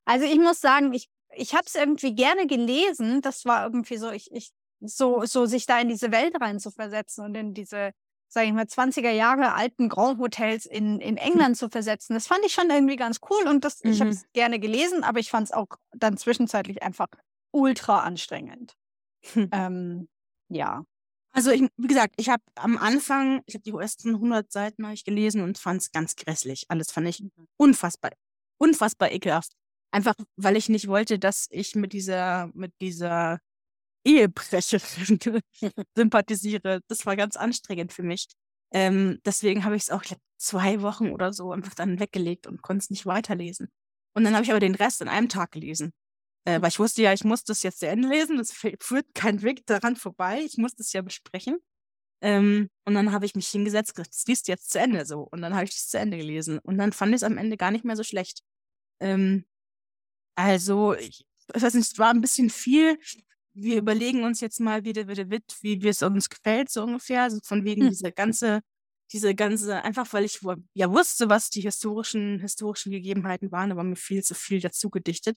Also 0.05 0.27
ich 0.27 0.39
muss 0.39 0.61
sagen, 0.61 0.93
ich, 0.93 1.09
ich 1.35 1.55
habe 1.55 1.65
es 1.67 1.75
irgendwie 1.75 2.15
gerne 2.15 2.47
gelesen. 2.47 3.21
Das 3.23 3.45
war 3.45 3.65
irgendwie 3.65 3.97
so, 3.97 4.11
ich, 4.11 4.31
ich, 4.33 4.51
so, 4.81 5.25
so 5.25 5.47
sich 5.47 5.67
da 5.67 5.79
in 5.81 5.89
diese 5.89 6.11
Welt 6.13 6.35
rein 6.41 6.59
zu 6.59 6.71
versetzen 6.71 7.25
und 7.25 7.35
in 7.37 7.55
diese, 7.55 7.93
sage 8.29 8.49
ich 8.49 8.53
mal, 8.53 8.67
20er 8.67 9.11
Jahre 9.11 9.55
alten 9.55 9.89
Grand 9.89 10.19
Hotels 10.19 10.67
in, 10.67 11.01
in 11.01 11.17
England 11.17 11.57
zu 11.57 11.69
versetzen. 11.69 12.15
Das 12.15 12.27
fand 12.27 12.45
ich 12.45 12.53
schon 12.53 12.69
irgendwie 12.71 12.97
ganz 12.97 13.21
cool 13.31 13.47
und 13.49 13.65
das, 13.65 13.81
ich 13.85 14.01
habe 14.01 14.11
Mhm. 14.11 14.17
es 14.17 14.25
gerne 14.33 14.59
gelesen, 14.59 15.05
aber 15.05 15.21
ich 15.21 15.31
fand 15.31 15.47
es 15.49 15.53
auch 15.53 15.69
dann 15.97 16.17
zwischenzeitlich 16.17 16.83
einfach 16.83 17.09
ultra 17.53 18.01
anstrengend. 18.01 18.75
Hm. 19.35 19.49
Ähm, 19.53 20.09
ja. 20.49 20.85
Also 21.35 21.51
ich, 21.51 21.63
wie 21.77 21.87
gesagt, 21.87 22.15
ich 22.17 22.29
habe 22.29 22.43
am 22.57 22.77
Anfang, 22.77 23.43
ich 23.47 23.55
habe 23.55 23.63
die 23.63 23.71
ersten 23.73 24.15
100 24.17 24.51
Seiten 24.51 24.85
habe 24.85 24.95
ich 24.95 25.05
gelesen 25.05 25.43
und 25.43 25.59
fand 25.59 25.81
es 25.81 25.93
ganz 25.93 26.17
grässlich. 26.17 26.65
Alles 26.69 26.91
fand 26.91 27.07
ich 27.09 27.23
unfassbar, 27.57 28.11
unfassbar 28.59 29.13
ekelhaft. 29.13 29.53
Einfach, 29.93 30.15
weil 30.37 30.57
ich 30.57 30.69
nicht 30.69 30.89
wollte, 30.89 31.19
dass 31.19 31.47
ich 31.51 31.75
mit 31.77 31.93
dieser, 31.93 32.51
mit 32.55 32.73
dieser 32.81 33.39
Ehebrecherin 34.05 35.21
sympathisiere. 35.97 36.81
Das 36.89 37.07
war 37.07 37.17
ganz 37.17 37.37
anstrengend 37.37 37.93
für 37.93 38.03
mich. 38.03 38.29
Ähm, 38.73 39.21
deswegen 39.25 39.65
habe 39.65 39.77
ich 39.77 39.83
es 39.83 39.91
auch 39.91 40.03
zwei 40.39 40.83
Wochen 40.83 41.11
oder 41.11 41.33
so 41.33 41.53
einfach 41.53 41.75
dann 41.75 42.01
weggelegt 42.01 42.47
und 42.47 42.63
konnte 42.63 42.85
es 42.85 42.91
nicht 42.91 43.07
weiterlesen. 43.07 43.69
Und 44.15 44.25
dann 44.25 44.35
habe 44.35 44.45
ich 44.45 44.51
aber 44.51 44.61
den 44.61 44.75
Rest 44.75 45.03
in 45.03 45.09
einem 45.09 45.29
Tag 45.29 45.53
gelesen. 45.53 45.93
Äh, 46.45 46.61
weil 46.61 46.71
ich 46.71 46.79
wusste 46.79 47.03
ja, 47.03 47.13
ich 47.13 47.25
muss 47.25 47.45
das 47.45 47.63
jetzt 47.63 47.81
zu 47.81 47.87
Ende 47.87 48.09
lesen. 48.09 48.41
Es 48.41 48.53
führt 48.53 49.15
kein 49.15 49.43
Weg 49.43 49.67
daran 49.67 49.97
vorbei. 49.97 50.43
Ich 50.45 50.57
muss 50.59 50.75
das 50.75 50.93
ja 50.93 51.03
besprechen. 51.03 51.59
Ähm, 52.23 52.71
und 52.87 52.95
dann 52.95 53.13
habe 53.13 53.27
ich 53.27 53.35
mich 53.35 53.49
hingesetzt, 53.49 53.95
gesagt, 53.95 54.15
das 54.15 54.27
liest 54.27 54.49
jetzt 54.49 54.71
zu 54.71 54.81
Ende 54.81 55.07
so. 55.07 55.29
Und 55.31 55.43
dann 55.43 55.55
habe 55.55 55.65
ich 55.65 55.73
es 55.73 55.89
zu 55.89 55.99
Ende 55.99 56.17
gelesen. 56.19 56.59
Und 56.61 56.79
dann 56.79 56.93
fand 56.93 57.11
ich 57.11 57.17
es 57.17 57.23
am 57.25 57.39
Ende 57.39 57.57
gar 57.57 57.71
nicht 57.71 57.85
mehr 57.85 57.97
so 57.97 58.05
schlecht. 58.05 58.43
Ähm, 59.01 59.45
also, 60.35 60.95
ich, 60.95 61.25
ich 61.55 61.63
weiß 61.63 61.75
nicht, 61.75 61.93
es 61.93 61.99
war 61.99 62.11
ein 62.11 62.21
bisschen 62.21 62.51
viel. 62.51 62.99
Wir 63.55 63.79
überlegen 63.79 64.25
uns 64.25 64.41
jetzt 64.41 64.61
mal, 64.61 64.85
wie 64.85 64.95
wie 64.95 65.83
wie 65.83 65.89
es 65.89 66.03
uns 66.03 66.31
gefällt, 66.31 66.71
so 66.71 66.85
ungefähr. 66.85 67.23
Also 67.23 67.39
von 67.45 67.65
wegen 67.65 67.83
hm. 67.83 67.91
diese 67.91 68.13
ganze, 68.13 68.61
diese 69.13 69.35
ganze, 69.35 69.83
einfach 69.83 70.13
weil 70.13 70.25
ich 70.25 70.41
ja 70.75 70.91
wusste, 70.91 71.29
was 71.29 71.51
die 71.51 71.61
historischen, 71.61 72.41
historischen 72.41 72.93
Gegebenheiten 72.93 73.53
waren, 73.53 73.73
aber 73.73 73.85
mir 73.85 73.97
viel 73.97 74.23
zu 74.23 74.35
viel 74.35 74.61
dazu 74.61 74.91
gedichtet. 74.91 75.37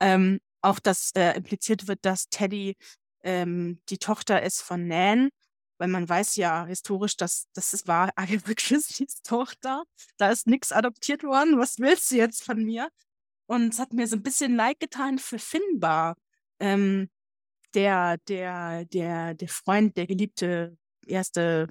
Ähm, 0.00 0.38
auch, 0.62 0.78
dass 0.78 1.12
äh, 1.14 1.32
impliziert 1.36 1.88
wird, 1.88 2.00
dass 2.04 2.28
Teddy 2.30 2.76
ähm, 3.22 3.80
die 3.88 3.98
Tochter 3.98 4.42
ist 4.42 4.62
von 4.62 4.86
Nan, 4.86 5.30
weil 5.78 5.88
man 5.88 6.08
weiß 6.08 6.36
ja 6.36 6.66
historisch, 6.66 7.16
dass 7.16 7.46
das 7.54 7.86
war 7.86 8.10
Agatha 8.16 8.52
Christie's 8.54 9.22
Tochter. 9.22 9.84
Da 10.18 10.30
ist 10.30 10.46
nichts 10.46 10.72
adoptiert 10.72 11.22
worden. 11.24 11.58
Was 11.58 11.78
willst 11.78 12.10
du 12.10 12.16
jetzt 12.16 12.44
von 12.44 12.64
mir? 12.64 12.88
Und 13.48 13.72
es 13.72 13.78
hat 13.78 13.94
mir 13.94 14.06
so 14.06 14.16
ein 14.16 14.22
bisschen 14.22 14.56
leid 14.56 14.78
getan 14.78 15.18
für 15.18 15.38
Finbar. 15.38 16.16
Ähm, 16.60 17.08
der, 17.74 18.18
der, 18.28 18.84
der, 18.86 19.34
der 19.34 19.48
Freund, 19.48 19.96
der 19.96 20.06
geliebte 20.06 20.76
erste 21.06 21.68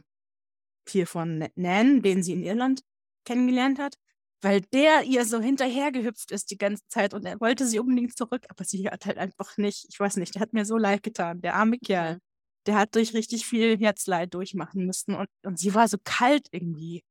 hier 0.90 1.08
von 1.08 1.48
Nan, 1.56 2.02
den 2.02 2.24
sie 2.24 2.34
in 2.34 2.44
Irland 2.44 2.82
kennengelernt 3.26 3.80
hat, 3.80 3.96
weil 4.42 4.62
der 4.62 5.04
ihr 5.04 5.26
so 5.26 5.40
hinterhergehüpft 5.40 6.32
ist 6.32 6.52
die 6.52 6.58
ganze 6.58 6.84
Zeit 6.88 7.13
und 7.13 7.26
er 7.26 7.40
wollte 7.42 7.68
sie 7.68 7.80
unbedingt 7.80 8.18
zurück, 8.18 8.46
aber 8.50 8.63
sie 8.63 8.90
hat 8.90 9.06
halt 9.06 9.18
einfach 9.18 9.58
nicht, 9.58 9.88
ich 9.90 10.00
weiß 10.00 10.18
nicht, 10.18 10.36
der 10.36 10.42
hat 10.42 10.54
mir 10.54 10.66
so 10.66 10.78
leid 10.78 11.04
getan, 11.04 11.42
der 11.42 11.56
arme 11.56 11.78
Kerl. 11.80 12.20
Der 12.68 12.76
hat 12.76 12.96
durch 12.96 13.13
richtig 13.13 13.46
viel 13.46 13.78
Herzleid 13.78 14.34
durchmachen 14.34 14.86
müssen 14.86 15.16
und, 15.16 15.30
und 15.44 15.60
sie 15.60 15.74
war 15.74 15.88
so 15.88 15.98
kalt 16.04 16.48
irgendwie. 16.52 17.04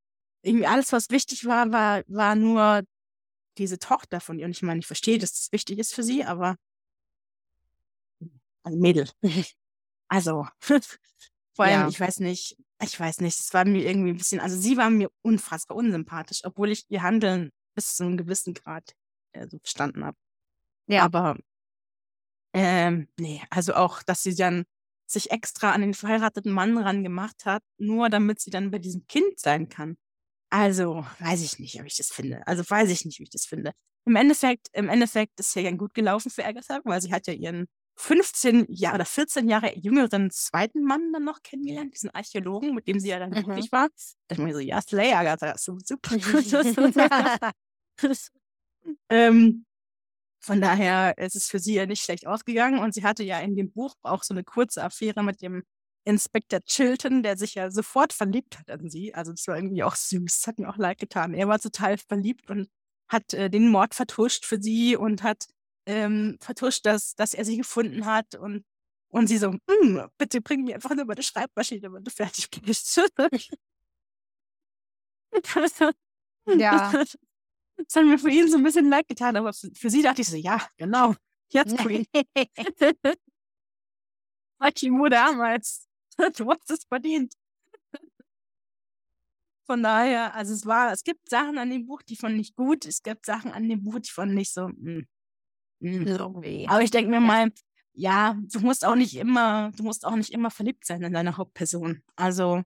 Irgendwie 0.42 0.66
alles, 0.66 0.92
was 0.92 1.10
wichtig 1.10 1.46
war, 1.46 1.72
war, 1.72 2.02
war 2.08 2.36
nur 2.36 2.82
diese 3.58 3.78
Tochter 3.78 4.20
von 4.20 4.38
ihr. 4.38 4.46
Und 4.46 4.52
ich 4.52 4.62
meine, 4.62 4.80
ich 4.80 4.86
verstehe, 4.86 5.18
dass 5.18 5.32
das 5.32 5.52
wichtig 5.52 5.78
ist 5.78 5.94
für 5.94 6.02
sie, 6.02 6.24
aber 6.24 6.56
ein 8.62 8.78
Mädel. 8.78 9.08
Also, 10.08 10.46
vor 10.60 11.64
allem, 11.64 11.80
ja. 11.80 11.88
ich 11.88 11.98
weiß 11.98 12.20
nicht, 12.20 12.56
ich 12.80 13.00
weiß 13.00 13.20
nicht, 13.22 13.40
es 13.40 13.52
war 13.52 13.64
mir 13.64 13.84
irgendwie 13.84 14.10
ein 14.10 14.16
bisschen, 14.16 14.40
also 14.40 14.56
sie 14.56 14.76
war 14.76 14.88
mir 14.88 15.10
unfassbar 15.22 15.76
unsympathisch, 15.76 16.42
obwohl 16.44 16.70
ich 16.70 16.84
ihr 16.88 17.02
Handeln 17.02 17.50
bis 17.74 17.96
zu 17.96 18.04
einem 18.04 18.16
gewissen 18.16 18.54
Grad 18.54 18.94
äh, 19.32 19.48
so 19.48 19.58
verstanden 19.58 20.04
habe. 20.04 20.16
Ja. 20.86 21.02
Aber, 21.02 21.36
ähm, 22.52 23.08
nee, 23.18 23.42
also 23.50 23.74
auch, 23.74 24.02
dass 24.04 24.22
sie 24.22 24.36
dann 24.36 24.64
sich 25.06 25.30
extra 25.32 25.72
an 25.72 25.80
den 25.80 25.94
verheirateten 25.94 26.52
Mann 26.52 26.78
ran 26.78 27.02
gemacht 27.02 27.46
hat, 27.46 27.62
nur 27.78 28.08
damit 28.10 28.40
sie 28.40 28.50
dann 28.50 28.70
bei 28.70 28.78
diesem 28.78 29.06
Kind 29.06 29.40
sein 29.40 29.68
kann. 29.68 29.96
Also, 30.56 31.04
weiß 31.18 31.42
ich 31.42 31.58
nicht, 31.58 31.78
ob 31.78 31.86
ich 31.86 31.98
das 31.98 32.08
finde. 32.08 32.46
Also, 32.46 32.62
weiß 32.66 32.88
ich 32.88 33.04
nicht, 33.04 33.18
wie 33.18 33.24
ich 33.24 33.30
das 33.30 33.44
finde. 33.44 33.72
Im 34.06 34.16
Endeffekt, 34.16 34.68
im 34.72 34.88
Endeffekt 34.88 35.38
ist 35.38 35.48
es 35.48 35.54
ja 35.62 35.70
gut 35.72 35.92
gelaufen 35.92 36.30
für 36.30 36.46
Agatha, 36.46 36.80
weil 36.84 37.02
sie 37.02 37.12
hat 37.12 37.26
ja 37.26 37.34
ihren 37.34 37.66
15 37.96 38.64
Jahre 38.70 38.94
oder 38.94 39.04
14 39.04 39.50
Jahre 39.50 39.76
jüngeren 39.76 40.30
zweiten 40.30 40.82
Mann 40.82 41.12
dann 41.12 41.24
noch 41.24 41.42
kennengelernt, 41.42 41.92
diesen 41.92 42.08
Archäologen, 42.08 42.74
mit 42.74 42.88
dem 42.88 42.98
sie 43.00 43.08
ja 43.10 43.18
dann 43.18 43.28
mhm. 43.30 43.34
glücklich 43.34 43.70
war. 43.70 43.88
Da 43.88 43.94
dachte 44.28 44.42
ich 44.42 44.46
mir 44.46 44.54
so, 44.54 44.60
ja, 44.60 44.80
Slay, 44.80 45.12
Agatha, 45.12 45.58
super. 45.58 46.16
ähm, 49.10 49.66
von 50.40 50.60
daher 50.62 51.18
ist 51.18 51.36
es 51.36 51.50
für 51.50 51.58
sie 51.58 51.74
ja 51.74 51.84
nicht 51.84 52.02
schlecht 52.02 52.26
ausgegangen 52.26 52.78
und 52.78 52.94
sie 52.94 53.04
hatte 53.04 53.24
ja 53.24 53.40
in 53.40 53.56
dem 53.56 53.72
Buch 53.72 53.94
auch 54.02 54.22
so 54.22 54.32
eine 54.32 54.42
kurze 54.42 54.82
Affäre 54.82 55.22
mit 55.22 55.42
dem 55.42 55.64
Inspektor 56.06 56.60
Chilton, 56.62 57.22
der 57.22 57.36
sich 57.36 57.54
ja 57.54 57.70
sofort 57.70 58.12
verliebt 58.12 58.58
hat 58.58 58.70
an 58.70 58.88
sie. 58.88 59.12
Also 59.12 59.32
das 59.32 59.46
war 59.48 59.56
irgendwie 59.56 59.82
auch 59.82 59.96
süß, 59.96 60.38
das 60.40 60.46
hat 60.46 60.58
mir 60.58 60.68
auch 60.68 60.76
leid 60.76 60.98
getan. 60.98 61.34
Er 61.34 61.48
war 61.48 61.58
total 61.58 61.98
verliebt 61.98 62.48
und 62.48 62.68
hat 63.08 63.34
äh, 63.34 63.50
den 63.50 63.68
Mord 63.70 63.94
vertuscht 63.94 64.44
für 64.44 64.62
sie 64.62 64.96
und 64.96 65.22
hat 65.22 65.46
ähm, 65.86 66.38
vertuscht, 66.40 66.86
dass, 66.86 67.14
dass 67.16 67.34
er 67.34 67.44
sie 67.44 67.56
gefunden 67.56 68.06
hat 68.06 68.34
und, 68.36 68.64
und 69.08 69.26
sie 69.26 69.38
so, 69.38 69.52
hm, 69.68 70.08
bitte 70.16 70.40
bring 70.40 70.64
mir 70.64 70.76
einfach 70.76 70.94
nur 70.94 71.04
meine 71.04 71.22
Schreibmaschine, 71.22 71.92
wenn 71.92 72.04
du 72.04 72.10
fertig 72.10 72.48
bist. 72.50 72.96
ja. 76.46 77.04
Das 77.76 77.94
hat 77.94 78.04
mir 78.04 78.18
für 78.18 78.30
ihn 78.30 78.48
so 78.50 78.56
ein 78.56 78.62
bisschen 78.62 78.88
leid 78.88 79.06
getan, 79.08 79.36
aber 79.36 79.52
für, 79.52 79.90
sie 79.90 80.02
dachte 80.02 80.22
ich 80.22 80.28
so, 80.28 80.36
ja, 80.36 80.66
genau, 80.76 81.14
jetzt 81.52 81.76
Queen. 81.78 82.06
Mu 84.90 85.08
damals. 85.08 85.85
Du 86.36 86.50
hast 86.50 86.70
es 86.70 86.84
verdient. 86.84 87.34
Von 89.66 89.82
daher, 89.82 90.34
also 90.34 90.54
es 90.54 90.64
war, 90.64 90.92
es 90.92 91.02
gibt 91.02 91.28
Sachen 91.28 91.58
an 91.58 91.70
dem 91.70 91.86
Buch, 91.86 92.02
die 92.02 92.16
fand 92.16 92.40
ich 92.40 92.54
gut. 92.54 92.86
Es 92.86 93.02
gibt 93.02 93.26
Sachen 93.26 93.50
an 93.50 93.68
dem 93.68 93.82
Buch, 93.82 93.98
die 93.98 94.10
fand 94.10 94.38
ich 94.38 94.52
so, 94.52 94.68
mh, 94.68 95.02
hm, 95.80 96.04
mh. 96.04 96.18
Hm. 96.18 96.68
Aber 96.68 96.82
ich 96.82 96.92
denke 96.92 97.10
mir 97.10 97.20
mal, 97.20 97.50
ja, 97.92 98.38
du 98.52 98.60
musst 98.60 98.84
auch 98.84 98.94
nicht 98.94 99.16
immer, 99.16 99.72
du 99.76 99.82
musst 99.82 100.06
auch 100.06 100.14
nicht 100.14 100.30
immer 100.30 100.50
verliebt 100.50 100.86
sein 100.86 101.02
in 101.02 101.12
deine 101.12 101.36
Hauptperson. 101.36 102.02
Also, 102.14 102.62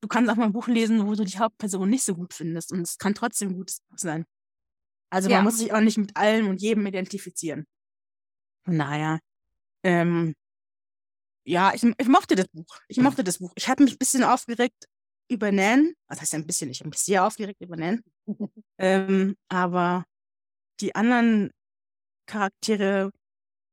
du 0.00 0.08
kannst 0.08 0.30
auch 0.30 0.36
mal 0.36 0.44
ein 0.44 0.52
Buch 0.52 0.68
lesen, 0.68 1.06
wo 1.06 1.14
du 1.14 1.24
die 1.24 1.38
Hauptperson 1.38 1.88
nicht 1.90 2.04
so 2.04 2.14
gut 2.14 2.32
findest 2.32 2.72
und 2.72 2.80
es 2.80 2.96
kann 2.96 3.14
trotzdem 3.14 3.54
gut 3.54 3.72
sein. 3.96 4.24
Also 5.10 5.28
ja. 5.28 5.36
man 5.36 5.44
muss 5.44 5.58
sich 5.58 5.72
auch 5.72 5.80
nicht 5.80 5.98
mit 5.98 6.16
allem 6.16 6.48
und 6.48 6.62
jedem 6.62 6.86
identifizieren. 6.86 7.66
Von 8.64 8.78
daher, 8.78 9.18
ähm, 9.82 10.34
ja, 11.44 11.72
ich, 11.74 11.82
ich 11.82 12.08
mochte 12.08 12.36
das 12.36 12.48
Buch. 12.48 12.78
Ich 12.88 12.98
mochte 12.98 13.24
das 13.24 13.38
Buch. 13.38 13.52
Ich 13.56 13.68
hatte 13.68 13.82
mich 13.82 13.94
ein 13.94 13.98
bisschen 13.98 14.24
aufgeregt 14.24 14.86
über 15.28 15.52
Nan. 15.52 15.94
Was 16.08 16.20
heißt 16.20 16.34
ein 16.34 16.46
bisschen? 16.46 16.70
Ich 16.70 16.80
habe 16.80 16.90
mich 16.90 16.98
sehr 16.98 17.24
aufgeregt 17.24 17.60
über 17.60 17.76
Nan. 17.76 18.02
ähm, 18.78 19.36
aber 19.48 20.04
die 20.80 20.94
anderen 20.94 21.50
Charaktere 22.26 23.10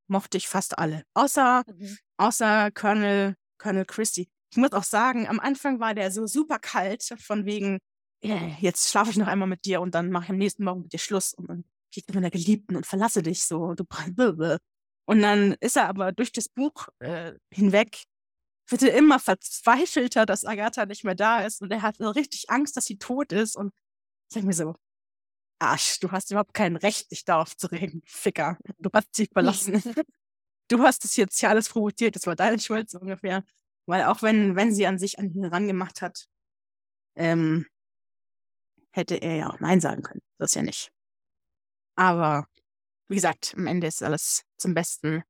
mochte 0.08 0.38
ich 0.38 0.47
fast 0.47 0.77
alle. 0.77 1.03
Außer, 1.13 1.63
mhm. 1.67 1.97
außer 2.17 2.71
Colonel, 2.71 3.36
Colonel 3.58 3.86
Christie. 3.86 4.30
Ich 4.51 4.58
muss 4.58 4.71
auch 4.71 4.84
sagen, 4.84 5.27
am 5.27 5.39
Anfang 5.39 5.80
war 5.80 5.93
der 5.93 6.12
so 6.12 6.25
super 6.25 6.60
kalt, 6.60 7.03
von 7.19 7.45
wegen, 7.45 7.80
jetzt 8.21 8.89
schlafe 8.89 9.12
ich 9.12 9.17
noch 9.17 9.27
einmal 9.27 9.47
mit 9.47 9.65
dir 9.65 9.82
und 9.82 9.93
dann 9.93 10.10
mache 10.10 10.25
ich 10.25 10.30
am 10.30 10.38
nächsten 10.38 10.63
Morgen 10.63 10.84
mit 10.84 10.93
dir 10.93 10.99
Schluss 10.99 11.34
und 11.34 11.49
dann 11.49 11.63
gehe 11.91 12.01
ich 12.01 12.08
mit 12.08 12.15
meiner 12.15 12.32
Geliebten 12.32 12.75
und 12.75 12.86
verlasse 12.86 13.21
dich 13.21 13.43
so. 13.43 13.73
Du 13.75 13.84
und 15.08 15.22
dann 15.22 15.54
ist 15.62 15.78
er 15.78 15.88
aber 15.88 16.12
durch 16.12 16.34
das 16.34 16.50
Buch 16.50 16.89
äh, 17.00 17.34
hinweg, 17.50 18.04
wird 18.70 18.84
er 18.84 18.93
immer 18.93 19.20
verzweifelter, 19.20 20.26
dass 20.26 20.43
Agatha 20.43 20.86
nicht 20.86 21.06
mehr 21.06 21.15
da 21.15 21.46
ist 21.46 21.62
und 21.62 21.72
er 21.72 21.82
hat 21.82 21.98
so 21.98 22.10
richtig 22.10 22.50
Angst, 22.50 22.76
dass 22.76 22.86
sie 22.86 22.98
tot 22.98 23.32
ist 23.32 23.56
und 23.56 23.74
ich 24.30 24.34
denke 24.34 24.48
mir 24.48 24.54
so, 24.54 24.76
Arsch, 25.60 26.00
du 26.02 26.12
hast 26.12 26.32
überhaupt 26.32 26.54
kein 26.54 26.76
Recht, 26.76 27.10
dich 27.12 27.24
darauf 27.24 27.56
zu 27.56 27.67
regen, 27.67 28.02
Ficker. 28.06 28.58
Du 28.80 28.89
hast 28.93 29.15
sie 29.15 29.28
verlassen. 29.32 29.82
du 30.67 30.84
hast 30.84 31.06
es 31.06 31.15
jetzt 31.15 31.39
hier 31.39 31.50
alles 31.50 31.70
provoziert, 31.70 32.15
das 32.17 32.28
war 32.28 32.36
deine 32.36 32.60
Schuld 32.60 32.89
so 32.89 33.00
ungefähr. 33.00 33.43
Weil 33.86 34.04
auch 34.04 34.22
wenn, 34.22 34.58
wenn 34.58 34.74
sie 34.74 34.86
an 34.88 35.00
sich 35.00 35.20
an 35.20 35.32
ihn 35.32 35.45
rangemacht 35.45 36.01
hat, 36.01 36.28
ähm, 37.16 37.66
hätte 38.91 39.16
er 39.16 39.36
ja 39.38 39.49
auch 39.49 39.60
Nein 39.62 39.80
sagen 39.80 40.03
können. 40.03 40.22
Das 40.38 40.53
ja 40.53 40.64
nicht. 40.64 40.91
Aber 41.95 42.47
wie 43.08 43.16
gesagt, 43.16 43.53
am 43.58 43.68
Ende 43.68 43.88
ist 43.88 44.03
alles 44.03 44.43
zum 44.58 44.74
Besten 44.74 45.24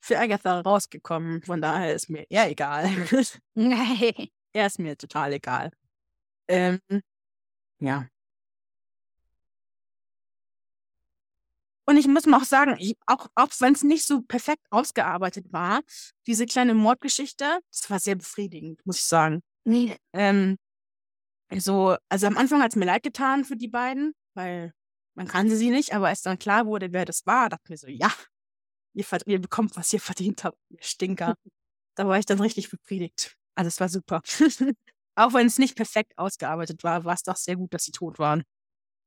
für 0.00 0.18
Agatha 0.18 0.60
rausgekommen. 0.60 1.42
Von 1.42 1.60
daher 1.60 1.94
ist 1.94 2.08
mir 2.10 2.24
eher 2.30 2.50
egal. 2.50 2.88
Nein. 3.54 4.28
er 4.52 4.66
ist 4.66 4.78
mir 4.78 4.96
total 4.96 5.32
egal. 5.32 5.70
Ähm, 6.48 6.80
ja. 7.80 8.08
Und 11.86 11.96
ich 11.96 12.06
muss 12.06 12.26
mal 12.26 12.36
auch 12.36 12.44
sagen, 12.44 12.76
ich, 12.78 12.98
auch, 13.06 13.28
auch 13.34 13.48
wenn 13.60 13.72
es 13.72 13.82
nicht 13.82 14.06
so 14.06 14.20
perfekt 14.20 14.62
ausgearbeitet 14.70 15.52
war, 15.52 15.80
diese 16.26 16.44
kleine 16.44 16.74
Mordgeschichte, 16.74 17.60
das 17.70 17.88
war 17.88 17.98
sehr 17.98 18.14
befriedigend, 18.14 18.84
muss 18.84 18.98
ich 18.98 19.06
sagen. 19.06 19.42
Nee. 19.64 19.96
Ähm, 20.12 20.58
also, 21.48 21.96
also 22.10 22.26
am 22.26 22.36
Anfang 22.36 22.62
hat 22.62 22.72
es 22.72 22.76
mir 22.76 22.84
leid 22.84 23.02
getan 23.02 23.44
für 23.44 23.56
die 23.56 23.68
beiden, 23.68 24.14
weil 24.34 24.74
man 25.18 25.26
kannte 25.26 25.56
sie 25.56 25.70
nicht, 25.70 25.94
aber 25.94 26.06
als 26.08 26.22
dann 26.22 26.38
klar 26.38 26.64
wurde, 26.66 26.92
wer 26.92 27.04
das 27.04 27.26
war, 27.26 27.48
dachte 27.48 27.70
mir 27.72 27.76
so, 27.76 27.88
ja, 27.88 28.12
ihr, 28.94 29.04
ihr 29.26 29.40
bekommt, 29.40 29.76
was 29.76 29.92
ihr 29.92 30.00
verdient 30.00 30.44
habt, 30.44 30.56
ihr 30.68 30.80
Stinker. 30.80 31.34
da 31.96 32.06
war 32.06 32.18
ich 32.18 32.24
dann 32.24 32.40
richtig 32.40 32.70
befriedigt. 32.70 33.36
Also 33.56 33.66
es 33.66 33.80
war 33.80 33.88
super. 33.88 34.22
Auch 35.16 35.34
wenn 35.34 35.48
es 35.48 35.58
nicht 35.58 35.74
perfekt 35.74 36.16
ausgearbeitet 36.16 36.84
war, 36.84 37.04
war 37.04 37.14
es 37.14 37.24
doch 37.24 37.34
sehr 37.34 37.56
gut, 37.56 37.74
dass 37.74 37.82
sie 37.82 37.90
tot 37.90 38.20
waren. 38.20 38.44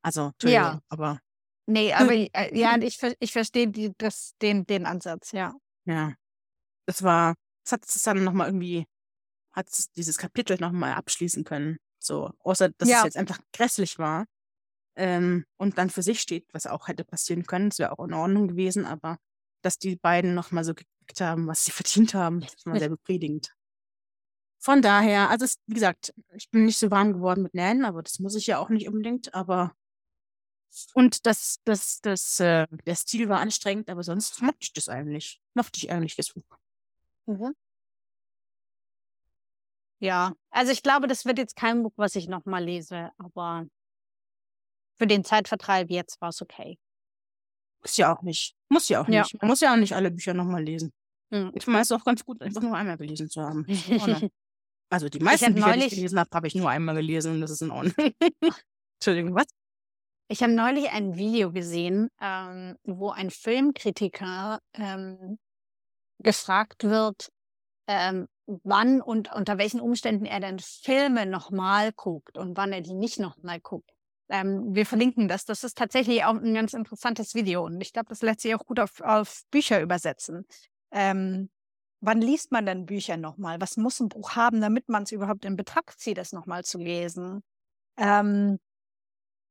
Also, 0.03 0.31
ja. 0.43 0.81
aber 0.89 1.21
Nee, 1.65 1.93
aber 1.93 2.11
äh, 2.11 2.27
ja, 2.59 2.77
ich, 2.77 2.99
ich 3.19 3.31
verstehe 3.31 3.69
die, 3.69 3.93
das, 3.97 4.33
den, 4.41 4.65
den 4.65 4.85
Ansatz, 4.85 5.31
ja. 5.31 5.53
Ja. 5.85 6.13
Das 6.85 7.03
war, 7.03 7.35
das 7.63 7.71
hat 7.71 7.85
es 7.85 8.03
dann 8.03 8.25
nochmal 8.25 8.47
irgendwie, 8.47 8.85
hat 9.53 9.69
es 9.69 9.89
dieses 9.91 10.17
Kapitel 10.17 10.57
nochmal 10.59 10.93
abschließen 10.93 11.45
können. 11.45 11.77
So, 12.03 12.31
außer 12.39 12.69
dass 12.77 12.89
Ja. 12.89 12.97
es 12.99 13.03
jetzt 13.05 13.17
einfach 13.17 13.39
grässlich 13.53 13.97
war. 13.97 14.25
Ähm, 14.95 15.45
und 15.57 15.77
dann 15.77 15.89
für 15.89 16.03
sich 16.03 16.21
steht, 16.21 16.47
was 16.53 16.67
auch 16.67 16.87
hätte 16.87 17.05
passieren 17.05 17.45
können. 17.45 17.69
Das 17.69 17.79
wäre 17.79 17.91
auch 17.97 18.03
in 18.05 18.13
Ordnung 18.13 18.47
gewesen, 18.47 18.85
aber 18.85 19.17
dass 19.61 19.77
die 19.77 19.95
beiden 19.95 20.33
nochmal 20.33 20.63
so 20.63 20.73
gekriegt 20.73 21.21
haben, 21.21 21.47
was 21.47 21.65
sie 21.65 21.71
verdient 21.71 22.13
haben, 22.13 22.41
das 22.41 22.65
war 22.65 22.77
sehr 22.77 22.89
befriedigend. 22.89 23.53
Von 24.59 24.81
daher, 24.83 25.29
also 25.29 25.45
es, 25.45 25.57
wie 25.65 25.73
gesagt, 25.73 26.13
ich 26.35 26.49
bin 26.51 26.65
nicht 26.65 26.77
so 26.77 26.91
warm 26.91 27.13
geworden 27.13 27.41
mit 27.41 27.55
Nan, 27.55 27.83
aber 27.83 28.03
das 28.03 28.19
muss 28.19 28.35
ich 28.35 28.45
ja 28.45 28.59
auch 28.59 28.69
nicht 28.69 28.87
unbedingt, 28.87 29.33
aber 29.33 29.73
und 30.93 31.25
das, 31.25 31.59
das, 31.65 31.99
das, 32.01 32.39
äh, 32.39 32.67
der 32.85 32.95
Stil 32.95 33.27
war 33.27 33.39
anstrengend, 33.39 33.89
aber 33.89 34.03
sonst 34.03 34.41
mochte 34.41 34.59
ich 34.61 34.73
das 34.73 34.87
eigentlich. 34.87 35.41
Mochte 35.53 35.77
ich 35.77 35.91
eigentlich 35.91 36.15
das 36.15 36.29
Buch. 36.29 36.45
Mhm. 37.25 37.53
Ja, 39.99 40.33
also 40.49 40.71
ich 40.71 40.81
glaube, 40.81 41.07
das 41.07 41.25
wird 41.25 41.37
jetzt 41.37 41.55
kein 41.55 41.83
Buch, 41.83 41.93
was 41.95 42.15
ich 42.15 42.27
nochmal 42.27 42.63
lese, 42.63 43.11
aber 43.17 43.67
für 45.01 45.07
den 45.07 45.23
Zeitvertreib 45.23 45.89
jetzt 45.89 46.21
war 46.21 46.29
es 46.29 46.43
okay. 46.43 46.77
Muss 47.81 47.97
ja 47.97 48.13
auch 48.15 48.21
nicht. 48.21 48.53
Muss 48.69 48.87
ja 48.87 49.01
auch 49.01 49.07
Ja. 49.07 49.23
nicht. 49.23 49.41
Man 49.41 49.47
muss 49.49 49.61
ja 49.61 49.73
auch 49.73 49.77
nicht 49.77 49.95
alle 49.95 50.11
Bücher 50.11 50.35
nochmal 50.35 50.63
lesen. 50.63 50.93
Mhm. 51.31 51.45
Manchmal 51.53 51.81
ist 51.81 51.89
es 51.89 51.99
auch 51.99 52.05
ganz 52.05 52.23
gut, 52.23 52.39
einfach 52.39 52.61
nur 52.61 52.75
einmal 52.77 52.97
gelesen 52.97 53.29
zu 53.29 53.41
haben. 53.41 53.65
Ist. 53.65 53.87
Also 54.93 55.07
die 55.07 55.19
meisten 55.21 55.55
Bücher, 55.55 55.67
die 55.67 55.71
neulich- 55.71 55.85
ich 55.93 55.95
gelesen 55.95 56.19
habe, 56.19 56.29
habe 56.33 56.47
ich 56.47 56.53
nur 56.53 56.69
einmal 56.69 56.93
gelesen 56.95 57.35
und 57.35 57.41
das 57.41 57.49
ist 57.49 57.61
in 57.61 57.71
Ordnung. 57.71 57.93
Entschuldigung, 58.99 59.33
was? 59.33 59.45
Ich 60.27 60.43
habe 60.43 60.51
neulich 60.51 60.89
ein 60.91 61.15
Video 61.15 61.51
gesehen, 61.53 62.09
ähm, 62.19 62.75
wo 62.83 63.09
ein 63.09 63.29
Filmkritiker 63.31 64.59
ähm, 64.73 65.39
gefragt 66.19 66.83
wird, 66.83 67.31
ähm, 67.87 68.27
wann 68.45 69.01
und 69.01 69.31
unter 69.33 69.57
welchen 69.57 69.79
Umständen 69.79 70.25
er 70.25 70.41
denn 70.41 70.59
Filme 70.59 71.25
nochmal 71.25 71.93
guckt 71.93 72.37
und 72.37 72.57
wann 72.57 72.73
er 72.73 72.81
die 72.81 72.93
nicht 72.93 73.17
nochmal 73.17 73.61
guckt. 73.61 73.89
Ähm, 74.31 74.73
wir 74.73 74.85
verlinken 74.85 75.27
das. 75.27 75.45
Das 75.45 75.63
ist 75.65 75.77
tatsächlich 75.77 76.23
auch 76.23 76.35
ein 76.35 76.53
ganz 76.53 76.73
interessantes 76.73 77.35
Video 77.35 77.65
und 77.65 77.81
ich 77.81 77.91
glaube, 77.91 78.07
das 78.09 78.21
lässt 78.21 78.41
sich 78.41 78.55
auch 78.55 78.65
gut 78.65 78.79
auf, 78.79 79.01
auf 79.01 79.41
Bücher 79.51 79.81
übersetzen. 79.81 80.45
Ähm, 80.91 81.49
wann 81.99 82.21
liest 82.21 82.51
man 82.51 82.65
denn 82.65 82.85
Bücher 82.85 83.17
nochmal? 83.17 83.59
Was 83.59 83.75
muss 83.77 83.99
ein 83.99 84.09
Buch 84.09 84.35
haben, 84.35 84.61
damit 84.61 84.87
man 84.89 85.03
es 85.03 85.11
überhaupt 85.11 85.43
in 85.45 85.57
Betracht 85.57 85.99
zieht, 85.99 86.17
es 86.17 86.31
nochmal 86.31 86.63
zu 86.63 86.77
lesen? 86.77 87.43
Ähm, 87.97 88.57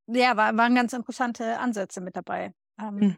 ja, 0.06 0.36
war, 0.36 0.56
waren 0.56 0.74
ganz 0.74 0.92
interessante 0.92 1.58
Ansätze 1.58 2.00
mit 2.00 2.16
dabei. 2.16 2.52
Ähm, 2.78 2.98
Hm. 3.00 3.16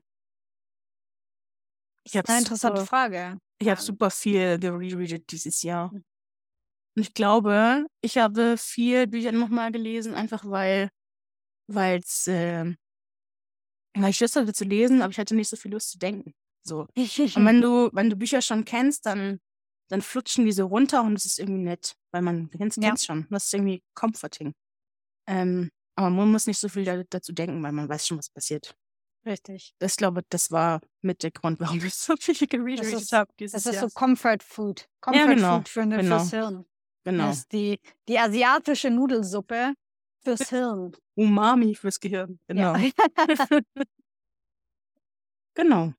Ich 2.05 2.17
habe 2.17 2.29
Eine 2.29 2.41
interessante 2.41 2.81
super, 2.81 2.87
Frage. 2.89 3.39
ich 3.61 3.69
hab 3.69 3.79
Ähm, 3.79 3.85
super 3.85 4.11
viel 4.11 4.59
gerereadet 4.59 5.31
dieses 5.31 5.63
Jahr. 5.63 5.93
Hm. 5.93 6.05
Und 6.97 7.03
ich 7.03 7.15
glaube, 7.15 7.87
ich 8.03 8.19
habe 8.19 8.57
vier 8.59 9.07
Bücher 9.07 9.33
nochmal 9.33 9.71
gelesen, 9.73 10.15
einfach 10.15 10.45
weil 10.45 10.91
weil's, 11.69 12.27
äh, 12.29 12.75
weil 13.95 14.11
ich 14.11 14.21
Lust 14.21 14.37
hatte 14.37 14.53
zu 14.53 14.65
lesen, 14.65 15.03
aber 15.03 15.11
ich 15.11 15.19
hatte 15.19 15.35
nicht 15.35 15.49
so 15.49 15.57
viel 15.57 15.73
Lust 15.73 15.91
zu 15.91 15.99
denken. 15.99 16.35
So. 16.65 16.87
Und 16.97 17.45
wenn 17.45 17.61
du, 17.63 17.91
wenn 17.93 18.11
du 18.11 18.17
Bücher 18.17 18.41
schon 18.43 18.65
kennst, 18.65 19.07
dann, 19.07 19.41
dann 19.91 20.01
flutschen 20.03 20.45
die 20.45 20.53
so 20.53 20.67
runter 20.67 21.03
und 21.03 21.15
es 21.15 21.25
ist 21.27 21.39
irgendwie 21.39 21.63
nett, 21.63 21.95
weil 22.13 22.23
man 22.23 22.51
kennt 22.51 22.77
Ja. 22.77 22.93
es 22.95 23.05
schon. 23.05 23.27
Das 23.31 23.45
ist 23.47 23.55
irgendwie 23.55 23.83
comforting. 23.95 24.55
Ähm, 25.29 25.71
aber 25.97 26.11
man 26.11 26.33
muss 26.33 26.47
nicht 26.47 26.59
so 26.59 26.69
viel 26.69 26.85
da, 26.85 27.03
dazu 27.11 27.33
denken, 27.33 27.63
weil 27.63 27.73
man 27.73 27.89
weiß 27.89 28.07
schon, 28.07 28.19
was 28.19 28.31
passiert. 28.31 28.75
Richtig. 29.27 29.75
Das 29.79 29.97
glaube 29.97 30.23
das 30.31 30.51
war 30.51 30.81
mit 31.01 31.23
der 31.23 31.31
Grund, 31.31 31.61
warum 31.61 31.79
ich 31.85 31.95
so 31.95 32.17
viel 32.19 32.35
gereadet 32.49 32.93
ist- 32.93 33.13
habe 33.13 33.31
Das 33.39 33.55
ist 33.55 33.67
Jahr. 33.67 33.89
so 33.89 33.95
Comfort 33.95 34.39
Food. 34.43 34.89
Comfort 35.01 35.35
genau, 35.35 35.57
Food 35.59 35.69
für, 35.69 35.87
ne, 35.87 35.99
genau. 35.99 36.19
fürs 36.19 36.31
Hirn. 36.31 36.65
genau. 37.05 37.27
Das 37.27 37.39
ist 37.39 37.53
die, 37.53 37.79
die 38.09 38.19
asiatische 38.19 38.91
Nudelsuppe 38.91 39.75
fürs 40.25 40.49
Hirn. 40.51 40.93
Umami 41.15 41.75
fürs 41.75 41.99
Gehirn. 42.01 42.39
Genau. 42.47 42.77
Ja. 42.77 42.91
genau. 45.55 45.93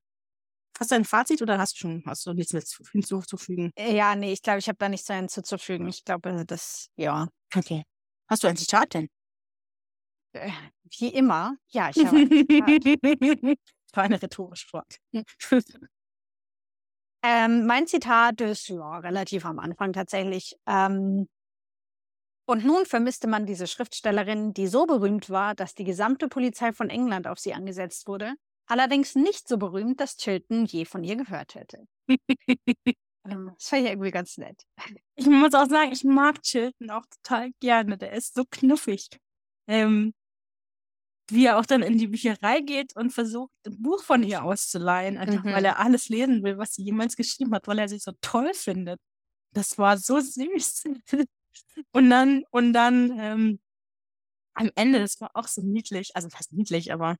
Hast 0.78 0.90
du 0.90 0.96
ein 0.96 1.04
Fazit 1.04 1.40
oder 1.40 1.58
hast 1.58 1.74
du 1.74 1.78
schon 1.78 2.02
hast 2.06 2.26
du 2.26 2.32
nichts 2.32 2.52
mehr 2.52 2.64
zu- 2.64 2.82
hinzuzufügen? 2.90 3.70
ja, 3.78 4.16
nee, 4.16 4.32
ich 4.32 4.42
glaube, 4.42 4.58
ich 4.58 4.68
habe 4.68 4.78
da 4.78 4.88
nichts 4.88 5.08
mehr 5.08 5.18
hinzuzufügen. 5.18 5.86
Ich 5.88 6.04
glaube, 6.04 6.44
das, 6.46 6.88
ja, 6.96 7.28
Okay. 7.54 7.84
Hast 8.28 8.42
du 8.42 8.48
ein 8.48 8.56
Zitat 8.56 8.94
denn? 8.94 9.08
äh, 10.32 10.50
wie 10.98 11.08
immer. 11.08 11.56
Ja, 11.70 11.90
ich 11.90 12.04
habe 12.04 12.16
ein 12.16 12.28
Zitat. 12.28 12.68
War 13.92 14.02
eine 14.04 14.20
rhetorische 14.20 14.66
Frage. 14.66 14.96
Ähm, 17.26 17.64
mein 17.64 17.86
Zitat 17.86 18.42
ist 18.42 18.68
ja 18.68 18.98
relativ 18.98 19.46
am 19.46 19.58
Anfang 19.58 19.94
tatsächlich. 19.94 20.56
Ähm, 20.66 21.26
und 22.46 22.64
nun 22.64 22.84
vermisste 22.86 23.26
man 23.26 23.46
diese 23.46 23.66
Schriftstellerin, 23.66 24.52
die 24.54 24.66
so 24.66 24.86
berühmt 24.86 25.30
war, 25.30 25.54
dass 25.54 25.74
die 25.74 25.84
gesamte 25.84 26.28
Polizei 26.28 26.72
von 26.72 26.90
England 26.90 27.26
auf 27.26 27.38
sie 27.38 27.54
angesetzt 27.54 28.06
wurde, 28.06 28.34
allerdings 28.66 29.14
nicht 29.14 29.48
so 29.48 29.56
berühmt, 29.58 30.00
dass 30.00 30.16
Chilton 30.16 30.66
je 30.66 30.84
von 30.84 31.04
ihr 31.04 31.16
gehört 31.16 31.54
hätte. 31.54 31.86
Ähm, 33.26 33.52
das 33.54 33.68
fand 33.68 33.84
ich 33.84 33.88
irgendwie 33.90 34.10
ganz 34.10 34.36
nett. 34.36 34.62
Ich 35.16 35.26
muss 35.26 35.54
auch 35.54 35.66
sagen, 35.68 35.92
ich 35.92 36.04
mag 36.04 36.42
Chilton 36.42 36.90
auch 36.90 37.04
total 37.22 37.50
gerne. 37.60 37.96
Der 37.96 38.12
ist 38.12 38.34
so 38.34 38.44
knuffig. 38.50 39.08
Ähm, 39.66 40.12
wie 41.30 41.46
er 41.46 41.58
auch 41.58 41.64
dann 41.64 41.82
in 41.82 41.96
die 41.96 42.08
Bücherei 42.08 42.60
geht 42.60 42.94
und 42.96 43.10
versucht, 43.10 43.50
ein 43.66 43.80
Buch 43.80 44.02
von 44.02 44.22
ihr 44.22 44.44
auszuleihen, 44.44 45.16
einfach 45.16 45.42
Mhm. 45.42 45.52
weil 45.52 45.64
er 45.64 45.78
alles 45.78 46.10
lesen 46.10 46.42
will, 46.42 46.58
was 46.58 46.74
sie 46.74 46.82
jemals 46.84 47.16
geschrieben 47.16 47.54
hat, 47.54 47.66
weil 47.66 47.78
er 47.78 47.88
sie 47.88 47.98
so 47.98 48.12
toll 48.20 48.52
findet. 48.52 49.00
Das 49.54 49.78
war 49.78 49.96
so 49.96 50.20
süß. 50.20 50.84
und 51.92 52.10
dann, 52.10 52.44
und 52.50 52.72
dann 52.72 53.18
ähm, 53.18 53.60
am 54.54 54.70
Ende, 54.74 55.00
das 55.00 55.20
war 55.20 55.30
auch 55.34 55.48
so 55.48 55.62
niedlich, 55.62 56.14
also 56.16 56.28
fast 56.28 56.52
niedlich, 56.52 56.92
aber 56.92 57.16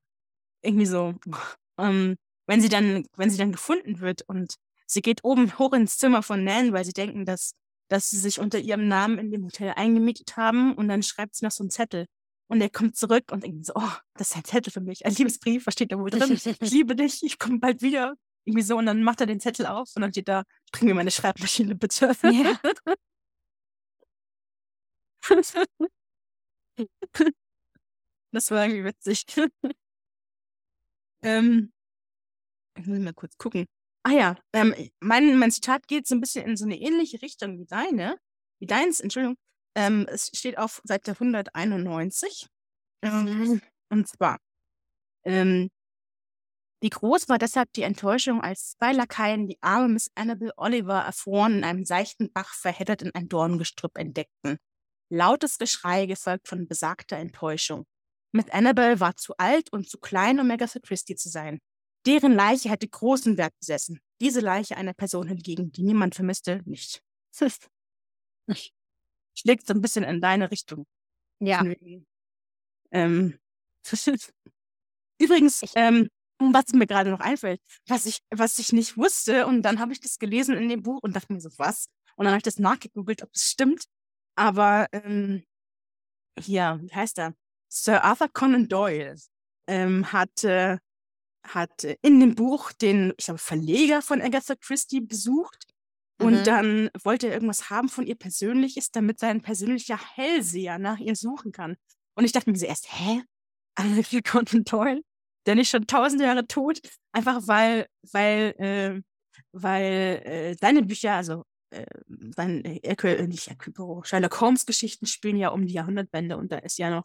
irgendwie 0.63 0.87
so, 0.87 1.15
ähm, 1.79 2.17
wenn 2.47 2.61
sie 2.61 2.69
dann, 2.69 3.07
wenn 3.17 3.31
sie 3.31 3.39
dann 3.39 3.53
gefunden 3.53 4.01
wird 4.01 4.23
und 4.23 4.55
sie 4.87 5.03
geht 5.03 5.25
oben 5.25 5.59
hoch 5.59 5.73
ins 5.73 5.99
Zimmer 5.99 6.23
von 6.23 6.45
Nan, 6.45 6.73
weil 6.73 6.85
sie 6.85 6.93
denken, 6.93 7.25
dass, 7.25 7.55
dass 7.89 8.11
sie 8.11 8.19
sich 8.19 8.39
unter 8.39 8.59
ihrem 8.59 8.89
Namen 8.89 9.19
in 9.19 9.31
dem 9.31 9.45
Hotel 9.45 9.73
eingemietet 9.77 10.37
haben 10.37 10.75
und 10.75 10.89
dann 10.89 11.03
schreibt 11.03 11.37
sie 11.37 11.45
noch 11.45 11.53
so 11.53 11.63
einen 11.63 11.71
Zettel. 11.71 12.07
Und 12.47 12.61
er 12.61 12.69
kommt 12.69 12.95
zurück 12.95 13.33
und 13.33 13.43
denkt 13.43 13.65
so, 13.65 13.73
oh, 13.75 13.93
das 14.15 14.31
ist 14.31 14.37
ein 14.37 14.45
Zettel 14.45 14.71
für 14.71 14.83
mich, 14.83 15.07
ein 15.07 15.15
Liebesbrief, 15.15 15.67
was 15.67 15.73
steht 15.75 15.93
da 15.93 15.99
wohl 15.99 16.11
drin? 16.11 16.39
Ich 16.61 16.71
liebe 16.71 16.95
dich, 16.95 17.23
ich 17.23 17.39
komme 17.39 17.59
bald 17.59 17.81
wieder. 17.81 18.15
Irgendwie 18.45 18.63
so, 18.63 18.77
und 18.77 18.85
dann 18.85 19.03
macht 19.03 19.23
er 19.23 19.27
den 19.27 19.41
Zettel 19.41 19.65
auf 19.65 19.89
und 19.97 20.03
dann 20.03 20.13
steht 20.13 20.29
da, 20.29 20.45
bring 20.71 20.89
mir 20.89 20.95
meine 20.95 21.11
Schreibmaschine 21.11 21.75
bitte. 21.75 22.15
Ja. 22.23 22.61
Das 28.33 28.51
war 28.51 28.67
irgendwie 28.67 28.85
witzig. 28.85 29.25
ähm, 31.23 31.73
ich 32.77 32.87
muss 32.87 32.99
mal 32.99 33.15
kurz 33.15 33.39
gucken. 33.39 33.67
Ah 34.03 34.11
ja, 34.11 34.37
ähm, 34.53 34.75
mein, 35.01 35.39
mein 35.39 35.53
Zitat 35.53 35.87
geht 35.87 36.09
so 36.09 36.17
ein 36.17 36.21
bisschen 36.21 36.45
in 36.45 36.57
so 36.57 36.65
eine 36.65 36.77
ähnliche 36.77 37.23
Richtung 37.23 37.59
wie 37.59 37.65
deine, 37.65 38.19
wie 38.59 38.67
deins, 38.67 39.01
Entschuldigung. 39.01 39.37
Ähm, 39.77 40.07
es 40.11 40.31
steht 40.35 40.59
auf 40.59 40.83
Seite 40.85 41.13
191. 41.13 42.49
Ähm, 43.03 43.63
und 43.91 44.09
zwar, 44.09 44.39
ähm, 45.25 45.71
wie 46.83 46.91
groß 46.91 47.29
war 47.29 47.39
deshalb 47.39 47.73
die 47.73 47.83
Enttäuschung, 47.83 48.43
als 48.43 48.77
zwei 48.77 48.93
Lakaien 48.93 49.47
die 49.47 49.59
arme 49.63 49.89
Miss 49.89 50.11
Annabel 50.17 50.53
Oliver 50.57 51.01
erfroren 51.01 51.59
in 51.59 51.65
einem 51.65 51.85
seichten 51.85 52.33
Bach 52.33 52.53
verheddert 52.53 53.03
in 53.03 53.15
ein 53.15 53.29
Dorngestrüpp 53.29 53.97
entdeckten. 53.97 54.59
Lautes 55.11 55.59
Geschrei 55.59 56.07
gefolgt 56.07 56.49
von 56.49 56.67
besagter 56.67 57.17
Enttäuschung. 57.17 57.85
Miss 58.33 58.49
Annabel 58.51 58.99
war 59.01 59.17
zu 59.17 59.37
alt 59.37 59.73
und 59.73 59.89
zu 59.89 59.99
klein, 59.99 60.41
um 60.41 60.51
Agatha 60.51 60.81
Christie 60.81 61.15
zu 61.15 61.29
sein. 61.29 61.61
Deren 62.07 62.33
Leiche 62.33 62.69
hätte 62.69 62.89
großen 62.89 63.37
Wert 63.39 63.55
besessen. 63.59 64.01
Diese 64.21 64.41
Leiche 64.41 64.77
einer 64.77 64.93
Person 64.93 65.29
hingegen, 65.29 65.73
die 65.73 65.83
niemand 65.83 66.15
vermisste, 66.15 66.61
nicht. 66.65 67.01
Schlägt 69.37 69.67
so 69.67 69.75
ein 69.75 69.81
bisschen 69.81 70.05
in 70.05 70.21
deine 70.21 70.51
Richtung. 70.51 70.87
ja. 71.41 71.65
Ähm, 72.91 73.39
übrigens, 75.21 75.63
ähm, 75.75 76.09
was 76.39 76.73
mir 76.73 76.87
gerade 76.87 77.11
noch 77.11 77.21
einfällt, 77.21 77.61
was 77.87 78.07
ich, 78.07 78.21
was 78.31 78.59
ich 78.59 78.73
nicht 78.73 78.97
wusste, 78.97 79.47
und 79.47 79.63
dann 79.63 79.79
habe 79.79 79.93
ich 79.93 80.01
das 80.01 80.19
gelesen 80.19 80.57
in 80.57 80.69
dem 80.69 80.83
Buch 80.83 81.01
und 81.03 81.15
dachte 81.17 81.33
mir 81.33 81.41
so, 81.41 81.51
was? 81.57 81.87
Und 82.17 82.25
dann 82.25 82.33
habe 82.33 82.39
ich 82.39 82.45
das 82.45 82.59
nachgegoogelt, 82.59 83.23
ob 83.23 83.31
es 83.33 83.43
stimmt. 83.43 83.87
Aber 84.37 84.87
ähm, 84.93 85.45
hier, 86.39 86.79
wie 86.83 86.95
heißt 86.95 87.19
er? 87.19 87.35
Sir 87.69 88.05
Arthur 88.05 88.29
Conan 88.33 88.69
Doyle 88.69 89.17
ähm, 89.67 90.13
hat, 90.13 90.45
äh, 90.45 90.79
hat 91.47 91.85
in 92.03 92.21
dem 92.21 92.35
Buch 92.35 92.73
den, 92.73 93.13
ich 93.19 93.27
glaube, 93.27 93.39
Verleger 93.39 94.03
von 94.03 94.21
Agatha 94.21 94.55
Christie 94.55 95.01
besucht. 95.01 95.67
Und 96.21 96.41
Mhm. 96.41 96.45
dann 96.45 96.91
wollte 97.03 97.27
er 97.27 97.35
irgendwas 97.35 97.71
haben 97.71 97.89
von 97.89 98.07
ihr 98.07 98.15
Persönliches, 98.15 98.91
damit 98.93 99.19
sein 99.19 99.43
persönlicher 99.43 99.99
Hellseher 99.99 100.79
nach 100.79 100.99
ihr 100.99 101.17
suchen 101.17 101.51
kann. 101.51 101.77
Und 102.17 102.25
ich 102.25 102.33
dachte 102.33 102.51
mir 102.51 102.57
so 102.57 102.67
erst, 102.67 102.87
hä? 102.93 103.23
Arthur 103.75 104.23
Conan 104.23 104.65
Doyle? 104.65 105.03
der 105.47 105.57
nicht 105.57 105.71
schon 105.71 105.87
tausend 105.87 106.23
Jahre 106.23 106.47
tot, 106.47 106.81
einfach 107.13 107.47
weil, 107.47 107.87
weil, 108.13 108.55
äh, 108.59 109.03
weil 109.53 110.23
äh, 110.25 110.55
seine 110.59 110.83
Bücher, 110.83 111.15
also 111.17 111.45
äh, 111.75 111.87
sein, 112.35 112.65
äh, 112.65 113.27
nicht 113.27 113.49
Hercule 113.49 114.05
Sherlock 114.05 114.41
Holmes 114.41 114.67
Geschichten 114.67 115.07
spielen 115.07 115.37
ja 115.37 115.49
um 115.51 115.67
die 115.67 115.75
Jahrhundertwende 115.75 116.37
und 116.37 116.53
da 116.53 116.59
ist 116.59 116.79
ja 116.79 116.91
noch 116.91 117.05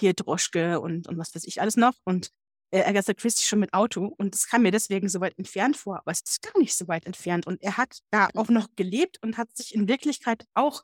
hier 0.00 0.14
Droschke 0.14 0.80
und, 0.80 1.08
und 1.08 1.18
was 1.18 1.34
weiß 1.34 1.44
ich 1.44 1.60
alles 1.60 1.76
noch 1.76 1.94
und 2.04 2.30
äh, 2.72 2.82
Agatha 2.84 3.14
Christie 3.14 3.44
schon 3.44 3.60
mit 3.60 3.72
Auto 3.74 4.14
und 4.18 4.34
es 4.34 4.46
kam 4.48 4.62
mir 4.62 4.70
deswegen 4.70 5.08
so 5.08 5.20
weit 5.20 5.36
entfernt 5.38 5.76
vor, 5.76 5.98
aber 5.98 6.12
es 6.12 6.20
ist 6.20 6.42
gar 6.42 6.58
nicht 6.58 6.76
so 6.76 6.88
weit 6.88 7.06
entfernt 7.06 7.46
und 7.46 7.62
er 7.62 7.76
hat 7.76 8.00
da 8.10 8.28
auch 8.34 8.48
noch 8.48 8.68
gelebt 8.76 9.18
und 9.22 9.36
hat 9.36 9.54
sich 9.56 9.74
in 9.74 9.88
Wirklichkeit 9.88 10.44
auch 10.54 10.82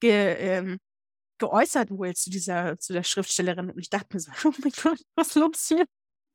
ge, 0.00 0.36
ähm, 0.38 0.78
geäußert 1.38 1.90
wohl 1.90 2.14
zu 2.14 2.30
dieser, 2.30 2.78
zu 2.78 2.92
der 2.92 3.02
Schriftstellerin 3.02 3.70
und 3.70 3.78
ich 3.78 3.90
dachte 3.90 4.08
mir 4.12 4.20
so, 4.20 4.30
oh 4.48 4.52
mein 4.62 4.72
Gott, 4.82 5.00
was 5.16 5.28
ist 5.28 5.34
los 5.36 5.68
hier? 5.68 5.86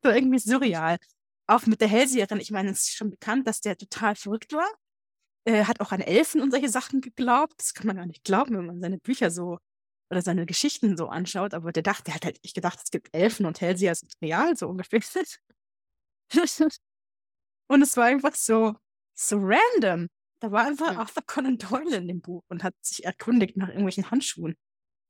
So 0.02 0.10
irgendwie 0.10 0.38
surreal. 0.38 0.98
Auch 1.46 1.66
mit 1.66 1.80
der 1.80 1.88
Hellseherin, 1.88 2.40
ich 2.40 2.50
meine, 2.50 2.70
es 2.70 2.82
ist 2.82 2.96
schon 2.96 3.10
bekannt, 3.10 3.46
dass 3.46 3.60
der 3.60 3.76
total 3.76 4.16
verrückt 4.16 4.52
war. 4.52 4.68
Er 5.48 5.66
hat 5.66 5.80
auch 5.80 5.92
an 5.92 6.02
Elfen 6.02 6.42
und 6.42 6.50
solche 6.50 6.68
Sachen 6.68 7.00
geglaubt. 7.00 7.54
Das 7.56 7.72
kann 7.72 7.86
man 7.86 7.96
gar 7.96 8.04
nicht 8.04 8.22
glauben, 8.22 8.54
wenn 8.56 8.66
man 8.66 8.80
seine 8.80 8.98
Bücher 8.98 9.30
so 9.30 9.58
oder 10.10 10.20
seine 10.20 10.44
Geschichten 10.44 10.96
so 10.98 11.08
anschaut. 11.08 11.54
Aber 11.54 11.72
der 11.72 11.82
dachte, 11.82 12.04
der 12.04 12.14
hat 12.16 12.24
halt 12.26 12.42
nicht 12.42 12.54
gedacht, 12.54 12.78
es 12.82 12.90
gibt 12.90 13.14
Elfen 13.14 13.46
und 13.46 13.60
Hellseher 13.60 13.94
sind 13.94 14.12
real, 14.20 14.56
so 14.56 14.68
ungefähr. 14.68 15.00
und 17.68 17.82
es 17.82 17.96
war 17.96 18.04
einfach 18.04 18.34
so, 18.34 18.76
so 19.14 19.38
random. 19.40 20.08
Da 20.40 20.52
war 20.52 20.66
einfach 20.66 20.90
Hm. 20.90 20.98
Arthur 20.98 21.22
Conan 21.26 21.56
Doyle 21.56 21.96
in 21.96 22.08
dem 22.08 22.20
Buch 22.20 22.44
und 22.48 22.62
hat 22.62 22.74
sich 22.82 23.04
erkundigt 23.04 23.56
nach 23.56 23.68
irgendwelchen 23.68 24.10
Handschuhen. 24.10 24.54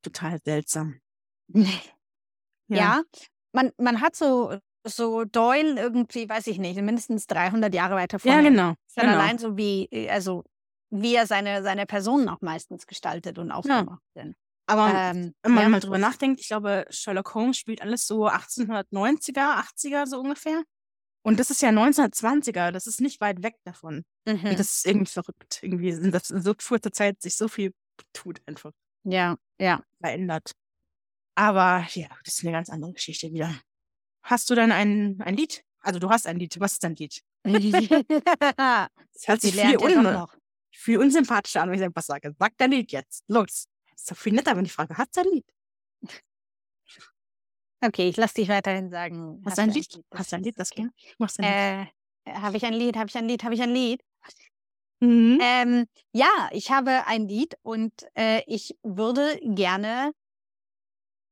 Total 0.02 0.38
seltsam. 0.44 1.00
Nee. 2.70 2.76
Ja, 2.76 3.02
man, 3.54 3.72
man 3.78 4.02
hat 4.02 4.14
so, 4.14 4.58
so 4.84 5.24
Doyle 5.24 5.80
irgendwie, 5.80 6.28
weiß 6.28 6.46
ich 6.46 6.58
nicht, 6.58 6.80
mindestens 6.80 7.26
300 7.26 7.74
Jahre 7.74 7.96
weiter 7.96 8.18
Ja, 8.22 8.32
vorne. 8.34 8.50
genau. 8.50 8.74
Schon 8.92 9.04
genau. 9.04 9.14
allein 9.14 9.38
so 9.38 9.56
wie, 9.56 9.84
äh, 9.90 10.08
also 10.10 10.44
wie 10.90 11.14
er 11.14 11.26
seine, 11.26 11.62
seine 11.62 11.84
Personen 11.86 12.28
auch 12.28 12.40
meistens 12.40 12.86
gestaltet 12.86 13.38
und 13.38 13.50
aufgemacht 13.50 14.02
sind. 14.14 14.34
Aber 14.66 14.92
Ähm, 14.94 15.34
wenn 15.42 15.52
man 15.52 15.62
ja. 15.64 15.68
mal 15.70 15.80
drüber 15.80 15.98
nachdenkt, 15.98 16.40
ich 16.40 16.48
glaube, 16.48 16.84
Sherlock 16.90 17.34
Holmes 17.34 17.56
spielt 17.56 17.80
alles 17.82 18.06
so 18.06 18.28
1890er, 18.28 19.62
80er 19.64 20.06
so 20.06 20.20
ungefähr. 20.20 20.62
Und 21.22 21.40
das 21.40 21.50
ist 21.50 21.60
ja 21.62 21.70
1920er, 21.70 22.70
das 22.70 22.86
ist 22.86 23.00
nicht 23.00 23.20
weit 23.20 23.42
weg 23.42 23.56
davon. 23.64 24.04
Mhm. 24.26 24.44
Und 24.44 24.58
das 24.58 24.76
ist 24.76 24.86
irgendwie 24.86 25.10
verrückt. 25.10 25.58
Irgendwie 25.62 25.92
sind 25.92 26.14
das 26.14 26.30
in 26.30 26.42
so 26.42 26.54
kurzer 26.54 26.92
Zeit 26.92 27.20
sich 27.20 27.36
so 27.36 27.48
viel 27.48 27.72
tut 28.12 28.40
einfach 28.46 28.72
Ja, 29.04 29.36
ja. 29.58 29.82
verändert. 30.00 30.52
Aber 31.34 31.86
ja, 31.92 32.08
das 32.24 32.34
ist 32.38 32.44
eine 32.44 32.52
ganz 32.52 32.68
andere 32.70 32.92
Geschichte 32.92 33.32
wieder. 33.32 33.54
Hast 34.28 34.50
du 34.50 34.54
dann 34.54 34.72
ein, 34.72 35.20
ein 35.22 35.36
Lied? 35.36 35.64
Also 35.80 35.98
du 35.98 36.10
hast 36.10 36.26
ein 36.26 36.38
Lied. 36.38 36.60
Was 36.60 36.74
ist 36.74 36.84
dein 36.84 36.94
Lied? 36.94 37.22
Das 39.14 39.26
hört 39.26 39.40
sich 39.40 39.54
viel, 39.54 39.76
un 39.78 40.26
viel 40.70 40.98
unsympathischer 40.98 41.62
an, 41.62 41.70
wenn 41.70 41.76
ich 41.76 41.80
irgendwas 41.80 42.06
sage. 42.06 42.36
Sag 42.38 42.52
dein 42.58 42.70
Lied 42.70 42.92
jetzt. 42.92 43.24
Los. 43.26 43.66
Ist 43.94 44.10
doch 44.10 44.16
viel 44.16 44.32
netter, 44.34 44.56
wenn 44.56 44.64
ich 44.64 44.72
frage, 44.72 44.96
hast 44.96 45.16
du 45.16 45.22
ein 45.22 45.26
Lied? 45.32 45.46
Okay, 47.80 48.08
ich 48.08 48.16
lasse 48.16 48.34
dich 48.34 48.48
weiterhin 48.48 48.90
sagen. 48.90 49.42
Hast 49.44 49.58
du 49.58 49.62
ein 49.62 49.70
du 49.70 49.74
Lied? 49.74 50.04
Hast 50.14 50.30
du 50.30 50.36
ein 50.36 50.42
Lied, 50.42 50.58
das 50.58 50.70
okay. 50.70 50.88
Machst 51.18 51.38
du 51.38 51.42
ein 51.42 51.80
Lied? 51.80 51.92
Äh, 52.26 52.38
habe 52.38 52.56
ich 52.58 52.64
ein 52.64 52.74
Lied? 52.74 52.96
Habe 52.96 53.08
ich 53.08 53.16
ein 53.16 53.26
Lied? 53.26 53.42
Habe 53.42 53.54
ich 53.54 53.62
ein 53.62 53.70
Lied? 53.70 54.02
Mhm. 55.00 55.38
Ähm, 55.40 55.86
ja, 56.12 56.48
ich 56.52 56.70
habe 56.70 57.06
ein 57.06 57.26
Lied 57.26 57.56
und 57.62 57.92
äh, 58.14 58.42
ich 58.46 58.76
würde 58.82 59.40
gerne 59.42 60.12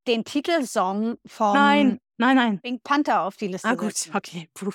den 0.07 0.25
Titelsong 0.25 1.19
von 1.27 1.55
Nein, 1.55 2.01
nein, 2.19 2.37
nein. 2.37 2.61
Pink 2.61 2.83
Panther 2.83 3.23
auf 3.23 3.37
die 3.37 3.49
Liste 3.49 3.69
Ah, 3.69 3.75
gut, 3.75 3.97
setzen. 3.97 4.17
okay. 4.17 4.49
Puh. 4.55 4.71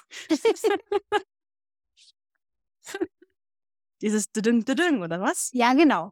Dieses 4.02 4.32
Düdüng, 4.32 4.66
Düdüng, 4.66 5.02
oder 5.04 5.22
was? 5.22 5.52
Ja, 5.54 5.74
genau. 5.74 6.12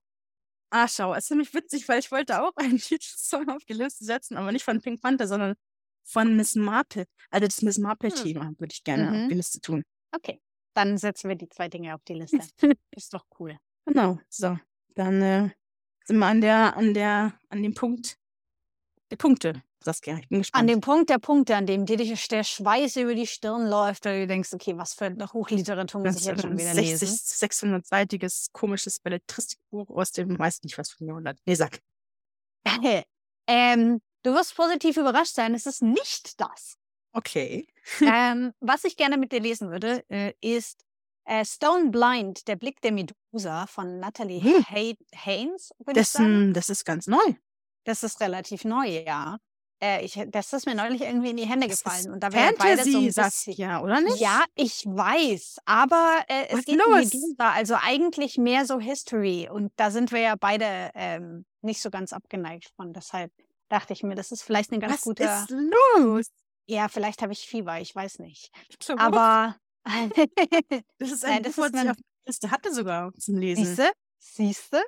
Ah, 0.71 0.87
schau, 0.87 1.13
es 1.15 1.23
ist 1.25 1.29
nämlich 1.31 1.51
witzig, 1.53 1.87
weil 1.89 1.99
ich 1.99 2.11
wollte 2.11 2.41
auch 2.43 2.55
einen 2.57 2.77
Titelsong 2.77 3.49
auf 3.49 3.63
die 3.65 3.73
Liste 3.73 4.05
setzen, 4.05 4.37
aber 4.37 4.51
nicht 4.51 4.63
von 4.63 4.79
Pink 4.81 5.01
Panther, 5.01 5.27
sondern 5.27 5.55
von 6.03 6.35
Miss 6.35 6.55
Marple. 6.55 7.05
Also 7.31 7.47
das 7.47 7.61
Miss 7.63 7.77
Hm. 7.77 7.83
Marple-Thema 7.83 8.51
würde 8.57 8.73
ich 8.73 8.83
gerne 8.83 9.09
auf 9.09 9.15
Mhm. 9.15 9.29
die 9.29 9.35
Liste 9.35 9.59
tun. 9.61 9.83
Okay, 10.11 10.39
dann 10.75 10.97
setzen 10.97 11.29
wir 11.29 11.35
die 11.35 11.49
zwei 11.49 11.67
Dinge 11.69 11.95
auf 11.95 12.03
die 12.03 12.13
Liste. 12.13 12.39
Ist 12.95 13.13
doch 13.13 13.25
cool. 13.39 13.57
Genau, 13.85 14.19
so. 14.29 14.59
Dann 14.95 15.21
äh, 15.21 15.49
sind 16.05 16.17
wir 16.19 16.25
an 16.27 16.41
der, 16.41 16.77
an 16.77 16.93
der, 16.93 17.39
an 17.49 17.63
dem 17.63 17.73
Punkt 17.73 18.17
der 19.09 19.15
Punkte, 19.17 19.63
Saskia. 19.83 20.17
Ich 20.17 20.27
bin 20.27 20.39
gespannt. 20.39 20.61
An 20.61 20.67
dem 20.67 20.81
Punkt 20.81 21.09
der 21.09 21.19
Punkte, 21.19 21.55
an 21.55 21.65
dem 21.65 21.85
dir 21.85 21.97
der 21.97 22.43
Schweiß 22.43 22.97
über 22.97 23.15
die 23.15 23.27
Stirn 23.27 23.67
läuft, 23.67 24.05
weil 24.05 24.21
du 24.21 24.27
denkst, 24.27 24.53
okay, 24.53 24.77
was 24.77 24.93
für 24.93 25.05
eine 25.05 25.31
Hochliteratur 25.31 26.01
muss 26.01 26.15
das 26.15 26.21
ich 26.21 26.27
jetzt 26.27 26.37
ist 26.37 26.41
schon 26.41 26.51
ein 26.51 26.57
wieder 26.57 26.73
60, 26.73 27.09
lesen? 27.09 27.81
600-seitiges, 27.81 28.47
komisches 28.51 28.99
Belletristikbuch 28.99 29.89
aus 29.89 30.11
dem, 30.11 30.37
weiß 30.37 30.63
nicht 30.63 30.77
was 30.77 30.95
ein 30.99 31.07
Jahrhundert. 31.07 31.37
Nee, 31.45 31.55
sag. 31.55 31.79
ähm, 33.47 34.01
du 34.23 34.33
wirst 34.33 34.55
positiv 34.55 34.97
überrascht 34.97 35.35
sein, 35.35 35.55
es 35.55 35.65
ist 35.65 35.81
nicht 35.81 36.39
das. 36.39 36.75
Okay. 37.13 37.67
ähm, 38.01 38.53
was 38.59 38.83
ich 38.83 38.97
gerne 38.97 39.17
mit 39.17 39.31
dir 39.31 39.39
lesen 39.39 39.71
würde, 39.71 40.03
äh, 40.09 40.33
ist 40.41 40.83
äh, 41.25 41.45
Stone 41.45 41.89
Blind, 41.89 42.47
der 42.47 42.55
Blick 42.55 42.81
der 42.81 42.91
Medusa 42.91 43.65
von 43.67 43.99
Natalie 43.99 44.41
Hm. 44.41 44.65
Hay 44.67 44.97
Haynes, 45.15 45.71
ähm, 46.15 46.53
das 46.53 46.69
ist 46.69 46.85
ganz 46.85 47.07
neu. 47.07 47.35
Das 47.85 48.03
ist 48.03 48.19
relativ 48.19 48.65
neu, 48.65 48.85
ja. 48.87 49.39
Äh, 49.81 50.03
ich, 50.03 50.21
das 50.27 50.51
ist 50.53 50.65
mir 50.65 50.75
neulich 50.75 51.01
irgendwie 51.01 51.29
in 51.29 51.37
die 51.37 51.45
Hände 51.45 51.67
Das 51.67 51.83
gefallen. 51.83 52.11
Und 52.11 52.21
da 52.21 52.27
ja 52.27 52.51
beide 52.57 52.57
so 52.57 52.61
ein 52.61 52.67
Fantasy, 52.67 52.91
bisschen, 52.91 53.11
Saskia, 53.11 53.81
oder 53.81 54.01
nicht? 54.01 54.19
Ja, 54.19 54.43
ich 54.55 54.85
weiß, 54.85 55.59
aber 55.65 56.19
äh, 56.27 56.47
es 56.49 56.57
Was 56.59 56.65
geht 56.65 56.85
um? 56.85 56.93
Medusa, 56.95 57.51
also 57.51 57.75
eigentlich 57.81 58.37
mehr 58.37 58.65
so 58.65 58.79
History. 58.79 59.49
Und 59.51 59.71
da 59.77 59.89
sind 59.91 60.11
wir 60.11 60.19
ja 60.19 60.35
beide 60.35 60.91
ähm, 60.95 61.45
nicht 61.61 61.81
so 61.81 61.89
ganz 61.89 62.11
abgeneigt 62.13 62.71
von. 62.75 62.91
Deshalb 62.93 63.31
dachte 63.69 63.93
ich 63.93 64.03
mir, 64.03 64.15
das 64.15 64.31
ist 64.31 64.41
vielleicht 64.43 64.71
eine 64.71 64.79
ganz 64.79 64.93
Was 64.95 65.01
gute. 65.01 65.23
ist 65.23 65.49
los? 65.49 66.27
Ja, 66.67 66.87
vielleicht 66.87 67.21
habe 67.21 67.33
ich 67.33 67.47
Fieber, 67.47 67.79
ich 67.79 67.95
weiß 67.95 68.19
nicht. 68.19 68.51
Ich 68.69 68.79
glaube, 68.79 69.01
Aber 69.01 69.55
das 70.99 71.11
ist 71.11 71.23
nein, 71.23 71.37
ein 71.37 71.43
das 71.43 71.55
Buch, 71.55 71.65
ist 71.65 71.73
was 71.73 71.83
ich 71.83 71.89
auf 71.89 71.95
der 71.95 72.03
Liste 72.27 72.51
hatte 72.51 72.73
sogar 72.73 73.13
zum 73.17 73.37
Lesen. 73.37 73.65
siehste, 73.65 73.91
siehste. 74.19 74.81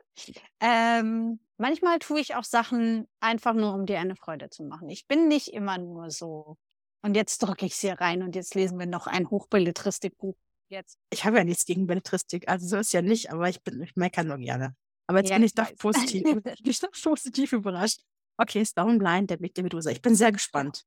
Ähm, 0.60 1.40
manchmal 1.58 2.00
tue 2.00 2.20
ich 2.20 2.36
auch 2.36 2.44
Sachen 2.44 3.08
einfach 3.20 3.54
nur, 3.54 3.74
um 3.74 3.86
dir 3.86 4.00
eine 4.00 4.16
Freude 4.16 4.50
zu 4.50 4.64
machen. 4.64 4.90
Ich 4.90 5.08
bin 5.08 5.28
nicht 5.28 5.54
immer 5.54 5.78
nur 5.78 6.12
so. 6.12 6.58
Und 7.02 7.16
jetzt 7.16 7.40
drücke 7.40 7.66
ich 7.66 7.76
sie 7.76 7.90
rein 7.90 8.22
und 8.22 8.36
jetzt 8.36 8.54
lesen 8.54 8.78
wir 8.78 8.86
noch 8.86 9.08
ein 9.08 9.30
Hochbelletristikbuch. 9.30 10.36
Jetzt. 10.70 10.98
Ich 11.10 11.26
habe 11.26 11.38
ja 11.38 11.44
nichts 11.44 11.66
gegen 11.66 11.88
Belletristik, 11.88 12.48
also 12.48 12.66
so 12.66 12.78
ist 12.78 12.94
ja 12.94 13.02
nicht, 13.02 13.32
aber 13.32 13.50
ich 13.50 13.62
bin, 13.62 13.82
ich 13.82 13.96
meckere 13.96 14.24
nur 14.24 14.38
gerne. 14.38 14.76
Aber 15.08 15.20
jetzt 15.20 15.30
Ja, 15.30 15.36
bin 15.36 15.44
ich 15.46 15.54
doch 15.54 15.66
weiß. 15.66 15.76
positiv, 15.78 16.24
bin 16.44 16.56
ich 16.64 16.80
doch 16.80 16.92
positiv 16.92 17.52
überrascht. 17.52 18.02
Okay, 18.38 18.66
Stone 18.66 18.98
Blind, 18.98 19.30
der 19.30 19.38
Blick 19.38 19.54
der 19.56 19.64
Medusa. 19.64 19.90
Ich 19.90 20.02
bin 20.02 20.16
sehr 20.16 20.32
gespannt. 20.32 20.84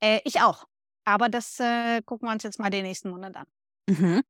Äh, 0.00 0.20
ich 0.24 0.40
auch. 0.40 0.64
Aber 1.04 1.28
das 1.28 1.60
äh, 1.60 2.00
gucken 2.02 2.28
wir 2.28 2.32
uns 2.32 2.42
jetzt 2.42 2.58
mal 2.58 2.70
den 2.70 2.84
nächsten 2.84 3.10
Monat 3.10 3.36
an. 3.36 3.46
Mhm. 3.88 4.22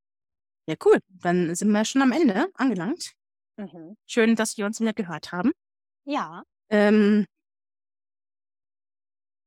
Ja, 0.67 0.75
cool. 0.85 0.99
Dann 1.09 1.55
sind 1.55 1.71
wir 1.71 1.85
schon 1.85 2.03
am 2.03 2.13
Ende 2.13 2.49
angelangt. 2.55 3.13
Mhm. 3.57 3.97
Schön, 4.07 4.37
dass 4.37 4.57
wir 4.57 4.67
uns 4.67 4.81
wieder 4.81 4.93
gehört 4.93 5.33
haben. 5.33 5.53
Ja. 6.05 6.45
Ähm, 6.71 7.27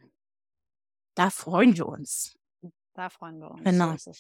Da 1.14 1.30
freuen 1.30 1.76
wir 1.76 1.86
uns. 1.86 2.38
Da 2.99 3.11
freuen 3.11 3.38
wir 3.38 3.53
uns. 3.53 3.62
Genau. 3.62 3.96
So. 3.96 4.12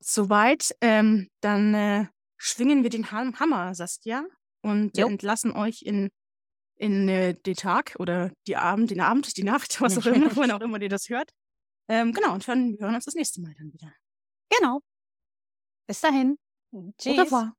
Soweit, 0.00 0.76
ähm, 0.82 1.30
dann 1.40 1.72
äh, 1.72 2.06
schwingen 2.36 2.82
wir 2.82 2.90
den 2.90 3.10
Ham 3.10 3.40
Hammer, 3.40 3.74
Saskia, 3.74 4.26
und 4.60 4.98
Jo. 4.98 5.08
entlassen 5.08 5.52
euch 5.52 5.80
in, 5.80 6.10
in 6.76 7.08
äh, 7.08 7.32
den 7.32 7.54
Tag 7.54 7.96
oder 7.98 8.30
die 8.46 8.56
Abend, 8.56 8.90
den 8.90 9.00
Abend, 9.00 9.34
die 9.38 9.44
Nacht, 9.44 9.80
was 9.80 9.96
auch 9.96 10.04
immer, 10.04 10.28
wann 10.36 10.50
auch 10.50 10.60
immer 10.60 10.78
ihr 10.82 10.90
das 10.90 11.08
hört. 11.08 11.30
Ähm, 11.88 12.12
genau, 12.12 12.34
und 12.34 12.46
hören, 12.46 12.78
wir 12.78 12.84
hören 12.84 12.96
uns 12.96 13.06
das 13.06 13.14
nächste 13.14 13.40
Mal 13.40 13.54
dann 13.56 13.72
wieder. 13.72 13.94
Genau. 14.50 14.80
Bis 15.86 16.02
dahin. 16.02 16.36
Au 16.70 16.92
Tschüss. 16.98 17.18
revoir. 17.18 17.57